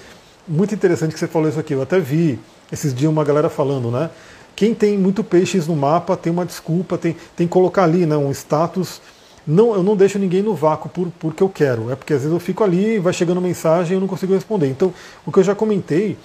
muito 0.48 0.76
interessante 0.76 1.14
que 1.14 1.20
você 1.20 1.28
falou 1.28 1.50
isso 1.50 1.60
aqui. 1.60 1.74
Eu 1.74 1.82
até 1.82 2.00
vi 2.00 2.40
esses 2.72 2.94
dias 2.94 3.12
uma 3.12 3.24
galera 3.24 3.50
falando, 3.50 3.90
né? 3.90 4.10
Quem 4.56 4.74
tem 4.74 4.98
muito 4.98 5.24
peixes 5.24 5.68
no 5.68 5.76
mapa 5.76 6.16
tem 6.16 6.32
uma 6.32 6.46
desculpa, 6.46 6.98
tem, 6.98 7.16
tem 7.36 7.48
que 7.48 7.54
colocar 7.54 7.84
ali 7.84 8.06
né, 8.06 8.16
um 8.16 8.32
status 8.32 9.02
não, 9.46 9.74
eu 9.76 9.84
não 9.84 9.96
deixo 9.96 10.18
ninguém 10.18 10.42
no 10.42 10.56
vácuo 10.56 10.90
por, 10.90 11.10
porque 11.20 11.44
eu 11.44 11.50
quero. 11.50 11.92
É 11.92 11.96
porque 11.96 12.14
às 12.14 12.22
vezes 12.22 12.34
eu 12.34 12.40
fico 12.40 12.64
ali, 12.64 12.98
vai 12.98 13.12
chegando 13.14 13.42
mensagem 13.42 13.94
e 13.94 13.96
eu 13.98 14.02
não 14.02 14.08
consigo 14.08 14.34
responder. 14.34 14.68
Então, 14.68 14.94
o 15.26 15.32
que 15.32 15.40
eu 15.40 15.44
já 15.44 15.54
comentei, 15.54 16.18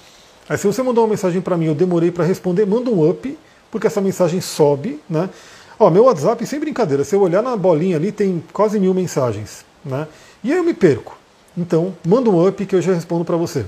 é 0.47 0.55
se 0.55 0.65
você 0.65 0.81
mandou 0.81 1.03
uma 1.03 1.09
mensagem 1.11 1.41
para 1.41 1.57
mim, 1.57 1.65
eu 1.65 1.75
demorei 1.75 2.11
para 2.11 2.23
responder, 2.23 2.65
manda 2.65 2.89
um 2.89 3.07
up, 3.07 3.37
porque 3.69 3.87
essa 3.87 4.01
mensagem 4.01 4.39
sobe, 4.39 4.99
né? 5.09 5.29
Ó, 5.77 5.89
meu 5.89 6.05
WhatsApp, 6.05 6.45
sem 6.45 6.59
brincadeira, 6.59 7.03
se 7.03 7.15
eu 7.15 7.21
olhar 7.21 7.41
na 7.41 7.55
bolinha 7.55 7.97
ali, 7.97 8.11
tem 8.11 8.43
quase 8.51 8.79
mil 8.79 8.93
mensagens, 8.93 9.65
né? 9.83 10.07
E 10.43 10.51
aí 10.51 10.57
eu 10.57 10.63
me 10.63 10.73
perco. 10.73 11.17
Então, 11.57 11.93
manda 12.05 12.29
um 12.29 12.47
up 12.47 12.65
que 12.65 12.75
eu 12.75 12.81
já 12.81 12.93
respondo 12.93 13.25
para 13.25 13.35
você. 13.35 13.65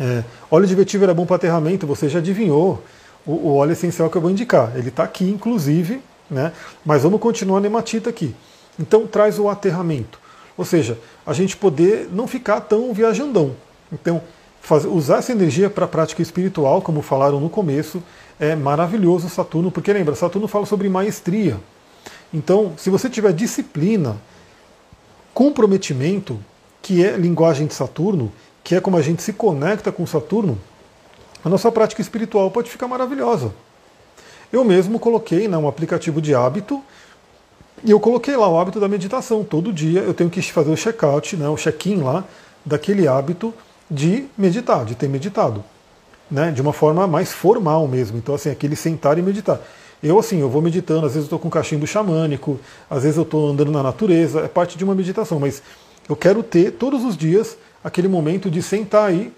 É, 0.00 0.24
óleo 0.50 0.66
de 0.66 0.74
vetiver 0.74 1.08
é 1.08 1.14
bom 1.14 1.26
para 1.26 1.36
aterramento, 1.36 1.86
você 1.86 2.08
já 2.08 2.18
adivinhou 2.18 2.82
o, 3.26 3.32
o 3.32 3.56
óleo 3.56 3.72
essencial 3.72 4.10
que 4.10 4.16
eu 4.16 4.20
vou 4.20 4.30
indicar. 4.30 4.72
Ele 4.76 4.88
está 4.88 5.04
aqui, 5.04 5.28
inclusive, 5.28 6.00
né? 6.30 6.52
Mas 6.84 7.02
vamos 7.02 7.20
continuar 7.20 7.58
a 7.58 7.60
nematita 7.60 8.10
aqui. 8.10 8.34
Então 8.78 9.06
traz 9.06 9.38
o 9.38 9.48
aterramento. 9.48 10.20
Ou 10.56 10.64
seja, 10.64 10.98
a 11.24 11.32
gente 11.32 11.56
poder 11.56 12.08
não 12.12 12.26
ficar 12.26 12.60
tão 12.60 12.92
viajandão. 12.92 13.54
Então, 13.92 14.22
fazer, 14.60 14.88
usar 14.88 15.18
essa 15.18 15.32
energia 15.32 15.70
para 15.70 15.84
a 15.84 15.88
prática 15.88 16.22
espiritual, 16.22 16.82
como 16.82 17.02
falaram 17.02 17.40
no 17.40 17.50
começo, 17.50 18.02
é 18.38 18.54
maravilhoso 18.54 19.28
Saturno, 19.28 19.70
porque 19.70 19.92
lembra, 19.92 20.14
Saturno 20.14 20.48
fala 20.48 20.66
sobre 20.66 20.88
maestria. 20.88 21.58
Então, 22.32 22.72
se 22.76 22.90
você 22.90 23.08
tiver 23.10 23.32
disciplina, 23.32 24.16
comprometimento, 25.34 26.38
que 26.80 27.04
é 27.04 27.16
linguagem 27.16 27.66
de 27.66 27.74
Saturno, 27.74 28.32
que 28.64 28.74
é 28.74 28.80
como 28.80 28.96
a 28.96 29.02
gente 29.02 29.22
se 29.22 29.32
conecta 29.32 29.92
com 29.92 30.06
Saturno, 30.06 30.58
a 31.44 31.48
nossa 31.48 31.70
prática 31.72 32.00
espiritual 32.00 32.50
pode 32.50 32.70
ficar 32.70 32.86
maravilhosa. 32.88 33.52
Eu 34.52 34.64
mesmo 34.64 34.98
coloquei 34.98 35.48
né, 35.48 35.56
um 35.56 35.66
aplicativo 35.66 36.20
de 36.20 36.34
hábito 36.34 36.82
e 37.82 37.90
eu 37.90 37.98
coloquei 37.98 38.36
lá 38.36 38.48
o 38.48 38.58
hábito 38.58 38.78
da 38.78 38.86
meditação. 38.86 39.42
Todo 39.42 39.72
dia 39.72 40.00
eu 40.00 40.14
tenho 40.14 40.30
que 40.30 40.40
fazer 40.42 40.70
o 40.70 40.76
check-out, 40.76 41.36
né, 41.36 41.48
o 41.48 41.56
check-in 41.56 42.02
lá, 42.02 42.24
daquele 42.64 43.08
hábito 43.08 43.52
de 43.90 44.26
meditar, 44.36 44.84
de 44.84 44.94
ter 44.94 45.08
meditado. 45.08 45.64
Né, 46.30 46.50
de 46.50 46.62
uma 46.62 46.72
forma 46.72 47.06
mais 47.06 47.30
formal 47.30 47.86
mesmo. 47.86 48.16
Então, 48.16 48.34
assim, 48.34 48.50
aquele 48.50 48.74
sentar 48.74 49.18
e 49.18 49.22
meditar. 49.22 49.60
Eu, 50.02 50.18
assim, 50.18 50.40
eu 50.40 50.48
vou 50.48 50.62
meditando, 50.62 51.06
às 51.06 51.12
vezes 51.12 51.24
eu 51.24 51.24
estou 51.24 51.38
com 51.38 51.48
um 51.48 51.50
cachimbo 51.50 51.86
xamânico, 51.86 52.58
às 52.88 53.02
vezes 53.02 53.18
eu 53.18 53.22
estou 53.22 53.50
andando 53.50 53.70
na 53.70 53.82
natureza, 53.82 54.40
é 54.40 54.48
parte 54.48 54.78
de 54.78 54.82
uma 54.82 54.94
meditação, 54.94 55.38
mas 55.38 55.62
eu 56.08 56.16
quero 56.16 56.42
ter 56.42 56.72
todos 56.72 57.04
os 57.04 57.16
dias 57.16 57.56
aquele 57.84 58.08
momento 58.08 58.50
de 58.50 58.62
sentar 58.62 59.10
aí 59.10 59.32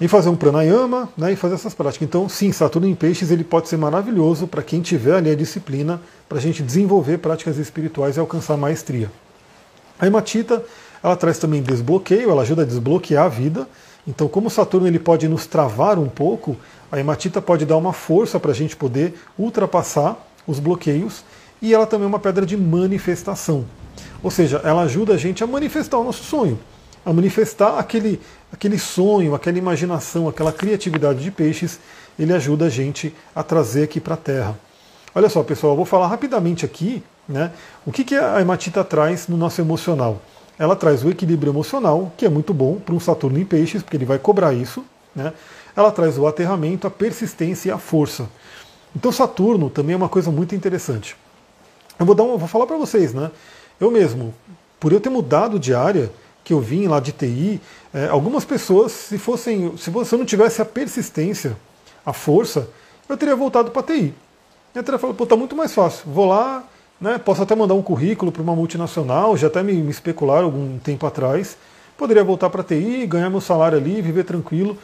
e 0.00 0.08
fazer 0.08 0.28
um 0.28 0.36
pranayama 0.36 1.08
né, 1.16 1.32
e 1.32 1.36
fazer 1.36 1.54
essas 1.54 1.74
práticas. 1.74 2.06
Então, 2.06 2.28
sim, 2.28 2.50
Saturno 2.52 2.88
em 2.88 2.94
Peixes 2.94 3.30
ele 3.30 3.44
pode 3.44 3.68
ser 3.68 3.76
maravilhoso 3.76 4.46
para 4.46 4.62
quem 4.62 4.80
tiver 4.80 5.14
ali 5.14 5.30
a 5.30 5.34
disciplina 5.34 6.00
para 6.28 6.38
a 6.38 6.40
gente 6.40 6.62
desenvolver 6.62 7.18
práticas 7.18 7.58
espirituais 7.58 8.16
e 8.16 8.20
alcançar 8.20 8.56
maestria. 8.56 9.10
A 9.98 10.06
hematita 10.06 10.64
ela 11.02 11.16
traz 11.16 11.38
também 11.38 11.60
desbloqueio, 11.60 12.30
ela 12.30 12.42
ajuda 12.42 12.62
a 12.62 12.64
desbloquear 12.64 13.26
a 13.26 13.28
vida. 13.28 13.68
Então, 14.06 14.28
como 14.28 14.48
Saturno 14.48 14.86
ele 14.86 14.98
pode 14.98 15.26
nos 15.28 15.46
travar 15.46 15.98
um 15.98 16.08
pouco, 16.08 16.56
a 16.90 16.98
hematita 16.98 17.42
pode 17.42 17.64
dar 17.64 17.76
uma 17.76 17.92
força 17.92 18.38
para 18.38 18.52
a 18.52 18.54
gente 18.54 18.76
poder 18.76 19.14
ultrapassar 19.38 20.16
os 20.46 20.58
bloqueios 20.58 21.24
e 21.60 21.72
ela 21.72 21.86
também 21.86 22.04
é 22.04 22.08
uma 22.08 22.18
pedra 22.18 22.44
de 22.44 22.56
manifestação. 22.56 23.64
Ou 24.22 24.30
seja, 24.30 24.60
ela 24.64 24.82
ajuda 24.82 25.14
a 25.14 25.16
gente 25.16 25.42
a 25.42 25.46
manifestar 25.46 25.98
o 25.98 26.04
nosso 26.04 26.22
sonho, 26.24 26.58
a 27.04 27.12
manifestar 27.12 27.78
aquele, 27.78 28.20
aquele 28.52 28.78
sonho, 28.78 29.34
aquela 29.34 29.58
imaginação, 29.58 30.28
aquela 30.28 30.52
criatividade 30.52 31.20
de 31.22 31.30
peixes, 31.30 31.80
ele 32.18 32.32
ajuda 32.32 32.66
a 32.66 32.68
gente 32.68 33.14
a 33.34 33.42
trazer 33.42 33.84
aqui 33.84 34.00
para 34.00 34.14
a 34.14 34.16
Terra. 34.16 34.58
Olha 35.14 35.28
só, 35.28 35.42
pessoal, 35.42 35.72
eu 35.72 35.76
vou 35.76 35.84
falar 35.84 36.06
rapidamente 36.06 36.64
aqui 36.64 37.02
né, 37.28 37.52
o 37.84 37.92
que, 37.92 38.04
que 38.04 38.14
a 38.14 38.40
hematita 38.40 38.82
traz 38.84 39.28
no 39.28 39.36
nosso 39.36 39.60
emocional. 39.60 40.20
Ela 40.58 40.76
traz 40.76 41.04
o 41.04 41.10
equilíbrio 41.10 41.50
emocional, 41.50 42.12
que 42.16 42.24
é 42.24 42.28
muito 42.28 42.54
bom 42.54 42.76
para 42.76 42.94
um 42.94 43.00
Saturno 43.00 43.38
em 43.38 43.44
peixes, 43.44 43.82
porque 43.82 43.96
ele 43.96 44.04
vai 44.04 44.18
cobrar 44.18 44.52
isso. 44.52 44.84
Né? 45.14 45.32
Ela 45.74 45.90
traz 45.90 46.18
o 46.18 46.26
aterramento, 46.26 46.86
a 46.86 46.90
persistência 46.90 47.70
e 47.70 47.72
a 47.72 47.78
força. 47.78 48.28
Então 48.94 49.10
Saturno 49.10 49.70
também 49.70 49.94
é 49.94 49.96
uma 49.96 50.08
coisa 50.08 50.30
muito 50.30 50.54
interessante. 50.54 51.16
Eu 51.98 52.06
vou, 52.06 52.14
dar 52.14 52.22
uma, 52.22 52.36
vou 52.36 52.48
falar 52.48 52.66
para 52.66 52.76
vocês, 52.76 53.12
né? 53.12 53.30
Eu 53.80 53.90
mesmo, 53.90 54.34
por 54.78 54.92
eu 54.92 55.00
ter 55.00 55.10
mudado 55.10 55.58
de 55.58 55.74
área, 55.74 56.10
que 56.44 56.52
eu 56.52 56.60
vim 56.60 56.86
lá 56.86 57.00
de 57.00 57.12
TI, 57.12 57.60
é, 57.94 58.08
algumas 58.08 58.44
pessoas, 58.44 58.92
se 58.92 59.18
fossem, 59.18 59.76
se 59.76 59.90
você 59.90 60.16
não 60.16 60.24
tivesse 60.24 60.60
a 60.60 60.64
persistência, 60.64 61.56
a 62.04 62.12
força, 62.12 62.68
eu 63.08 63.16
teria 63.16 63.36
voltado 63.36 63.70
para 63.70 63.82
TI. 63.82 64.14
Eu 64.74 64.82
teria 64.82 64.98
falado, 64.98 65.16
pô, 65.16 65.26
tá 65.26 65.36
muito 65.36 65.54
mais 65.54 65.74
fácil. 65.74 66.04
Vou 66.10 66.26
lá, 66.26 66.64
né, 67.00 67.18
posso 67.18 67.42
até 67.42 67.54
mandar 67.54 67.74
um 67.74 67.82
currículo 67.82 68.32
para 68.32 68.42
uma 68.42 68.56
multinacional, 68.56 69.36
já 69.36 69.46
até 69.46 69.62
me, 69.62 69.74
me 69.74 69.94
algum 70.42 70.78
tempo 70.78 71.06
atrás. 71.06 71.56
Poderia 71.96 72.24
voltar 72.24 72.50
para 72.50 72.64
TI, 72.64 73.06
ganhar 73.06 73.30
meu 73.30 73.40
salário 73.40 73.78
ali, 73.78 74.00
viver 74.00 74.24
tranquilo, 74.24 74.76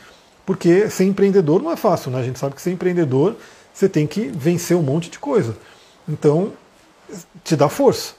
porque 0.45 0.89
ser 0.91 1.05
empreendedor 1.05 1.63
não 1.63 1.73
é 1.73 1.77
fácil, 1.77 2.11
né? 2.11 2.21
A 2.21 2.23
gente 2.23 2.39
sabe 2.39 2.55
que 2.55 2.63
ser 2.63 2.71
empreendedor 2.71 3.37
você 3.73 3.89
tem 3.89 4.07
que 4.07 4.29
vencer 4.29 4.77
um 4.77 4.83
monte 4.83 5.09
de 5.09 5.19
coisa. 5.19 5.57
Então, 6.09 6.53
te 7.45 7.55
dá 7.55 7.69
força. 7.69 8.15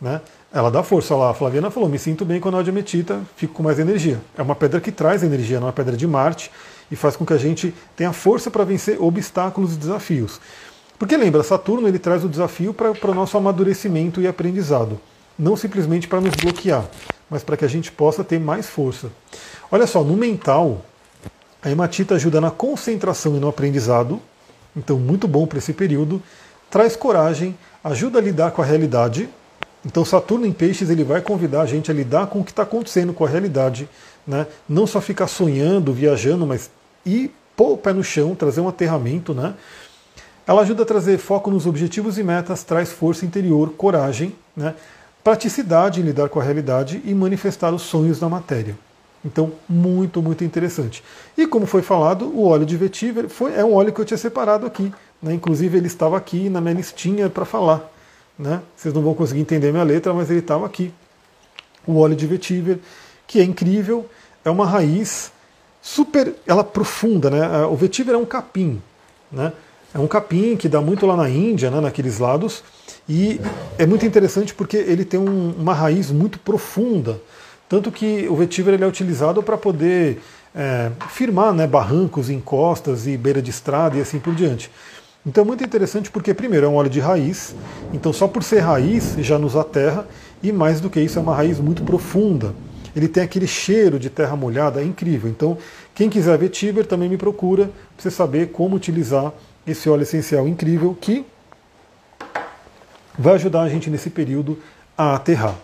Né? 0.00 0.20
Ela 0.52 0.70
dá 0.70 0.82
força 0.82 1.16
lá. 1.16 1.30
A 1.30 1.34
Flaviana 1.34 1.70
falou: 1.70 1.88
me 1.88 1.98
sinto 1.98 2.24
bem 2.24 2.40
com 2.40 2.48
a 2.54 2.60
ametita, 2.60 3.20
fico 3.36 3.54
com 3.54 3.62
mais 3.62 3.78
energia. 3.78 4.20
É 4.36 4.42
uma 4.42 4.54
pedra 4.54 4.80
que 4.80 4.92
traz 4.92 5.22
energia, 5.22 5.58
não 5.58 5.66
é 5.66 5.68
uma 5.68 5.72
pedra 5.72 5.96
de 5.96 6.06
Marte, 6.06 6.50
e 6.90 6.96
faz 6.96 7.16
com 7.16 7.24
que 7.24 7.32
a 7.32 7.38
gente 7.38 7.74
tenha 7.96 8.12
força 8.12 8.50
para 8.50 8.64
vencer 8.64 9.00
obstáculos 9.00 9.74
e 9.74 9.76
desafios. 9.76 10.40
Porque 10.98 11.16
lembra, 11.16 11.42
Saturno 11.42 11.88
ele 11.88 11.98
traz 11.98 12.22
o 12.22 12.28
desafio 12.28 12.74
para 12.74 13.10
o 13.10 13.14
nosso 13.14 13.36
amadurecimento 13.36 14.20
e 14.20 14.26
aprendizado. 14.26 15.00
Não 15.38 15.56
simplesmente 15.56 16.06
para 16.06 16.20
nos 16.20 16.34
bloquear, 16.34 16.84
mas 17.28 17.42
para 17.42 17.56
que 17.56 17.64
a 17.64 17.68
gente 17.68 17.90
possa 17.90 18.22
ter 18.22 18.38
mais 18.38 18.68
força. 18.68 19.10
Olha 19.70 19.86
só, 19.86 20.04
no 20.04 20.16
mental, 20.16 20.84
a 21.62 21.70
hematita 21.70 22.14
ajuda 22.14 22.40
na 22.40 22.50
concentração 22.50 23.34
e 23.36 23.40
no 23.40 23.48
aprendizado, 23.48 24.20
então 24.76 24.98
muito 24.98 25.26
bom 25.26 25.46
para 25.46 25.58
esse 25.58 25.72
período. 25.72 26.22
Traz 26.70 26.94
coragem, 26.94 27.56
ajuda 27.82 28.18
a 28.18 28.22
lidar 28.22 28.50
com 28.50 28.60
a 28.60 28.64
realidade. 28.64 29.28
Então 29.84 30.04
Saturno 30.04 30.46
em 30.46 30.52
Peixes 30.52 30.90
ele 30.90 31.04
vai 31.04 31.20
convidar 31.20 31.62
a 31.62 31.66
gente 31.66 31.90
a 31.90 31.94
lidar 31.94 32.26
com 32.28 32.40
o 32.40 32.44
que 32.44 32.52
está 32.52 32.62
acontecendo 32.62 33.12
com 33.12 33.24
a 33.24 33.28
realidade, 33.28 33.88
né? 34.26 34.46
Não 34.68 34.86
só 34.86 35.00
ficar 35.00 35.26
sonhando, 35.26 35.92
viajando, 35.92 36.46
mas 36.46 36.70
ir 37.04 37.34
pôr 37.56 37.72
o 37.72 37.76
pé 37.76 37.92
no 37.92 38.04
chão, 38.04 38.34
trazer 38.34 38.60
um 38.60 38.68
aterramento, 38.68 39.34
né? 39.34 39.54
Ela 40.46 40.62
ajuda 40.62 40.82
a 40.82 40.86
trazer 40.86 41.18
foco 41.18 41.50
nos 41.50 41.66
objetivos 41.66 42.18
e 42.18 42.22
metas, 42.22 42.64
traz 42.64 42.90
força 42.90 43.24
interior, 43.24 43.70
coragem, 43.76 44.34
né? 44.56 44.74
praticidade 45.22 46.00
em 46.00 46.04
lidar 46.04 46.28
com 46.28 46.40
a 46.40 46.42
realidade 46.42 47.00
e 47.04 47.14
manifestar 47.14 47.72
os 47.72 47.82
sonhos 47.82 48.20
na 48.20 48.28
matéria. 48.28 48.76
Então, 49.24 49.52
muito, 49.68 50.20
muito 50.20 50.42
interessante. 50.42 51.04
E 51.38 51.46
como 51.46 51.64
foi 51.64 51.80
falado, 51.80 52.26
o 52.26 52.44
óleo 52.44 52.66
de 52.66 52.76
vetiver 52.76 53.28
foi, 53.28 53.54
é 53.54 53.64
um 53.64 53.74
óleo 53.74 53.92
que 53.92 54.00
eu 54.00 54.04
tinha 54.04 54.18
separado 54.18 54.66
aqui. 54.66 54.92
Né? 55.22 55.32
Inclusive, 55.32 55.78
ele 55.78 55.86
estava 55.86 56.16
aqui 56.16 56.48
na 56.48 56.60
minha 56.60 56.74
listinha 56.74 57.30
para 57.30 57.44
falar. 57.44 57.91
Né? 58.38 58.60
Vocês 58.76 58.94
não 58.94 59.02
vão 59.02 59.14
conseguir 59.14 59.40
entender 59.40 59.70
minha 59.70 59.84
letra, 59.84 60.12
mas 60.12 60.30
ele 60.30 60.40
estava 60.40 60.66
aqui. 60.66 60.92
O 61.86 61.98
óleo 61.98 62.16
de 62.16 62.26
vetiver, 62.26 62.78
que 63.26 63.40
é 63.40 63.44
incrível, 63.44 64.08
é 64.44 64.50
uma 64.50 64.66
raiz 64.66 65.32
super, 65.80 66.34
ela 66.46 66.64
profunda. 66.64 67.30
Né? 67.30 67.64
O 67.66 67.76
vetiver 67.76 68.14
é 68.14 68.18
um 68.18 68.24
capim. 68.24 68.80
Né? 69.30 69.52
É 69.94 69.98
um 69.98 70.06
capim 70.06 70.56
que 70.56 70.68
dá 70.68 70.80
muito 70.80 71.04
lá 71.06 71.16
na 71.16 71.28
Índia, 71.28 71.70
né, 71.70 71.78
naqueles 71.78 72.18
lados, 72.18 72.64
e 73.06 73.38
é 73.76 73.84
muito 73.84 74.06
interessante 74.06 74.54
porque 74.54 74.76
ele 74.76 75.04
tem 75.04 75.20
um, 75.20 75.54
uma 75.58 75.74
raiz 75.74 76.10
muito 76.10 76.38
profunda. 76.38 77.20
Tanto 77.68 77.92
que 77.92 78.26
o 78.28 78.36
vetiver 78.36 78.74
ele 78.74 78.84
é 78.84 78.86
utilizado 78.86 79.42
para 79.42 79.58
poder 79.58 80.20
é, 80.54 80.90
firmar 81.10 81.52
né, 81.52 81.66
barrancos, 81.66 82.30
encostas 82.30 83.06
e 83.06 83.16
beira 83.16 83.42
de 83.42 83.50
estrada 83.50 83.98
e 83.98 84.00
assim 84.00 84.18
por 84.18 84.34
diante. 84.34 84.70
Então 85.24 85.44
é 85.44 85.46
muito 85.46 85.62
interessante 85.62 86.10
porque, 86.10 86.34
primeiro, 86.34 86.66
é 86.66 86.68
um 86.68 86.74
óleo 86.74 86.90
de 86.90 86.98
raiz, 86.98 87.54
então 87.92 88.12
só 88.12 88.26
por 88.26 88.42
ser 88.42 88.58
raiz 88.58 89.14
já 89.18 89.38
nos 89.38 89.54
aterra, 89.54 90.06
e 90.42 90.50
mais 90.50 90.80
do 90.80 90.90
que 90.90 91.00
isso, 91.00 91.18
é 91.18 91.22
uma 91.22 91.34
raiz 91.34 91.60
muito 91.60 91.84
profunda. 91.84 92.52
Ele 92.94 93.06
tem 93.06 93.22
aquele 93.22 93.46
cheiro 93.46 93.98
de 93.98 94.10
terra 94.10 94.34
molhada, 94.36 94.80
é 94.80 94.84
incrível. 94.84 95.30
Então, 95.30 95.56
quem 95.94 96.10
quiser 96.10 96.36
vetiver 96.36 96.84
também 96.84 97.08
me 97.08 97.16
procura 97.16 97.66
para 97.66 98.02
você 98.02 98.10
saber 98.10 98.48
como 98.48 98.74
utilizar 98.74 99.32
esse 99.66 99.88
óleo 99.88 100.02
essencial 100.02 100.48
incrível 100.48 100.96
que 101.00 101.24
vai 103.16 103.34
ajudar 103.34 103.62
a 103.62 103.68
gente 103.68 103.88
nesse 103.88 104.10
período 104.10 104.58
a 104.98 105.14
aterrar. 105.14 105.54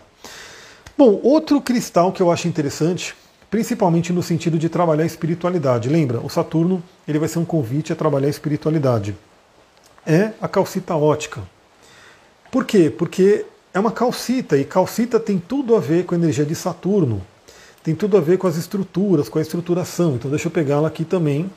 Bom, 0.97 1.21
outro 1.23 1.61
cristal 1.61 2.13
que 2.13 2.23
eu 2.23 2.31
acho 2.31 2.47
interessante, 2.47 3.15
principalmente 3.51 4.13
no 4.13 4.23
sentido 4.23 4.59
de 4.59 4.69
trabalhar 4.69 5.03
a 5.03 5.07
espiritualidade. 5.07 5.89
Lembra, 5.89 6.21
o 6.21 6.29
Saturno 6.29 6.83
ele 7.07 7.19
vai 7.19 7.29
ser 7.29 7.41
um 7.41 7.45
convite 7.45 7.93
a 7.93 7.97
trabalhar 7.97 8.29
a 8.29 8.31
espiritualidade. 8.31 9.17
É 10.09 10.33
a 10.41 10.49
calcita 10.49 10.97
ótica. 10.97 11.43
Por 12.51 12.65
quê? 12.65 12.89
Porque 12.89 13.45
é 13.75 13.79
uma 13.79 13.93
calcita 13.93 14.57
e 14.57 14.65
calcita 14.65 15.21
tem 15.21 15.39
tudo 15.39 15.77
a 15.77 15.81
ver 15.81 16.07
com 16.07 16.15
a 16.15 16.19
energia 16.19 16.47
de 16.47 16.55
Saturno. 16.55 17.21
Tem 17.85 17.95
tudo 17.95 18.17
a 18.17 18.21
ver 18.21 18.39
com 18.39 18.47
as 18.47 18.57
estruturas, 18.57 19.29
com 19.29 19.39
a 19.39 19.43
estruturação. 19.43 20.15
Então 20.15 20.31
deixa 20.31 20.47
eu 20.47 20.51
pegá-la 20.51 20.89
aqui 20.89 21.05
também. 21.05 21.51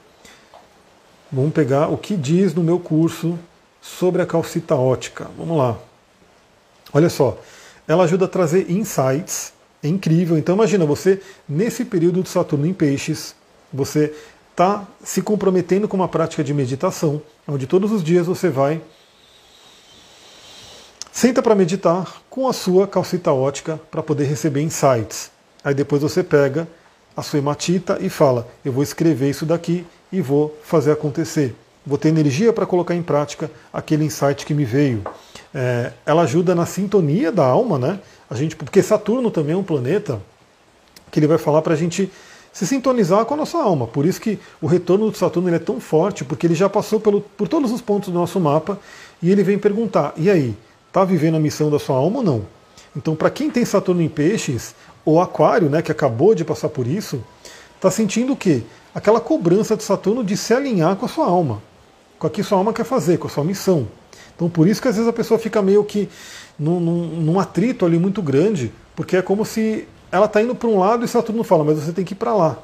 Vamos 1.31 1.53
pegar 1.53 1.87
o 1.87 1.97
que 1.97 2.17
diz 2.17 2.53
no 2.53 2.61
meu 2.61 2.77
curso 2.77 3.39
sobre 3.81 4.21
a 4.21 4.25
calcita 4.25 4.75
ótica. 4.75 5.31
Vamos 5.37 5.57
lá. 5.57 5.77
Olha 6.91 7.09
só, 7.09 7.39
ela 7.87 8.03
ajuda 8.03 8.25
a 8.25 8.27
trazer 8.27 8.69
insights. 8.69 9.53
É 9.81 9.87
incrível. 9.87 10.37
Então 10.37 10.55
imagina 10.55 10.85
você 10.85 11.21
nesse 11.47 11.85
período 11.85 12.21
de 12.21 12.27
Saturno 12.27 12.67
em 12.67 12.73
Peixes, 12.73 13.33
você 13.71 14.13
está 14.61 14.87
se 15.03 15.23
comprometendo 15.23 15.87
com 15.87 15.97
uma 15.97 16.07
prática 16.07 16.43
de 16.43 16.53
meditação, 16.53 17.19
onde 17.47 17.65
todos 17.65 17.91
os 17.91 18.03
dias 18.03 18.27
você 18.27 18.47
vai 18.47 18.79
senta 21.11 21.41
para 21.41 21.55
meditar 21.55 22.21
com 22.29 22.47
a 22.47 22.53
sua 22.53 22.87
calcita 22.87 23.33
ótica 23.33 23.81
para 23.89 24.03
poder 24.03 24.25
receber 24.25 24.61
insights. 24.61 25.31
Aí 25.63 25.73
depois 25.73 26.03
você 26.03 26.23
pega 26.23 26.67
a 27.17 27.23
sua 27.23 27.39
hematita 27.39 27.97
e 27.99 28.07
fala: 28.07 28.47
eu 28.63 28.71
vou 28.71 28.83
escrever 28.83 29.31
isso 29.31 29.47
daqui 29.47 29.83
e 30.11 30.21
vou 30.21 30.55
fazer 30.63 30.91
acontecer. 30.91 31.55
Vou 31.83 31.97
ter 31.97 32.09
energia 32.09 32.53
para 32.53 32.67
colocar 32.67 32.93
em 32.93 33.01
prática 33.01 33.49
aquele 33.73 34.05
insight 34.05 34.45
que 34.45 34.53
me 34.53 34.63
veio 34.63 35.03
é, 35.53 35.91
ela 36.05 36.21
ajuda 36.21 36.53
na 36.53 36.67
sintonia 36.67 37.31
da 37.31 37.43
alma, 37.43 37.79
né? 37.79 37.99
A 38.29 38.35
gente, 38.35 38.55
porque 38.55 38.83
Saturno 38.83 39.31
também 39.31 39.53
é 39.53 39.57
um 39.57 39.63
planeta 39.63 40.21
que 41.09 41.19
ele 41.19 41.27
vai 41.27 41.39
falar 41.39 41.61
para 41.61 41.73
a 41.73 41.77
gente 41.77 42.11
se 42.51 42.67
sintonizar 42.67 43.25
com 43.25 43.33
a 43.33 43.37
nossa 43.37 43.57
alma. 43.57 43.87
Por 43.87 44.05
isso 44.05 44.19
que 44.19 44.37
o 44.61 44.67
retorno 44.67 45.09
do 45.09 45.17
Saturno 45.17 45.53
é 45.53 45.59
tão 45.59 45.79
forte, 45.79 46.23
porque 46.25 46.45
ele 46.45 46.55
já 46.55 46.69
passou 46.69 46.99
pelo, 46.99 47.21
por 47.21 47.47
todos 47.47 47.71
os 47.71 47.81
pontos 47.81 48.09
do 48.09 48.15
nosso 48.15 48.39
mapa 48.39 48.79
e 49.21 49.31
ele 49.31 49.43
vem 49.43 49.57
perguntar: 49.57 50.13
e 50.17 50.29
aí, 50.29 50.55
está 50.87 51.05
vivendo 51.05 51.35
a 51.35 51.39
missão 51.39 51.69
da 51.69 51.79
sua 51.79 51.95
alma 51.95 52.17
ou 52.17 52.23
não? 52.23 52.45
Então, 52.95 53.15
para 53.15 53.29
quem 53.29 53.49
tem 53.49 53.63
Saturno 53.63 54.01
em 54.01 54.09
Peixes 54.09 54.75
ou 55.05 55.21
Aquário, 55.21 55.69
né, 55.69 55.81
que 55.81 55.91
acabou 55.91 56.35
de 56.35 56.43
passar 56.43 56.69
por 56.69 56.85
isso, 56.85 57.23
está 57.75 57.89
sentindo 57.89 58.33
o 58.33 58.35
quê? 58.35 58.63
Aquela 58.93 59.21
cobrança 59.21 59.77
de 59.77 59.83
Saturno 59.83 60.23
de 60.23 60.35
se 60.35 60.53
alinhar 60.53 60.95
com 60.97 61.05
a 61.05 61.09
sua 61.09 61.25
alma, 61.25 61.61
com 62.19 62.27
o 62.27 62.29
que 62.29 62.43
sua 62.43 62.57
alma 62.57 62.73
quer 62.73 62.83
fazer, 62.83 63.17
com 63.17 63.27
a 63.27 63.29
sua 63.29 63.43
missão. 63.43 63.87
Então 64.35 64.49
por 64.49 64.67
isso 64.67 64.81
que 64.81 64.87
às 64.87 64.95
vezes 64.95 65.07
a 65.07 65.13
pessoa 65.13 65.39
fica 65.39 65.61
meio 65.61 65.83
que 65.83 66.09
num, 66.59 66.79
num, 66.79 67.07
num 67.21 67.39
atrito 67.39 67.85
ali 67.85 67.97
muito 67.97 68.21
grande, 68.21 68.73
porque 68.95 69.15
é 69.15 69.21
como 69.21 69.45
se 69.45 69.87
ela 70.11 70.25
está 70.25 70.41
indo 70.41 70.55
para 70.55 70.67
um 70.67 70.79
lado 70.79 71.05
e 71.05 71.07
Saturno 71.07 71.43
fala, 71.43 71.63
mas 71.63 71.79
você 71.79 71.91
tem 71.91 72.03
que 72.03 72.13
ir 72.13 72.17
para 72.17 72.33
lá. 72.33 72.57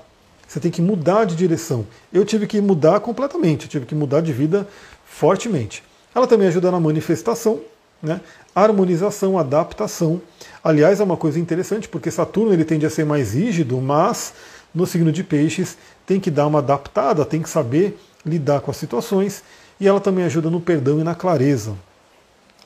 Você 0.48 0.60
tem 0.60 0.72
que 0.72 0.82
mudar 0.82 1.26
de 1.26 1.36
direção. 1.36 1.86
Eu 2.12 2.26
tive 2.26 2.48
que 2.48 2.60
mudar 2.62 3.00
completamente, 3.00 3.64
eu 3.64 3.70
tive 3.70 3.86
que 3.86 3.96
mudar 3.96 4.22
de 4.22 4.32
vida 4.32 4.68
fortemente. 5.06 5.84
Ela 6.16 6.28
também 6.28 6.48
ajuda 6.48 6.72
na 6.72 6.80
manifestação, 6.80 7.60
né? 8.02 8.22
harmonização, 8.56 9.38
adaptação. 9.38 10.22
Aliás, 10.64 11.00
é 11.00 11.04
uma 11.04 11.18
coisa 11.18 11.40
interessante, 11.40 11.88
porque 11.88 12.10
Saturno 12.10 12.54
ele 12.54 12.66
tende 12.66 12.86
a 12.86 12.90
ser 12.90 13.06
mais 13.06 13.34
rígido, 13.34 13.80
mas 13.80 14.34
no 14.74 14.86
signo 14.86 15.12
de 15.12 15.24
peixes, 15.24 15.78
tem 16.06 16.20
que 16.20 16.30
dar 16.30 16.48
uma 16.48 16.60
adaptada, 16.60 17.26
tem 17.26 17.42
que 17.42 17.50
saber 17.50 18.00
lidar 18.26 18.62
com 18.62 18.72
as 18.72 18.78
situações, 18.78 19.44
e 19.80 19.88
ela 19.88 20.00
também 20.00 20.24
ajuda 20.26 20.50
no 20.50 20.62
perdão 20.62 21.00
e 21.00 21.04
na 21.04 21.16
clareza. 21.16 21.74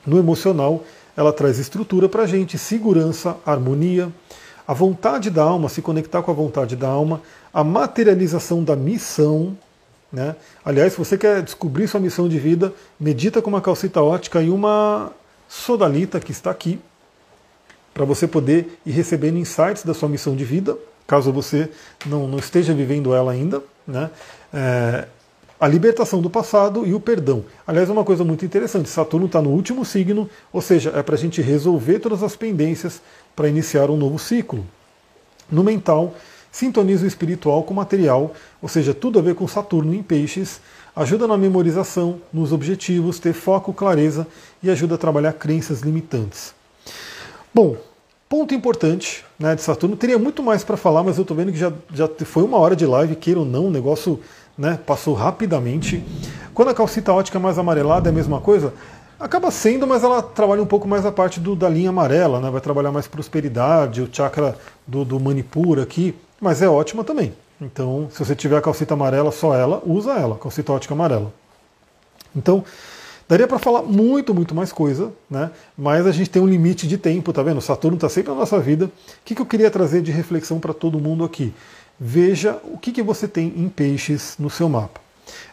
No 0.05 0.17
emocional, 0.17 0.83
ela 1.15 1.31
traz 1.31 1.59
estrutura 1.59 2.09
para 2.09 2.23
a 2.23 2.27
gente, 2.27 2.57
segurança, 2.57 3.37
harmonia, 3.45 4.11
a 4.67 4.73
vontade 4.73 5.29
da 5.29 5.43
alma, 5.43 5.69
se 5.69 5.81
conectar 5.81 6.21
com 6.21 6.31
a 6.31 6.33
vontade 6.33 6.75
da 6.75 6.87
alma, 6.87 7.21
a 7.53 7.63
materialização 7.63 8.63
da 8.63 8.75
missão. 8.75 9.57
Né? 10.11 10.35
Aliás, 10.63 10.93
se 10.93 10.99
você 10.99 11.17
quer 11.17 11.41
descobrir 11.41 11.87
sua 11.87 11.99
missão 11.99 12.27
de 12.27 12.39
vida, 12.39 12.73
medita 12.99 13.41
com 13.41 13.49
uma 13.49 13.61
calcita 13.61 14.01
ótica 14.01 14.41
e 14.41 14.49
uma 14.49 15.11
sodalita 15.47 16.19
que 16.19 16.31
está 16.31 16.51
aqui, 16.51 16.79
para 17.93 18.05
você 18.05 18.27
poder 18.27 18.79
ir 18.85 18.91
recebendo 18.91 19.37
insights 19.37 19.83
da 19.83 19.93
sua 19.93 20.07
missão 20.07 20.35
de 20.35 20.45
vida, 20.45 20.77
caso 21.05 21.31
você 21.31 21.69
não, 22.05 22.27
não 22.27 22.39
esteja 22.39 22.73
vivendo 22.73 23.13
ela 23.13 23.31
ainda. 23.31 23.61
Né? 23.85 24.09
É, 24.53 25.07
a 25.61 25.67
libertação 25.67 26.23
do 26.23 26.29
passado 26.29 26.87
e 26.87 26.93
o 26.95 26.99
perdão. 26.99 27.45
Aliás, 27.67 27.87
é 27.87 27.91
uma 27.91 28.03
coisa 28.03 28.23
muito 28.23 28.43
interessante: 28.43 28.89
Saturno 28.89 29.27
está 29.27 29.39
no 29.39 29.51
último 29.51 29.85
signo, 29.85 30.27
ou 30.51 30.59
seja, 30.59 30.91
é 30.95 31.03
para 31.03 31.13
a 31.13 31.17
gente 31.17 31.39
resolver 31.39 31.99
todas 31.99 32.23
as 32.23 32.35
pendências 32.35 32.99
para 33.35 33.49
iniciar 33.49 33.89
um 33.89 33.97
novo 33.97 34.19
ciclo. 34.19 34.65
No 35.51 35.63
mental, 35.63 36.15
sintoniza 36.51 37.05
o 37.05 37.07
espiritual 37.07 37.63
com 37.63 37.73
o 37.73 37.77
material, 37.77 38.33
ou 38.61 38.67
seja, 38.67 38.93
tudo 38.93 39.19
a 39.19 39.21
ver 39.21 39.35
com 39.35 39.47
Saturno 39.47 39.93
em 39.93 40.03
peixes, 40.03 40.59
ajuda 40.95 41.27
na 41.27 41.37
memorização, 41.37 42.19
nos 42.31 42.51
objetivos, 42.51 43.19
ter 43.19 43.33
foco, 43.33 43.73
clareza 43.73 44.27
e 44.61 44.69
ajuda 44.69 44.95
a 44.95 44.97
trabalhar 44.97 45.33
crenças 45.33 45.81
limitantes. 45.81 46.53
Bom, 47.53 47.77
ponto 48.29 48.53
importante 48.53 49.25
né, 49.37 49.55
de 49.55 49.61
Saturno, 49.61 49.95
teria 49.95 50.17
muito 50.17 50.43
mais 50.43 50.63
para 50.63 50.77
falar, 50.77 51.03
mas 51.03 51.17
eu 51.17 51.23
estou 51.23 51.35
vendo 51.35 51.51
que 51.51 51.57
já, 51.57 51.71
já 51.93 52.09
foi 52.25 52.43
uma 52.43 52.57
hora 52.57 52.75
de 52.75 52.85
live, 52.85 53.15
queira 53.15 53.39
ou 53.39 53.45
não, 53.45 53.67
o 53.67 53.71
negócio 53.71 54.19
né, 54.57 54.79
passou 54.85 55.13
rapidamente. 55.13 56.03
Quando 56.53 56.69
a 56.69 56.73
calcita 56.73 57.11
ótica 57.11 57.37
é 57.37 57.41
mais 57.41 57.57
amarelada 57.57 58.09
é 58.09 58.11
a 58.11 58.13
mesma 58.13 58.39
coisa? 58.39 58.73
Acaba 59.21 59.51
sendo, 59.51 59.85
mas 59.85 60.03
ela 60.03 60.21
trabalha 60.21 60.61
um 60.61 60.65
pouco 60.65 60.87
mais 60.87 61.05
a 61.05 61.11
parte 61.11 61.39
do, 61.39 61.55
da 61.55 61.69
linha 61.69 61.89
amarela, 61.89 62.39
né, 62.39 62.49
vai 62.49 62.59
trabalhar 62.59 62.91
mais 62.91 63.07
prosperidade, 63.07 64.01
o 64.01 64.09
chakra 64.11 64.57
do, 64.85 65.05
do 65.05 65.19
Manipura 65.19 65.83
aqui, 65.83 66.15
mas 66.39 66.61
é 66.61 66.67
ótima 66.67 67.03
também. 67.03 67.33
Então, 67.61 68.07
se 68.11 68.19
você 68.19 68.35
tiver 68.35 68.57
a 68.57 68.61
calcita 68.61 68.95
amarela, 68.95 69.31
só 69.31 69.55
ela, 69.55 69.81
usa 69.85 70.13
ela, 70.13 70.37
calcita 70.37 70.73
ótica 70.73 70.95
amarela. 70.95 71.31
Então, 72.35 72.63
daria 73.29 73.47
para 73.47 73.59
falar 73.59 73.83
muito, 73.83 74.33
muito 74.33 74.55
mais 74.55 74.73
coisa, 74.73 75.11
né? 75.29 75.51
Mas 75.77 76.07
a 76.07 76.11
gente 76.11 76.29
tem 76.29 76.41
um 76.41 76.47
limite 76.47 76.87
de 76.87 76.97
tempo, 76.97 77.31
tá 77.31 77.43
vendo? 77.43 77.61
Saturno 77.61 77.97
está 77.97 78.09
sempre 78.09 78.31
na 78.31 78.39
nossa 78.39 78.59
vida. 78.59 78.85
O 78.85 78.91
que, 79.23 79.35
que 79.35 79.41
eu 79.41 79.45
queria 79.45 79.69
trazer 79.69 80.01
de 80.01 80.11
reflexão 80.11 80.59
para 80.59 80.73
todo 80.73 80.99
mundo 80.99 81.23
aqui? 81.23 81.53
veja 82.03 82.59
o 82.63 82.79
que, 82.79 82.91
que 82.91 83.03
você 83.03 83.27
tem 83.27 83.53
em 83.55 83.69
peixes 83.69 84.35
no 84.39 84.49
seu 84.49 84.67
mapa. 84.67 84.99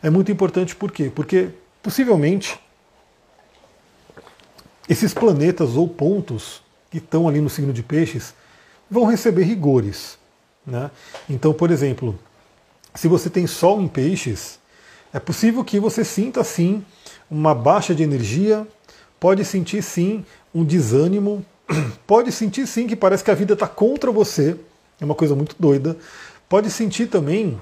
É 0.02 0.08
muito 0.08 0.32
importante 0.32 0.74
por 0.74 0.90
quê? 0.90 1.12
Porque 1.14 1.50
possivelmente 1.82 2.58
esses 4.89 5.12
planetas 5.12 5.76
ou 5.76 5.86
pontos 5.86 6.62
que 6.91 6.99
estão 6.99 7.28
ali 7.28 7.41
no 7.41 7.51
signo 7.51 7.72
de 7.72 7.82
peixes 7.82 8.34
vão 8.91 9.05
receber 9.05 9.45
rigores. 9.45 10.18
Né? 10.66 10.91
Então, 11.28 11.53
por 11.53 11.70
exemplo, 11.70 12.18
se 12.95 13.09
você 13.09 13.28
tem 13.28 13.47
Sol 13.47 13.80
em 13.80 13.89
peixes, 13.89 14.59
é 15.12 15.18
possível 15.18 15.64
que 15.64 15.78
você 15.78 16.05
sinta 16.05 16.43
sim 16.43 16.84
uma 17.30 17.55
baixa 17.55 17.95
de 17.95 18.03
energia, 18.03 18.66
pode 19.20 19.45
sentir 19.45 19.82
sim 19.82 20.24
um 20.55 20.64
desânimo, 20.64 21.45
pode 22.07 22.32
sentir 22.32 22.66
sim 22.66 22.86
que 22.86 22.97
parece 22.97 23.22
que 23.24 23.30
a 23.30 23.34
vida 23.34 23.55
está 23.55 23.66
contra 23.66 24.11
você, 24.11 24.57
é 25.01 25.05
uma 25.05 25.14
coisa 25.14 25.34
muito 25.34 25.55
doida. 25.59 25.97
Pode 26.49 26.70
sentir 26.70 27.09
também 27.09 27.61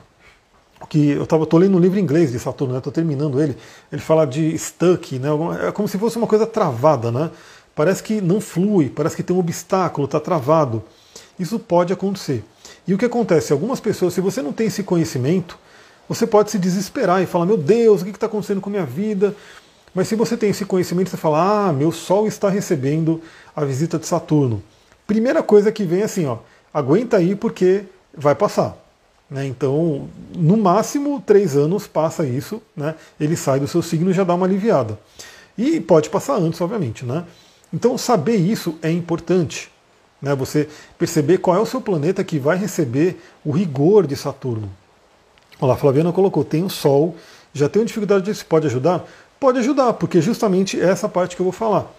que 0.89 1.11
eu 1.11 1.27
tava, 1.27 1.47
tô 1.47 1.57
lendo 1.57 1.77
um 1.77 1.81
livro 1.81 1.99
em 1.99 2.03
inglês 2.03 2.33
de 2.33 2.39
Saturno, 2.39 2.75
né? 2.75 2.81
Tô 2.81 2.91
terminando 2.91 3.41
ele. 3.41 3.57
Ele 3.91 4.01
fala 4.01 4.27
de 4.27 4.57
stuck, 4.59 5.19
né? 5.19 5.29
É 5.69 5.73
como 5.73 5.89
se 5.89 5.99
fosse 5.99 6.19
uma 6.19 6.27
coisa 6.27 6.47
travada, 6.47 7.11
né? 7.11 7.31
Parece 7.75 8.03
que 8.03 8.21
não 8.21 8.41
flui, 8.41 8.89
parece 8.89 9.17
que 9.17 9.23
tem 9.23 9.35
um 9.35 9.39
obstáculo, 9.39 10.07
está 10.07 10.21
travado. 10.21 10.83
Isso 11.39 11.59
pode 11.59 11.93
acontecer. 11.93 12.45
E 12.87 12.95
o 12.95 12.99
que 12.99 13.05
acontece? 13.05 13.53
Algumas 13.53 13.81
pessoas, 13.81 14.15
se 14.15 14.21
você 14.21 14.41
não 14.41 14.53
tem 14.53 14.69
esse 14.69 14.83
conhecimento, 14.83 15.59
você 16.09 16.27
pode 16.27 16.51
se 16.51 16.59
desesperar 16.59 17.23
e 17.23 17.27
falar: 17.27 17.47
Meu 17.47 17.57
Deus, 17.57 18.03
o 18.03 18.05
que 18.05 18.11
está 18.11 18.27
acontecendo 18.27 18.61
com 18.61 18.71
a 18.71 18.73
minha 18.73 18.87
vida? 18.87 19.35
Mas 19.95 20.09
se 20.09 20.15
você 20.15 20.37
tem 20.37 20.51
esse 20.51 20.65
conhecimento, 20.65 21.11
você 21.11 21.17
fala: 21.17 21.69
Ah, 21.69 21.73
meu 21.73 21.91
Sol 21.91 22.27
está 22.27 22.49
recebendo 22.49 23.21
a 23.55 23.65
visita 23.65 23.99
de 23.99 24.07
Saturno. 24.07 24.63
Primeira 25.07 25.43
coisa 25.43 25.73
que 25.73 25.85
vem 25.85 26.01
é 26.01 26.05
assim: 26.05 26.27
ó, 26.27 26.39
aguenta 26.73 27.17
aí 27.17 27.35
porque 27.35 27.85
vai 28.17 28.35
passar. 28.35 28.86
Né? 29.31 29.47
Então, 29.47 30.09
no 30.35 30.57
máximo 30.57 31.23
três 31.25 31.57
anos 31.57 31.87
passa 31.87 32.27
isso, 32.27 32.63
né? 32.77 32.95
ele 33.19 33.37
sai 33.37 33.59
do 33.59 33.67
seu 33.67 33.83
signo 33.83 34.11
e 34.11 34.15
já 34.15 34.25
dá 34.25 34.35
uma 34.35 34.47
aliviada. 34.47 34.99
E 35.59 35.81
pode 35.81 36.09
passar 36.11 36.37
antes, 36.37 36.61
obviamente. 36.61 37.05
Né? 37.05 37.25
Então, 37.73 37.99
saber 37.99 38.37
isso 38.37 38.79
é 38.83 38.91
importante. 38.91 39.71
Né? 40.21 40.35
Você 40.35 40.69
perceber 40.99 41.39
qual 41.39 41.57
é 41.57 41.61
o 41.61 41.67
seu 41.67 41.81
planeta 41.81 42.23
que 42.23 42.39
vai 42.39 42.57
receber 42.57 43.21
o 43.45 43.51
rigor 43.51 44.07
de 44.07 44.17
Saturno. 44.17 44.71
Olha 45.61 45.71
lá, 45.71 45.77
Flaviana 45.77 46.13
colocou: 46.13 46.45
tem 46.45 46.65
o 46.65 46.71
Sol, 46.71 47.17
já 47.53 47.69
tenho 47.69 47.85
dificuldade 47.85 48.25
disso, 48.25 48.45
pode 48.47 48.67
ajudar? 48.67 49.05
Pode 49.41 49.59
ajudar, 49.59 49.95
porque 49.95 50.21
justamente 50.21 50.81
é 50.81 50.85
essa 50.85 51.09
parte 51.09 51.37
que 51.37 51.43
eu 51.43 51.45
vou 51.45 51.53
falar. 51.53 51.91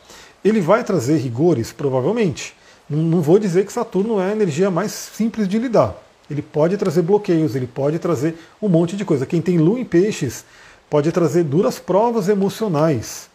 Ele 0.43 0.61
vai 0.61 0.83
trazer 0.83 1.17
rigores, 1.17 1.71
provavelmente. 1.71 2.55
Não 2.89 3.21
vou 3.21 3.37
dizer 3.37 3.65
que 3.65 3.73
Saturno 3.73 4.19
é 4.19 4.29
a 4.29 4.31
energia 4.31 4.71
mais 4.71 4.91
simples 4.91 5.47
de 5.47 5.59
lidar. 5.59 5.95
Ele 6.29 6.41
pode 6.41 6.77
trazer 6.77 7.01
bloqueios, 7.01 7.55
ele 7.55 7.67
pode 7.67 7.99
trazer 7.99 8.35
um 8.61 8.67
monte 8.67 8.95
de 8.95 9.05
coisa. 9.05 9.25
Quem 9.25 9.41
tem 9.41 9.57
lua 9.57 9.79
em 9.79 9.85
peixes 9.85 10.43
pode 10.89 11.11
trazer 11.11 11.43
duras 11.43 11.79
provas 11.79 12.27
emocionais. 12.27 13.29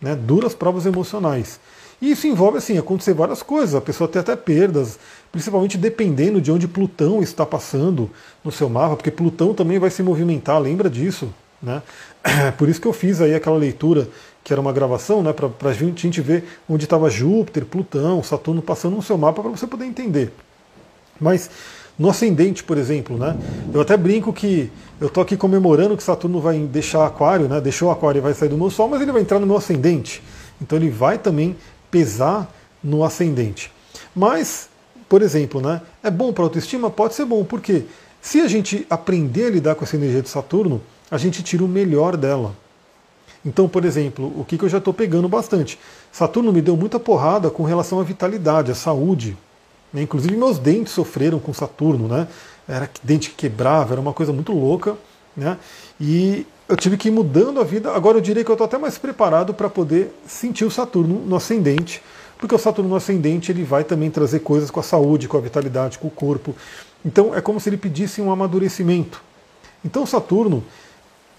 Né? 0.00 0.14
Duras 0.14 0.54
provas 0.54 0.86
emocionais. 0.86 1.58
E 2.00 2.12
isso 2.12 2.26
envolve 2.26 2.58
assim, 2.58 2.78
acontecer 2.78 3.12
várias 3.12 3.42
coisas, 3.42 3.74
a 3.74 3.80
pessoa 3.80 4.06
tem 4.06 4.20
até 4.20 4.36
perdas, 4.36 4.98
principalmente 5.32 5.76
dependendo 5.76 6.40
de 6.40 6.52
onde 6.52 6.68
Plutão 6.68 7.22
está 7.22 7.44
passando 7.44 8.08
no 8.44 8.52
seu 8.52 8.68
mapa, 8.68 8.94
porque 8.96 9.10
Plutão 9.10 9.52
também 9.52 9.80
vai 9.80 9.90
se 9.90 10.02
movimentar, 10.02 10.60
lembra 10.60 10.88
disso. 10.88 11.28
Né? 11.60 11.82
Por 12.56 12.68
isso 12.68 12.80
que 12.80 12.86
eu 12.86 12.92
fiz 12.92 13.20
aí 13.20 13.34
aquela 13.34 13.56
leitura, 13.56 14.08
que 14.44 14.52
era 14.52 14.60
uma 14.60 14.72
gravação, 14.72 15.22
né, 15.22 15.32
para 15.32 15.70
a 15.70 15.72
gente 15.72 16.20
ver 16.20 16.44
onde 16.68 16.84
estava 16.84 17.10
Júpiter, 17.10 17.66
Plutão, 17.66 18.22
Saturno 18.22 18.62
passando 18.62 18.94
no 18.94 19.02
seu 19.02 19.18
mapa 19.18 19.42
para 19.42 19.50
você 19.50 19.66
poder 19.66 19.84
entender. 19.84 20.32
Mas 21.20 21.50
no 21.98 22.08
ascendente, 22.08 22.62
por 22.62 22.78
exemplo, 22.78 23.16
né? 23.16 23.36
Eu 23.74 23.80
até 23.80 23.96
brinco 23.96 24.32
que 24.32 24.70
eu 25.00 25.08
tô 25.08 25.20
aqui 25.20 25.36
comemorando 25.36 25.96
que 25.96 26.02
Saturno 26.02 26.40
vai 26.40 26.58
deixar 26.58 27.06
Aquário, 27.06 27.48
né? 27.48 27.60
Deixou 27.60 27.90
Aquário 27.90 28.18
e 28.18 28.22
vai 28.22 28.34
sair 28.34 28.48
do 28.48 28.56
meu 28.56 28.70
Sol, 28.70 28.88
mas 28.88 29.00
ele 29.00 29.10
vai 29.10 29.22
entrar 29.22 29.38
no 29.38 29.46
meu 29.46 29.56
ascendente. 29.56 30.22
Então 30.60 30.78
ele 30.78 30.90
vai 30.90 31.18
também 31.18 31.56
pesar 31.90 32.52
no 32.82 33.02
ascendente. 33.02 33.72
Mas, 34.14 34.68
por 35.08 35.22
exemplo, 35.22 35.60
né? 35.60 35.80
É 36.02 36.10
bom 36.10 36.32
para 36.32 36.44
autoestima? 36.44 36.88
Pode 36.90 37.14
ser 37.14 37.24
bom, 37.24 37.44
porque 37.44 37.84
se 38.20 38.40
a 38.40 38.46
gente 38.46 38.86
aprender 38.88 39.46
a 39.46 39.50
lidar 39.50 39.74
com 39.74 39.84
essa 39.84 39.96
energia 39.96 40.22
de 40.22 40.28
Saturno, 40.28 40.80
a 41.10 41.18
gente 41.18 41.42
tira 41.42 41.64
o 41.64 41.68
melhor 41.68 42.16
dela. 42.16 42.54
Então, 43.44 43.68
por 43.68 43.84
exemplo, 43.84 44.32
o 44.36 44.44
que, 44.44 44.58
que 44.58 44.64
eu 44.64 44.68
já 44.68 44.78
estou 44.78 44.92
pegando 44.92 45.28
bastante? 45.28 45.78
Saturno 46.12 46.52
me 46.52 46.60
deu 46.60 46.76
muita 46.76 46.98
porrada 46.98 47.50
com 47.50 47.62
relação 47.62 48.00
à 48.00 48.02
vitalidade, 48.02 48.70
à 48.70 48.74
saúde, 48.74 49.36
né? 49.92 50.02
Inclusive 50.02 50.36
meus 50.36 50.58
dentes 50.58 50.92
sofreram 50.92 51.38
com 51.38 51.52
Saturno, 51.52 52.08
né? 52.08 52.28
Era 52.68 52.90
dente 53.02 53.30
que 53.30 53.36
quebrava, 53.36 53.94
era 53.94 54.00
uma 54.00 54.12
coisa 54.12 54.32
muito 54.32 54.52
louca, 54.52 54.96
né? 55.36 55.58
E 56.00 56.46
eu 56.68 56.76
tive 56.76 56.96
que 56.96 57.08
ir 57.08 57.10
mudando 57.10 57.60
a 57.60 57.64
vida. 57.64 57.92
Agora 57.92 58.18
eu 58.18 58.20
diria 58.20 58.44
que 58.44 58.50
eu 58.50 58.54
estou 58.54 58.66
até 58.66 58.76
mais 58.76 58.98
preparado 58.98 59.54
para 59.54 59.70
poder 59.70 60.12
sentir 60.26 60.64
o 60.64 60.70
Saturno 60.70 61.20
no 61.24 61.36
ascendente, 61.36 62.02
porque 62.38 62.54
o 62.54 62.58
Saturno 62.58 62.90
no 62.90 62.96
ascendente 62.96 63.50
ele 63.50 63.64
vai 63.64 63.84
também 63.84 64.10
trazer 64.10 64.40
coisas 64.40 64.70
com 64.70 64.80
a 64.80 64.82
saúde, 64.82 65.26
com 65.26 65.38
a 65.38 65.40
vitalidade, 65.40 65.98
com 65.98 66.08
o 66.08 66.10
corpo. 66.10 66.54
Então 67.04 67.34
é 67.34 67.40
como 67.40 67.58
se 67.58 67.68
ele 67.68 67.78
pedisse 67.78 68.20
um 68.20 68.30
amadurecimento. 68.30 69.22
Então 69.84 70.04
Saturno, 70.04 70.62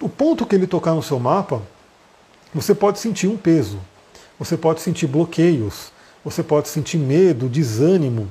o 0.01 0.09
ponto 0.09 0.45
que 0.45 0.55
ele 0.55 0.65
tocar 0.65 0.95
no 0.95 1.03
seu 1.03 1.19
mapa, 1.19 1.61
você 2.53 2.73
pode 2.73 2.99
sentir 2.99 3.27
um 3.27 3.37
peso, 3.37 3.79
você 4.39 4.57
pode 4.57 4.81
sentir 4.81 5.05
bloqueios, 5.05 5.91
você 6.23 6.41
pode 6.41 6.69
sentir 6.69 6.97
medo, 6.97 7.47
desânimo, 7.47 8.27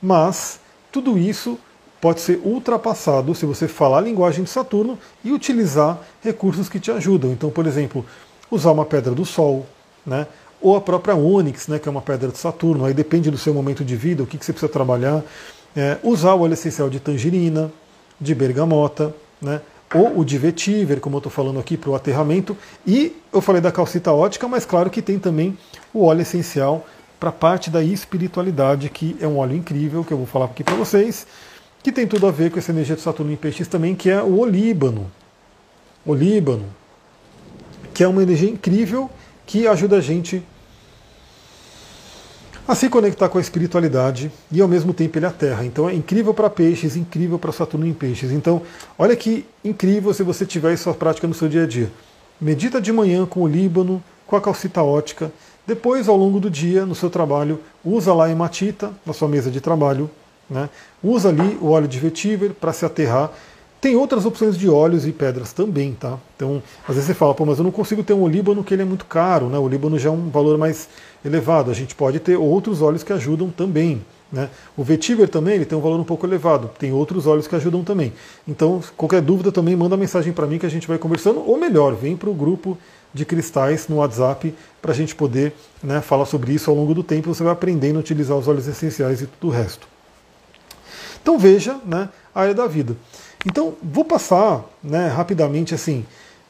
mas 0.00 0.60
tudo 0.90 1.18
isso 1.18 1.58
pode 2.00 2.20
ser 2.20 2.40
ultrapassado 2.44 3.34
se 3.34 3.44
você 3.44 3.66
falar 3.66 3.98
a 3.98 4.02
linguagem 4.02 4.44
de 4.44 4.50
Saturno 4.50 4.98
e 5.24 5.32
utilizar 5.32 5.98
recursos 6.22 6.68
que 6.68 6.78
te 6.78 6.90
ajudam. 6.90 7.32
Então, 7.32 7.50
por 7.50 7.66
exemplo, 7.66 8.04
usar 8.50 8.70
uma 8.70 8.84
pedra 8.84 9.14
do 9.14 9.24
Sol, 9.24 9.66
né? 10.06 10.26
ou 10.60 10.76
a 10.76 10.80
própria 10.80 11.14
Ônix, 11.14 11.68
né, 11.68 11.78
que 11.78 11.88
é 11.88 11.90
uma 11.90 12.02
pedra 12.02 12.28
de 12.30 12.38
Saturno, 12.38 12.84
aí 12.84 12.92
depende 12.92 13.30
do 13.30 13.38
seu 13.38 13.54
momento 13.54 13.84
de 13.84 13.94
vida, 13.94 14.22
o 14.22 14.26
que, 14.26 14.36
que 14.36 14.44
você 14.44 14.52
precisa 14.52 14.70
trabalhar. 14.70 15.22
É, 15.76 15.98
usar 16.02 16.34
o 16.34 16.40
óleo 16.40 16.54
essencial 16.54 16.90
de 16.90 16.98
tangerina, 16.98 17.70
de 18.20 18.34
bergamota, 18.34 19.14
né, 19.40 19.60
ou 19.94 20.18
o 20.18 20.24
de 20.24 20.36
vetiver, 20.36 20.98
como 21.00 21.16
eu 21.16 21.18
estou 21.18 21.30
falando 21.32 21.60
aqui, 21.60 21.76
para 21.76 21.90
o 21.90 21.94
aterramento. 21.94 22.56
E 22.86 23.16
eu 23.32 23.40
falei 23.40 23.60
da 23.60 23.70
calcita 23.70 24.12
ótica, 24.12 24.48
mas 24.48 24.66
claro 24.66 24.90
que 24.90 25.00
tem 25.00 25.18
também 25.18 25.56
o 25.94 26.04
óleo 26.04 26.22
essencial 26.22 26.84
para 27.18 27.30
a 27.30 27.32
parte 27.32 27.70
da 27.70 27.82
espiritualidade, 27.82 28.88
que 28.88 29.16
é 29.20 29.26
um 29.26 29.38
óleo 29.38 29.56
incrível 29.56 30.04
que 30.04 30.12
eu 30.12 30.18
vou 30.18 30.26
falar 30.26 30.46
aqui 30.46 30.62
para 30.62 30.74
vocês. 30.74 31.26
que 31.82 31.92
tem 31.92 32.06
tudo 32.06 32.26
a 32.26 32.30
ver 32.30 32.50
com 32.50 32.58
essa 32.58 32.72
energia 32.72 32.96
de 32.96 33.02
Saturno 33.02 33.32
em 33.32 33.36
Peixes 33.36 33.68
também, 33.68 33.94
que 33.94 34.10
é 34.10 34.20
o 34.20 34.38
Olíbano. 34.38 35.10
Olíbano, 36.04 36.66
que 37.94 38.02
é 38.02 38.08
uma 38.08 38.22
energia 38.22 38.50
incrível 38.50 39.08
que 39.46 39.66
ajuda 39.66 39.96
a 39.96 40.00
gente 40.00 40.42
a 42.66 42.74
se 42.74 42.90
conectar 42.90 43.30
com 43.30 43.38
a 43.38 43.40
espiritualidade 43.40 44.30
e 44.52 44.60
ao 44.60 44.68
mesmo 44.68 44.92
tempo 44.92 45.16
ele 45.16 45.24
é 45.24 45.28
a 45.28 45.32
Terra. 45.32 45.64
Então 45.64 45.88
é 45.88 45.94
incrível 45.94 46.34
para 46.34 46.50
peixes, 46.50 46.96
incrível 46.96 47.38
para 47.38 47.50
Saturno 47.50 47.86
em 47.86 47.94
peixes. 47.94 48.30
Então, 48.30 48.60
olha 48.98 49.16
que 49.16 49.46
incrível 49.64 50.12
se 50.12 50.22
você 50.22 50.44
tiver 50.44 50.74
isso 50.74 50.92
prática 50.92 51.26
no 51.26 51.32
seu 51.32 51.48
dia 51.48 51.62
a 51.62 51.66
dia. 51.66 51.90
Medita 52.38 52.78
de 52.78 52.92
manhã 52.92 53.24
com 53.24 53.42
o 53.42 53.48
Líbano, 53.48 54.04
com 54.26 54.36
a 54.36 54.40
calcita 54.40 54.82
ótica. 54.82 55.32
Depois, 55.68 56.08
ao 56.08 56.16
longo 56.16 56.40
do 56.40 56.48
dia, 56.48 56.86
no 56.86 56.94
seu 56.94 57.10
trabalho, 57.10 57.60
usa 57.84 58.14
lá 58.14 58.24
a 58.24 58.30
hematita 58.30 58.90
na 59.04 59.12
sua 59.12 59.28
mesa 59.28 59.50
de 59.50 59.60
trabalho. 59.60 60.08
Né? 60.48 60.66
Usa 61.04 61.28
ali 61.28 61.58
o 61.60 61.68
óleo 61.68 61.86
de 61.86 61.98
vetiver 61.98 62.54
para 62.54 62.72
se 62.72 62.86
aterrar. 62.86 63.30
Tem 63.78 63.94
outras 63.94 64.24
opções 64.24 64.56
de 64.56 64.66
óleos 64.66 65.06
e 65.06 65.12
pedras 65.12 65.52
também, 65.52 65.92
tá? 65.92 66.18
Então, 66.34 66.62
às 66.88 66.94
vezes 66.94 67.04
você 67.04 67.12
fala, 67.12 67.34
pô, 67.34 67.44
mas 67.44 67.58
eu 67.58 67.64
não 67.64 67.70
consigo 67.70 68.02
ter 68.02 68.14
um 68.14 68.22
olíbano 68.22 68.64
que 68.64 68.72
ele 68.72 68.80
é 68.80 68.84
muito 68.84 69.04
caro, 69.04 69.50
né? 69.50 69.58
O 69.58 69.62
olíbano 69.62 69.98
já 69.98 70.08
é 70.08 70.12
um 70.12 70.30
valor 70.30 70.56
mais 70.56 70.88
elevado. 71.22 71.70
A 71.70 71.74
gente 71.74 71.94
pode 71.94 72.18
ter 72.18 72.38
outros 72.38 72.80
óleos 72.80 73.02
que 73.02 73.12
ajudam 73.12 73.50
também. 73.50 74.00
Né? 74.32 74.48
O 74.74 74.82
vetiver 74.82 75.28
também 75.28 75.56
ele 75.56 75.66
tem 75.66 75.76
um 75.76 75.82
valor 75.82 76.00
um 76.00 76.04
pouco 76.04 76.26
elevado, 76.26 76.70
tem 76.78 76.92
outros 76.92 77.26
óleos 77.26 77.46
que 77.46 77.54
ajudam 77.54 77.84
também. 77.84 78.12
Então, 78.46 78.82
qualquer 78.96 79.20
dúvida 79.20 79.52
também 79.52 79.76
manda 79.76 79.96
mensagem 79.98 80.32
para 80.32 80.46
mim 80.46 80.58
que 80.58 80.66
a 80.66 80.70
gente 80.70 80.88
vai 80.88 80.98
conversando, 80.98 81.42
ou 81.46 81.58
melhor, 81.58 81.94
vem 81.94 82.16
para 82.16 82.28
o 82.28 82.34
grupo 82.34 82.76
de 83.12 83.24
cristais 83.24 83.88
no 83.88 83.96
WhatsApp 83.96 84.54
para 84.80 84.92
a 84.92 84.94
gente 84.94 85.14
poder 85.14 85.52
né, 85.82 86.00
falar 86.00 86.26
sobre 86.26 86.52
isso 86.52 86.70
ao 86.70 86.76
longo 86.76 86.94
do 86.94 87.02
tempo. 87.02 87.32
Você 87.34 87.42
vai 87.42 87.52
aprendendo 87.52 87.96
a 87.96 88.00
utilizar 88.00 88.36
os 88.36 88.48
óleos 88.48 88.66
essenciais 88.66 89.22
e 89.22 89.26
tudo 89.26 89.50
o 89.50 89.54
resto. 89.54 89.86
Então 91.20 91.38
veja 91.38 91.78
né, 91.84 92.08
a 92.34 92.40
área 92.40 92.54
da 92.54 92.66
vida. 92.66 92.96
Então, 93.46 93.74
vou 93.82 94.04
passar 94.04 94.64
né, 94.82 95.08
rapidamente 95.08 95.74
assim. 95.74 96.04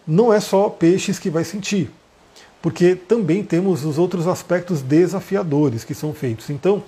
Não 0.07 0.33
é 0.33 0.41
só 0.41 0.69
peixes 0.69 1.19
que 1.19 1.29
vai 1.29 1.45
sentir, 1.45 1.91
porque 2.63 2.95
também 2.95 3.43
temos 3.43 3.85
os 3.85 3.99
outros 3.99 4.27
aspectos 4.27 4.81
desafiadores 4.81 5.85
que 5.85 5.95
são 5.95 6.15
feitos. 6.15 6.49
Então, 6.49 6.83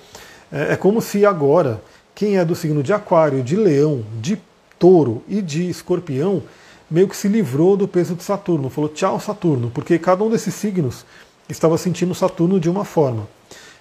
é, 0.51 0.73
é 0.73 0.77
como 0.77 1.03
se 1.03 1.27
agora, 1.27 1.83
quem 2.15 2.39
é 2.39 2.45
do 2.45 2.55
signo 2.55 2.83
de 2.83 2.93
Aquário, 2.93 3.43
de 3.43 3.57
Leão, 3.57 4.05
de 4.21 4.41
Touro 4.79 5.23
e 5.29 5.43
de 5.43 5.69
Escorpião, 5.69 6.43
meio 6.91 7.07
que 7.07 7.17
se 7.17 7.29
livrou 7.29 7.77
do 7.77 7.87
peso 7.87 8.15
de 8.15 8.25
Saturno, 8.25 8.71
falou 8.71 8.89
tchau 8.89 9.21
Saturno, 9.21 9.71
porque 9.73 9.99
cada 9.99 10.25
um 10.25 10.31
desses 10.31 10.55
signos 10.55 11.05
estava 11.53 11.77
sentindo 11.79 12.15
Saturno 12.15 12.61
de 12.61 12.71
uma 12.71 12.85
forma. 12.85 13.29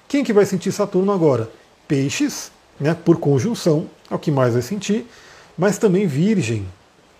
Quem 0.07 0.23
que 0.23 0.33
vai 0.33 0.45
sentir 0.45 0.71
Saturno 0.71 1.11
agora? 1.11 1.49
Peixes, 1.87 2.51
né, 2.79 2.93
por 2.93 3.17
conjunção, 3.17 3.87
é 4.09 4.15
o 4.15 4.19
que 4.19 4.31
mais 4.31 4.53
vai 4.53 4.61
sentir 4.61 5.05
mas 5.59 5.77
também 5.77 6.07
Virgem, 6.07 6.65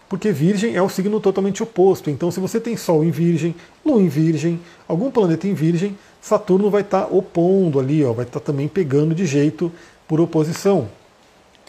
porque 0.08 0.32
Virgem 0.32 0.74
é 0.74 0.82
o 0.82 0.88
signo 0.88 1.20
totalmente 1.20 1.62
oposto. 1.62 2.10
Então, 2.10 2.32
se 2.32 2.40
você 2.40 2.58
tem 2.58 2.78
Sol 2.78 3.04
em 3.04 3.12
Virgem, 3.12 3.54
Lua 3.86 4.02
em 4.02 4.08
Virgem, 4.08 4.62
algum 4.88 5.12
planeta 5.12 5.46
em 5.46 5.54
Virgem, 5.54 5.98
Saturno 6.22 6.70
vai 6.70 6.82
estar 6.82 7.02
tá 7.02 7.08
opondo 7.14 7.82
ali, 7.82 8.02
ó, 8.02 8.14
vai 8.14 8.26
estar 8.26 8.40
tá 8.40 8.46
também 8.46 8.70
pegando 8.70 9.14
de 9.14 9.26
jeito 9.26 9.70
por 10.08 10.22
oposição. 10.22 10.88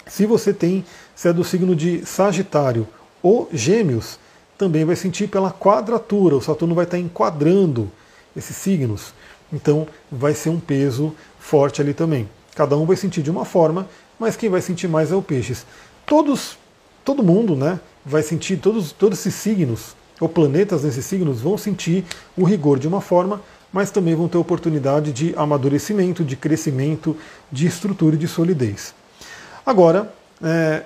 Se 0.07 0.25
você 0.27 0.55
tem, 0.55 0.85
se 1.13 1.27
é 1.27 1.33
do 1.33 1.43
signo 1.43 1.75
de 1.75 2.07
Sagitário 2.07 2.87
ou 3.21 3.49
Gêmeos, 3.53 4.17
também 4.57 4.85
vai 4.85 4.95
sentir 4.95 5.27
pela 5.27 5.51
quadratura. 5.51 6.37
O 6.37 6.41
Saturno 6.41 6.75
vai 6.75 6.85
estar 6.85 6.99
tá 6.99 7.03
enquadrando 7.03 7.91
esses 8.37 8.57
signos. 8.57 9.13
Então, 9.53 9.87
vai 10.11 10.35
ser 10.35 10.51
um 10.51 10.61
peso 10.61 11.15
forte 11.39 11.81
ali 11.81 11.95
também. 11.95 12.29
Cada 12.55 12.77
um 12.77 12.87
vai 12.87 12.97
sentir 12.97 13.23
de 13.23 13.31
uma 13.31 13.45
forma, 13.45 13.89
mas 14.19 14.37
quem 14.37 14.49
vai 14.49 14.61
sentir 14.61 14.89
mais 14.89 15.11
é 15.11 15.15
o 15.15 15.23
Peixes. 15.23 15.65
Todos 16.07 16.59
todo 17.05 17.23
mundo 17.23 17.57
né, 17.57 17.81
vai 18.05 18.23
sentir, 18.23 18.59
todos, 18.59 18.93
todos 18.93 19.19
esses 19.19 19.35
signos, 19.35 19.97
ou 20.21 20.29
planetas 20.29 20.85
nesses 20.85 21.05
signos, 21.05 21.41
vão 21.41 21.57
sentir 21.57 22.05
o 22.37 22.45
rigor 22.45 22.79
de 22.79 22.87
uma 22.87 23.01
forma, 23.01 23.41
mas 23.73 23.91
também 23.91 24.15
vão 24.15 24.29
ter 24.29 24.39
oportunidade 24.39 25.13
de 25.13 25.35
amadurecimento, 25.37 26.25
de 26.25 26.37
crescimento, 26.37 27.17
de 27.51 27.67
estrutura 27.67 28.17
e 28.17 28.19
de 28.19 28.29
solidez. 28.29 28.95
Agora, 29.65 30.13
é, 30.43 30.83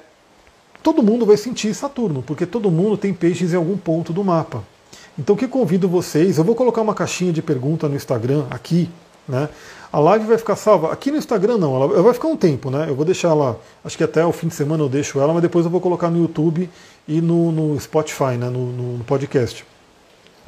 todo 0.82 1.02
mundo 1.02 1.26
vai 1.26 1.36
sentir 1.36 1.74
Saturno, 1.74 2.22
porque 2.22 2.46
todo 2.46 2.70
mundo 2.70 2.96
tem 2.96 3.12
peixes 3.12 3.52
em 3.52 3.56
algum 3.56 3.76
ponto 3.76 4.12
do 4.12 4.22
mapa. 4.22 4.62
Então, 5.18 5.34
o 5.34 5.38
que 5.38 5.46
convido 5.46 5.88
vocês, 5.88 6.38
eu 6.38 6.44
vou 6.44 6.54
colocar 6.54 6.80
uma 6.80 6.94
caixinha 6.94 7.32
de 7.32 7.40
pergunta 7.40 7.88
no 7.88 7.94
Instagram 7.94 8.44
aqui, 8.50 8.90
né? 9.28 9.48
A 9.92 10.00
live 10.00 10.26
vai 10.26 10.36
ficar 10.36 10.56
salva. 10.56 10.92
Aqui 10.92 11.12
no 11.12 11.16
Instagram 11.16 11.56
não, 11.56 11.76
ela 11.76 12.02
vai 12.02 12.12
ficar 12.12 12.26
um 12.26 12.36
tempo, 12.36 12.68
né? 12.68 12.86
Eu 12.88 12.96
vou 12.96 13.04
deixar 13.04 13.28
ela, 13.28 13.60
acho 13.84 13.96
que 13.96 14.02
até 14.02 14.26
o 14.26 14.32
fim 14.32 14.48
de 14.48 14.54
semana 14.54 14.82
eu 14.82 14.88
deixo 14.88 15.20
ela, 15.20 15.32
mas 15.32 15.40
depois 15.40 15.64
eu 15.64 15.70
vou 15.70 15.80
colocar 15.80 16.10
no 16.10 16.18
YouTube 16.18 16.68
e 17.06 17.20
no, 17.20 17.52
no 17.52 17.80
Spotify, 17.80 18.36
né? 18.36 18.48
No, 18.48 18.72
no, 18.72 19.04
podcast. 19.04 19.64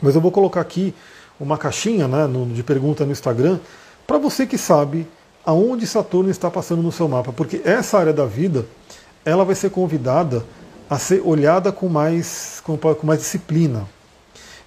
Mas 0.02 0.16
eu 0.16 0.20
vou 0.20 0.32
colocar 0.32 0.60
aqui 0.60 0.92
uma 1.38 1.56
caixinha 1.56 2.08
né, 2.08 2.26
no, 2.26 2.46
de 2.46 2.62
pergunta 2.64 3.04
no 3.04 3.12
Instagram 3.12 3.60
para 4.04 4.18
você 4.18 4.46
que 4.46 4.58
sabe 4.58 5.06
aonde 5.44 5.86
Saturno 5.86 6.28
está 6.28 6.50
passando 6.50 6.82
no 6.82 6.90
seu 6.90 7.06
mapa, 7.06 7.32
porque 7.32 7.60
essa 7.64 7.98
área 7.98 8.12
da 8.12 8.26
vida 8.26 8.66
ela 9.24 9.44
vai 9.44 9.54
ser 9.54 9.70
convidada 9.70 10.44
a 10.90 10.98
ser 10.98 11.22
olhada 11.24 11.70
com 11.70 11.88
mais, 11.88 12.60
com, 12.64 12.76
com 12.76 13.06
mais 13.06 13.20
disciplina. 13.20 13.86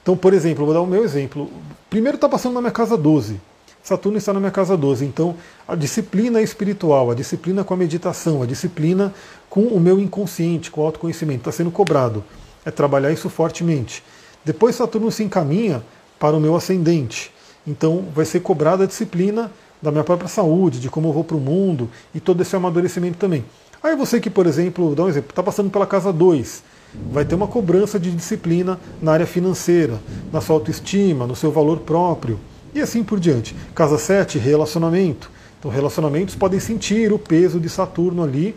Então, 0.10 0.18
por 0.18 0.34
exemplo, 0.34 0.66
vou 0.66 0.74
dar 0.74 0.82
o 0.82 0.88
meu 0.88 1.04
exemplo. 1.04 1.52
Primeiro 1.88 2.16
está 2.16 2.28
passando 2.28 2.56
na 2.56 2.62
minha 2.62 2.72
casa 2.72 2.98
12. 2.98 3.40
Saturno 3.84 4.18
está 4.18 4.34
na 4.34 4.40
minha 4.40 4.52
casa 4.52 4.76
12. 4.76 5.06
Então, 5.06 5.36
a 5.68 5.76
disciplina 5.76 6.42
espiritual, 6.42 7.12
a 7.12 7.14
disciplina 7.14 7.64
com 7.64 7.76
a 7.76 7.78
meditação, 7.78 8.42
a 8.42 8.48
disciplina 8.48 9.14
com 9.52 9.66
o 9.66 9.80
meu 9.80 10.00
inconsciente, 10.00 10.72
com 10.72 10.82
o 10.82 10.86
autoconhecimento, 10.86 11.42
está 11.42 11.52
sendo 11.52 11.70
cobrado. 11.70 12.24
É 12.66 12.72
trabalhar 12.72 13.12
isso 13.12 13.30
fortemente. 13.30 14.04
Depois, 14.44 14.76
Saturno 14.76 15.12
se 15.12 15.22
encaminha 15.22 15.84
para 16.18 16.36
o 16.36 16.40
meu 16.40 16.56
ascendente. 16.56 17.32
Então, 17.68 18.06
vai 18.12 18.26
ser 18.26 18.40
cobrada 18.40 18.86
a 18.86 18.88
disciplina 18.88 19.52
da 19.80 19.92
minha 19.92 20.04
própria 20.04 20.28
saúde, 20.28 20.80
de 20.80 20.90
como 20.90 21.10
eu 21.10 21.14
vou 21.14 21.24
para 21.24 21.38
o 21.38 21.40
mundo 21.40 21.88
e 22.16 22.20
todo 22.20 22.42
esse 22.42 22.56
amadurecimento 22.56 23.20
também. 23.20 23.46
Aí 23.84 23.96
você 23.96 24.20
que, 24.20 24.32
por 24.32 24.48
exemplo, 24.48 24.96
dá 24.96 25.04
um 25.04 25.08
exemplo, 25.08 25.30
está 25.30 25.44
passando 25.44 25.70
pela 25.70 25.86
casa 25.86 26.12
2, 26.12 26.64
vai 26.94 27.26
ter 27.26 27.36
uma 27.36 27.48
cobrança 27.48 28.00
de 28.00 28.12
disciplina 28.12 28.80
na 29.02 29.12
área 29.12 29.26
financeira, 29.26 30.00
na 30.32 30.42
sua 30.42 30.56
autoestima, 30.56 31.28
no 31.28 31.36
seu 31.36 31.52
valor 31.52 31.80
próprio. 31.80 32.40
E 32.74 32.82
assim 32.82 33.04
por 33.04 33.20
diante. 33.20 33.56
Casa 33.74 33.98
7, 33.98 34.38
relacionamento. 34.38 35.32
Então, 35.60 35.70
relacionamentos 35.70 36.36
podem 36.36 36.60
sentir 36.60 37.12
o 37.12 37.20
peso 37.20 37.60
de 37.60 37.70
Saturno 37.70 38.24
ali. 38.24 38.56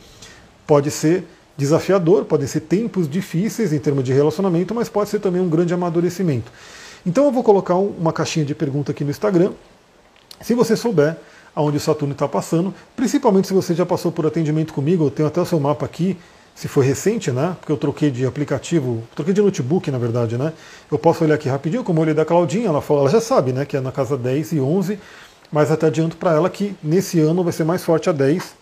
Pode 0.66 0.90
ser 0.90 1.24
desafiador, 1.56 2.24
podem 2.24 2.46
ser 2.46 2.60
tempos 2.60 3.08
difíceis 3.08 3.72
em 3.72 3.78
termos 3.78 4.04
de 4.04 4.12
relacionamento, 4.12 4.74
mas 4.74 4.88
pode 4.88 5.10
ser 5.10 5.18
também 5.18 5.40
um 5.40 5.48
grande 5.48 5.74
amadurecimento. 5.74 6.50
Então, 7.04 7.24
eu 7.24 7.32
vou 7.32 7.42
colocar 7.42 7.74
uma 7.76 8.12
caixinha 8.12 8.44
de 8.44 8.54
pergunta 8.54 8.92
aqui 8.92 9.02
no 9.02 9.10
Instagram. 9.10 9.52
Se 10.40 10.54
você 10.54 10.76
souber 10.76 11.16
aonde 11.54 11.76
o 11.76 11.80
Saturno 11.80 12.12
está 12.12 12.28
passando, 12.28 12.72
principalmente 12.96 13.48
se 13.48 13.54
você 13.54 13.74
já 13.74 13.84
passou 13.84 14.10
por 14.10 14.26
atendimento 14.26 14.72
comigo, 14.72 15.04
eu 15.04 15.10
tenho 15.10 15.28
até 15.28 15.40
o 15.40 15.44
seu 15.44 15.60
mapa 15.60 15.84
aqui 15.84 16.16
se 16.54 16.68
foi 16.68 16.84
recente, 16.86 17.30
né? 17.30 17.56
Porque 17.58 17.72
eu 17.72 17.76
troquei 17.76 18.10
de 18.10 18.26
aplicativo, 18.26 19.02
troquei 19.14 19.32
de 19.34 19.40
notebook, 19.40 19.90
na 19.90 19.98
verdade, 19.98 20.36
né? 20.36 20.52
Eu 20.90 20.98
posso 20.98 21.24
olhar 21.24 21.34
aqui 21.34 21.48
rapidinho, 21.48 21.82
como 21.82 21.98
eu 21.98 22.02
olhei 22.02 22.14
da 22.14 22.24
Claudinha, 22.24 22.68
ela, 22.68 22.82
falou, 22.82 23.02
ela 23.02 23.10
já 23.10 23.20
sabe, 23.20 23.52
né? 23.52 23.64
Que 23.64 23.76
é 23.76 23.80
na 23.80 23.90
casa 23.90 24.16
10 24.16 24.52
e 24.52 24.60
11, 24.60 24.98
mas 25.50 25.70
até 25.70 25.86
adianto 25.86 26.16
para 26.16 26.32
ela 26.32 26.48
que 26.50 26.76
nesse 26.82 27.18
ano 27.20 27.42
vai 27.42 27.52
ser 27.52 27.64
mais 27.64 27.82
forte 27.82 28.08
a 28.08 28.12
10. 28.12 28.54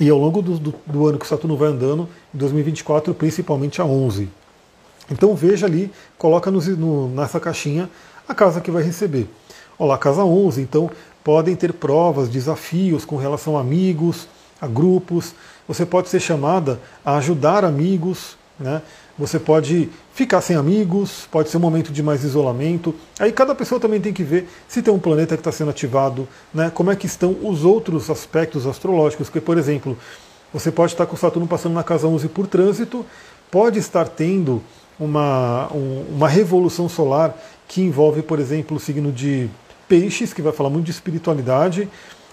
E 0.00 0.08
ao 0.10 0.18
longo 0.18 0.42
do, 0.42 0.58
do, 0.58 0.74
do 0.86 1.06
ano 1.06 1.18
que 1.18 1.24
o 1.24 1.28
Saturno 1.28 1.56
vai 1.56 1.68
andando, 1.68 2.08
em 2.34 2.38
2024, 2.38 3.14
principalmente 3.14 3.80
a 3.80 3.84
11. 3.84 4.28
Então 5.10 5.34
veja 5.34 5.66
ali, 5.66 5.90
coloca 6.18 6.50
no, 6.50 7.08
nessa 7.08 7.38
caixinha 7.38 7.88
a 8.28 8.34
casa 8.34 8.60
que 8.60 8.70
vai 8.70 8.82
receber. 8.82 9.28
Olha 9.78 9.90
lá, 9.90 9.98
casa 9.98 10.24
11, 10.24 10.60
então 10.60 10.90
podem 11.22 11.54
ter 11.56 11.72
provas, 11.72 12.28
desafios 12.28 13.04
com 13.04 13.16
relação 13.16 13.56
a 13.56 13.60
amigos, 13.60 14.28
a 14.60 14.66
grupos, 14.66 15.34
você 15.66 15.84
pode 15.84 16.08
ser 16.08 16.20
chamada 16.20 16.80
a 17.04 17.16
ajudar 17.16 17.64
amigos, 17.64 18.36
né? 18.58 18.82
Você 19.16 19.38
pode 19.38 19.88
ficar 20.12 20.40
sem 20.40 20.56
amigos, 20.56 21.28
pode 21.30 21.48
ser 21.48 21.56
um 21.56 21.60
momento 21.60 21.92
de 21.92 22.02
mais 22.02 22.24
isolamento. 22.24 22.92
Aí 23.18 23.30
cada 23.30 23.54
pessoa 23.54 23.80
também 23.80 24.00
tem 24.00 24.12
que 24.12 24.24
ver 24.24 24.48
se 24.66 24.82
tem 24.82 24.92
um 24.92 24.98
planeta 24.98 25.36
que 25.36 25.40
está 25.40 25.52
sendo 25.52 25.70
ativado, 25.70 26.26
né? 26.52 26.70
como 26.74 26.90
é 26.90 26.96
que 26.96 27.06
estão 27.06 27.36
os 27.42 27.64
outros 27.64 28.10
aspectos 28.10 28.66
astrológicos. 28.66 29.28
Porque, 29.28 29.40
por 29.40 29.56
exemplo, 29.56 29.96
você 30.52 30.72
pode 30.72 30.92
estar 30.92 31.06
com 31.06 31.16
Saturno 31.16 31.46
passando 31.46 31.74
na 31.74 31.84
casa 31.84 32.08
11 32.08 32.28
por 32.28 32.48
trânsito, 32.48 33.06
pode 33.52 33.78
estar 33.78 34.08
tendo 34.08 34.60
uma, 34.98 35.68
um, 35.72 36.06
uma 36.16 36.28
revolução 36.28 36.88
solar 36.88 37.36
que 37.68 37.82
envolve, 37.82 38.20
por 38.20 38.40
exemplo, 38.40 38.76
o 38.76 38.80
signo 38.80 39.12
de 39.12 39.48
peixes, 39.88 40.32
que 40.32 40.42
vai 40.42 40.52
falar 40.52 40.70
muito 40.70 40.86
de 40.86 40.90
espiritualidade, 40.90 41.88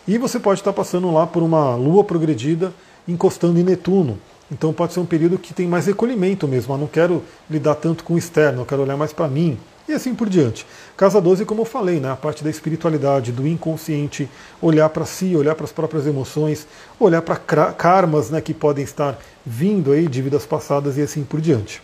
e 0.07 0.17
você 0.17 0.39
pode 0.39 0.59
estar 0.59 0.73
passando 0.73 1.11
lá 1.11 1.27
por 1.27 1.43
uma 1.43 1.75
lua 1.75 2.03
progredida 2.03 2.73
encostando 3.07 3.59
em 3.59 3.63
Netuno. 3.63 4.17
Então 4.51 4.73
pode 4.73 4.93
ser 4.93 4.99
um 4.99 5.05
período 5.05 5.37
que 5.37 5.53
tem 5.53 5.67
mais 5.67 5.85
recolhimento 5.85 6.47
mesmo. 6.47 6.73
Eu 6.73 6.77
não 6.77 6.87
quero 6.87 7.23
lidar 7.49 7.75
tanto 7.75 8.03
com 8.03 8.15
o 8.15 8.17
externo, 8.17 8.61
eu 8.61 8.65
quero 8.65 8.81
olhar 8.81 8.97
mais 8.97 9.13
para 9.13 9.27
mim. 9.27 9.57
e 9.87 9.93
assim 9.93 10.13
por 10.13 10.29
diante. 10.29 10.65
Casa 10.95 11.19
12, 11.19 11.43
como 11.43 11.61
eu 11.61 11.65
falei, 11.65 11.99
né, 11.99 12.11
a 12.11 12.15
parte 12.15 12.43
da 12.43 12.49
espiritualidade, 12.49 13.31
do 13.31 13.47
inconsciente, 13.47 14.29
olhar 14.61 14.87
para 14.89 15.05
si, 15.05 15.35
olhar 15.35 15.55
para 15.55 15.65
as 15.65 15.71
próprias 15.71 16.05
emoções, 16.05 16.67
olhar 16.99 17.21
para 17.21 17.35
karmas 17.35 18.29
né, 18.29 18.39
que 18.39 18.53
podem 18.53 18.83
estar 18.83 19.19
vindo 19.45 19.91
aí 19.91 20.07
de 20.07 20.21
vidas 20.21 20.45
passadas 20.45 20.97
e 20.97 21.01
assim 21.01 21.23
por 21.23 21.41
diante. 21.41 21.81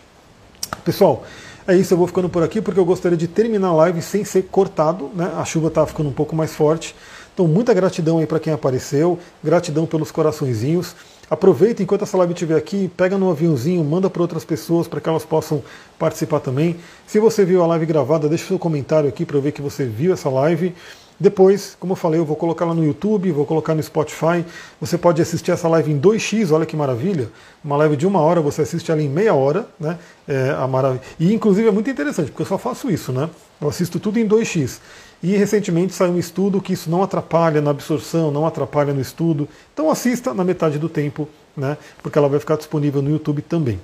Pessoal, 0.84 1.24
é 1.66 1.76
isso, 1.76 1.92
eu 1.92 1.98
vou 1.98 2.06
ficando 2.06 2.30
por 2.30 2.42
aqui 2.42 2.62
porque 2.62 2.80
eu 2.80 2.84
gostaria 2.84 3.18
de 3.18 3.28
terminar 3.28 3.68
a 3.68 3.74
live 3.74 4.00
sem 4.00 4.24
ser 4.24 4.44
cortado, 4.44 5.10
né? 5.14 5.30
A 5.36 5.44
chuva 5.44 5.68
está 5.68 5.86
ficando 5.86 6.08
um 6.08 6.12
pouco 6.14 6.34
mais 6.34 6.54
forte. 6.54 6.94
Então, 7.38 7.46
muita 7.46 7.72
gratidão 7.72 8.18
aí 8.18 8.26
para 8.26 8.40
quem 8.40 8.52
apareceu, 8.52 9.16
gratidão 9.44 9.86
pelos 9.86 10.10
coraçõezinhos. 10.10 10.96
Aproveita 11.30 11.80
enquanto 11.84 12.02
essa 12.02 12.16
live 12.16 12.32
estiver 12.32 12.56
aqui, 12.56 12.90
pega 12.96 13.16
no 13.16 13.30
aviãozinho, 13.30 13.84
manda 13.84 14.10
para 14.10 14.20
outras 14.20 14.44
pessoas 14.44 14.88
para 14.88 15.00
que 15.00 15.08
elas 15.08 15.24
possam 15.24 15.62
participar 16.00 16.40
também. 16.40 16.74
Se 17.06 17.20
você 17.20 17.44
viu 17.44 17.62
a 17.62 17.66
live 17.68 17.86
gravada, 17.86 18.28
deixa 18.28 18.48
seu 18.48 18.58
comentário 18.58 19.08
aqui 19.08 19.24
para 19.24 19.36
eu 19.36 19.40
ver 19.40 19.52
que 19.52 19.62
você 19.62 19.84
viu 19.84 20.12
essa 20.12 20.28
live. 20.28 20.74
Depois, 21.20 21.76
como 21.78 21.92
eu 21.92 21.96
falei, 21.96 22.18
eu 22.18 22.24
vou 22.24 22.34
colocar 22.34 22.64
lá 22.64 22.74
no 22.74 22.84
YouTube, 22.84 23.30
vou 23.30 23.46
colocar 23.46 23.72
no 23.72 23.82
Spotify. 23.84 24.44
Você 24.80 24.98
pode 24.98 25.22
assistir 25.22 25.52
essa 25.52 25.68
live 25.68 25.92
em 25.92 26.00
2x, 26.00 26.50
olha 26.52 26.66
que 26.66 26.76
maravilha. 26.76 27.28
Uma 27.62 27.76
live 27.76 27.96
de 27.96 28.06
uma 28.06 28.20
hora, 28.20 28.40
você 28.40 28.62
assiste 28.62 28.90
ela 28.90 29.00
em 29.00 29.08
meia 29.08 29.32
hora, 29.32 29.68
né? 29.78 29.96
É 30.26 30.50
a. 30.50 30.98
E 31.20 31.32
inclusive 31.32 31.68
é 31.68 31.70
muito 31.70 31.88
interessante, 31.88 32.32
porque 32.32 32.42
eu 32.42 32.46
só 32.46 32.58
faço 32.58 32.90
isso, 32.90 33.12
né? 33.12 33.30
Eu 33.60 33.68
assisto 33.68 34.00
tudo 34.00 34.18
em 34.18 34.28
2x. 34.28 34.80
E 35.22 35.36
recentemente 35.36 35.92
saiu 35.92 36.12
um 36.12 36.18
estudo 36.18 36.60
que 36.60 36.72
isso 36.72 36.88
não 36.88 37.02
atrapalha 37.02 37.60
na 37.60 37.70
absorção, 37.70 38.30
não 38.30 38.46
atrapalha 38.46 38.92
no 38.92 39.00
estudo. 39.00 39.48
Então 39.74 39.90
assista 39.90 40.32
na 40.32 40.44
metade 40.44 40.78
do 40.78 40.88
tempo, 40.88 41.28
né? 41.56 41.76
Porque 42.02 42.16
ela 42.16 42.28
vai 42.28 42.38
ficar 42.38 42.56
disponível 42.56 43.02
no 43.02 43.10
YouTube 43.10 43.42
também. 43.42 43.80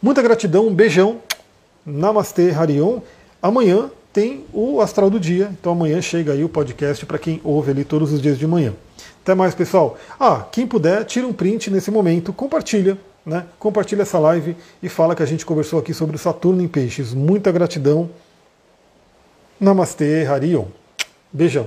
Muita 0.00 0.22
gratidão, 0.22 0.68
um 0.68 0.74
beijão. 0.74 1.18
Namastê, 1.84 2.50
Harion. 2.50 3.00
Amanhã 3.42 3.90
tem 4.12 4.44
o 4.52 4.80
Astral 4.80 5.10
do 5.10 5.18
Dia, 5.18 5.50
então 5.58 5.72
amanhã 5.72 6.00
chega 6.00 6.32
aí 6.32 6.44
o 6.44 6.48
podcast 6.48 7.04
para 7.06 7.18
quem 7.18 7.40
ouve 7.42 7.70
ali 7.70 7.84
todos 7.84 8.12
os 8.12 8.20
dias 8.20 8.38
de 8.38 8.46
manhã. 8.46 8.74
Até 9.22 9.34
mais, 9.34 9.54
pessoal. 9.54 9.98
Ah, 10.18 10.46
quem 10.50 10.66
puder, 10.66 11.04
tira 11.04 11.26
um 11.26 11.32
print 11.32 11.70
nesse 11.70 11.90
momento, 11.90 12.32
compartilha, 12.32 12.98
né? 13.24 13.46
Compartilha 13.58 14.02
essa 14.02 14.18
live 14.18 14.56
e 14.82 14.88
fala 14.88 15.14
que 15.14 15.22
a 15.22 15.26
gente 15.26 15.44
conversou 15.44 15.78
aqui 15.78 15.94
sobre 15.94 16.16
o 16.16 16.18
Saturno 16.18 16.62
em 16.62 16.68
Peixes. 16.68 17.14
Muita 17.14 17.52
gratidão. 17.52 18.10
Namastê, 19.60 20.24
Harion. 20.24 20.68
Beijão. 21.30 21.66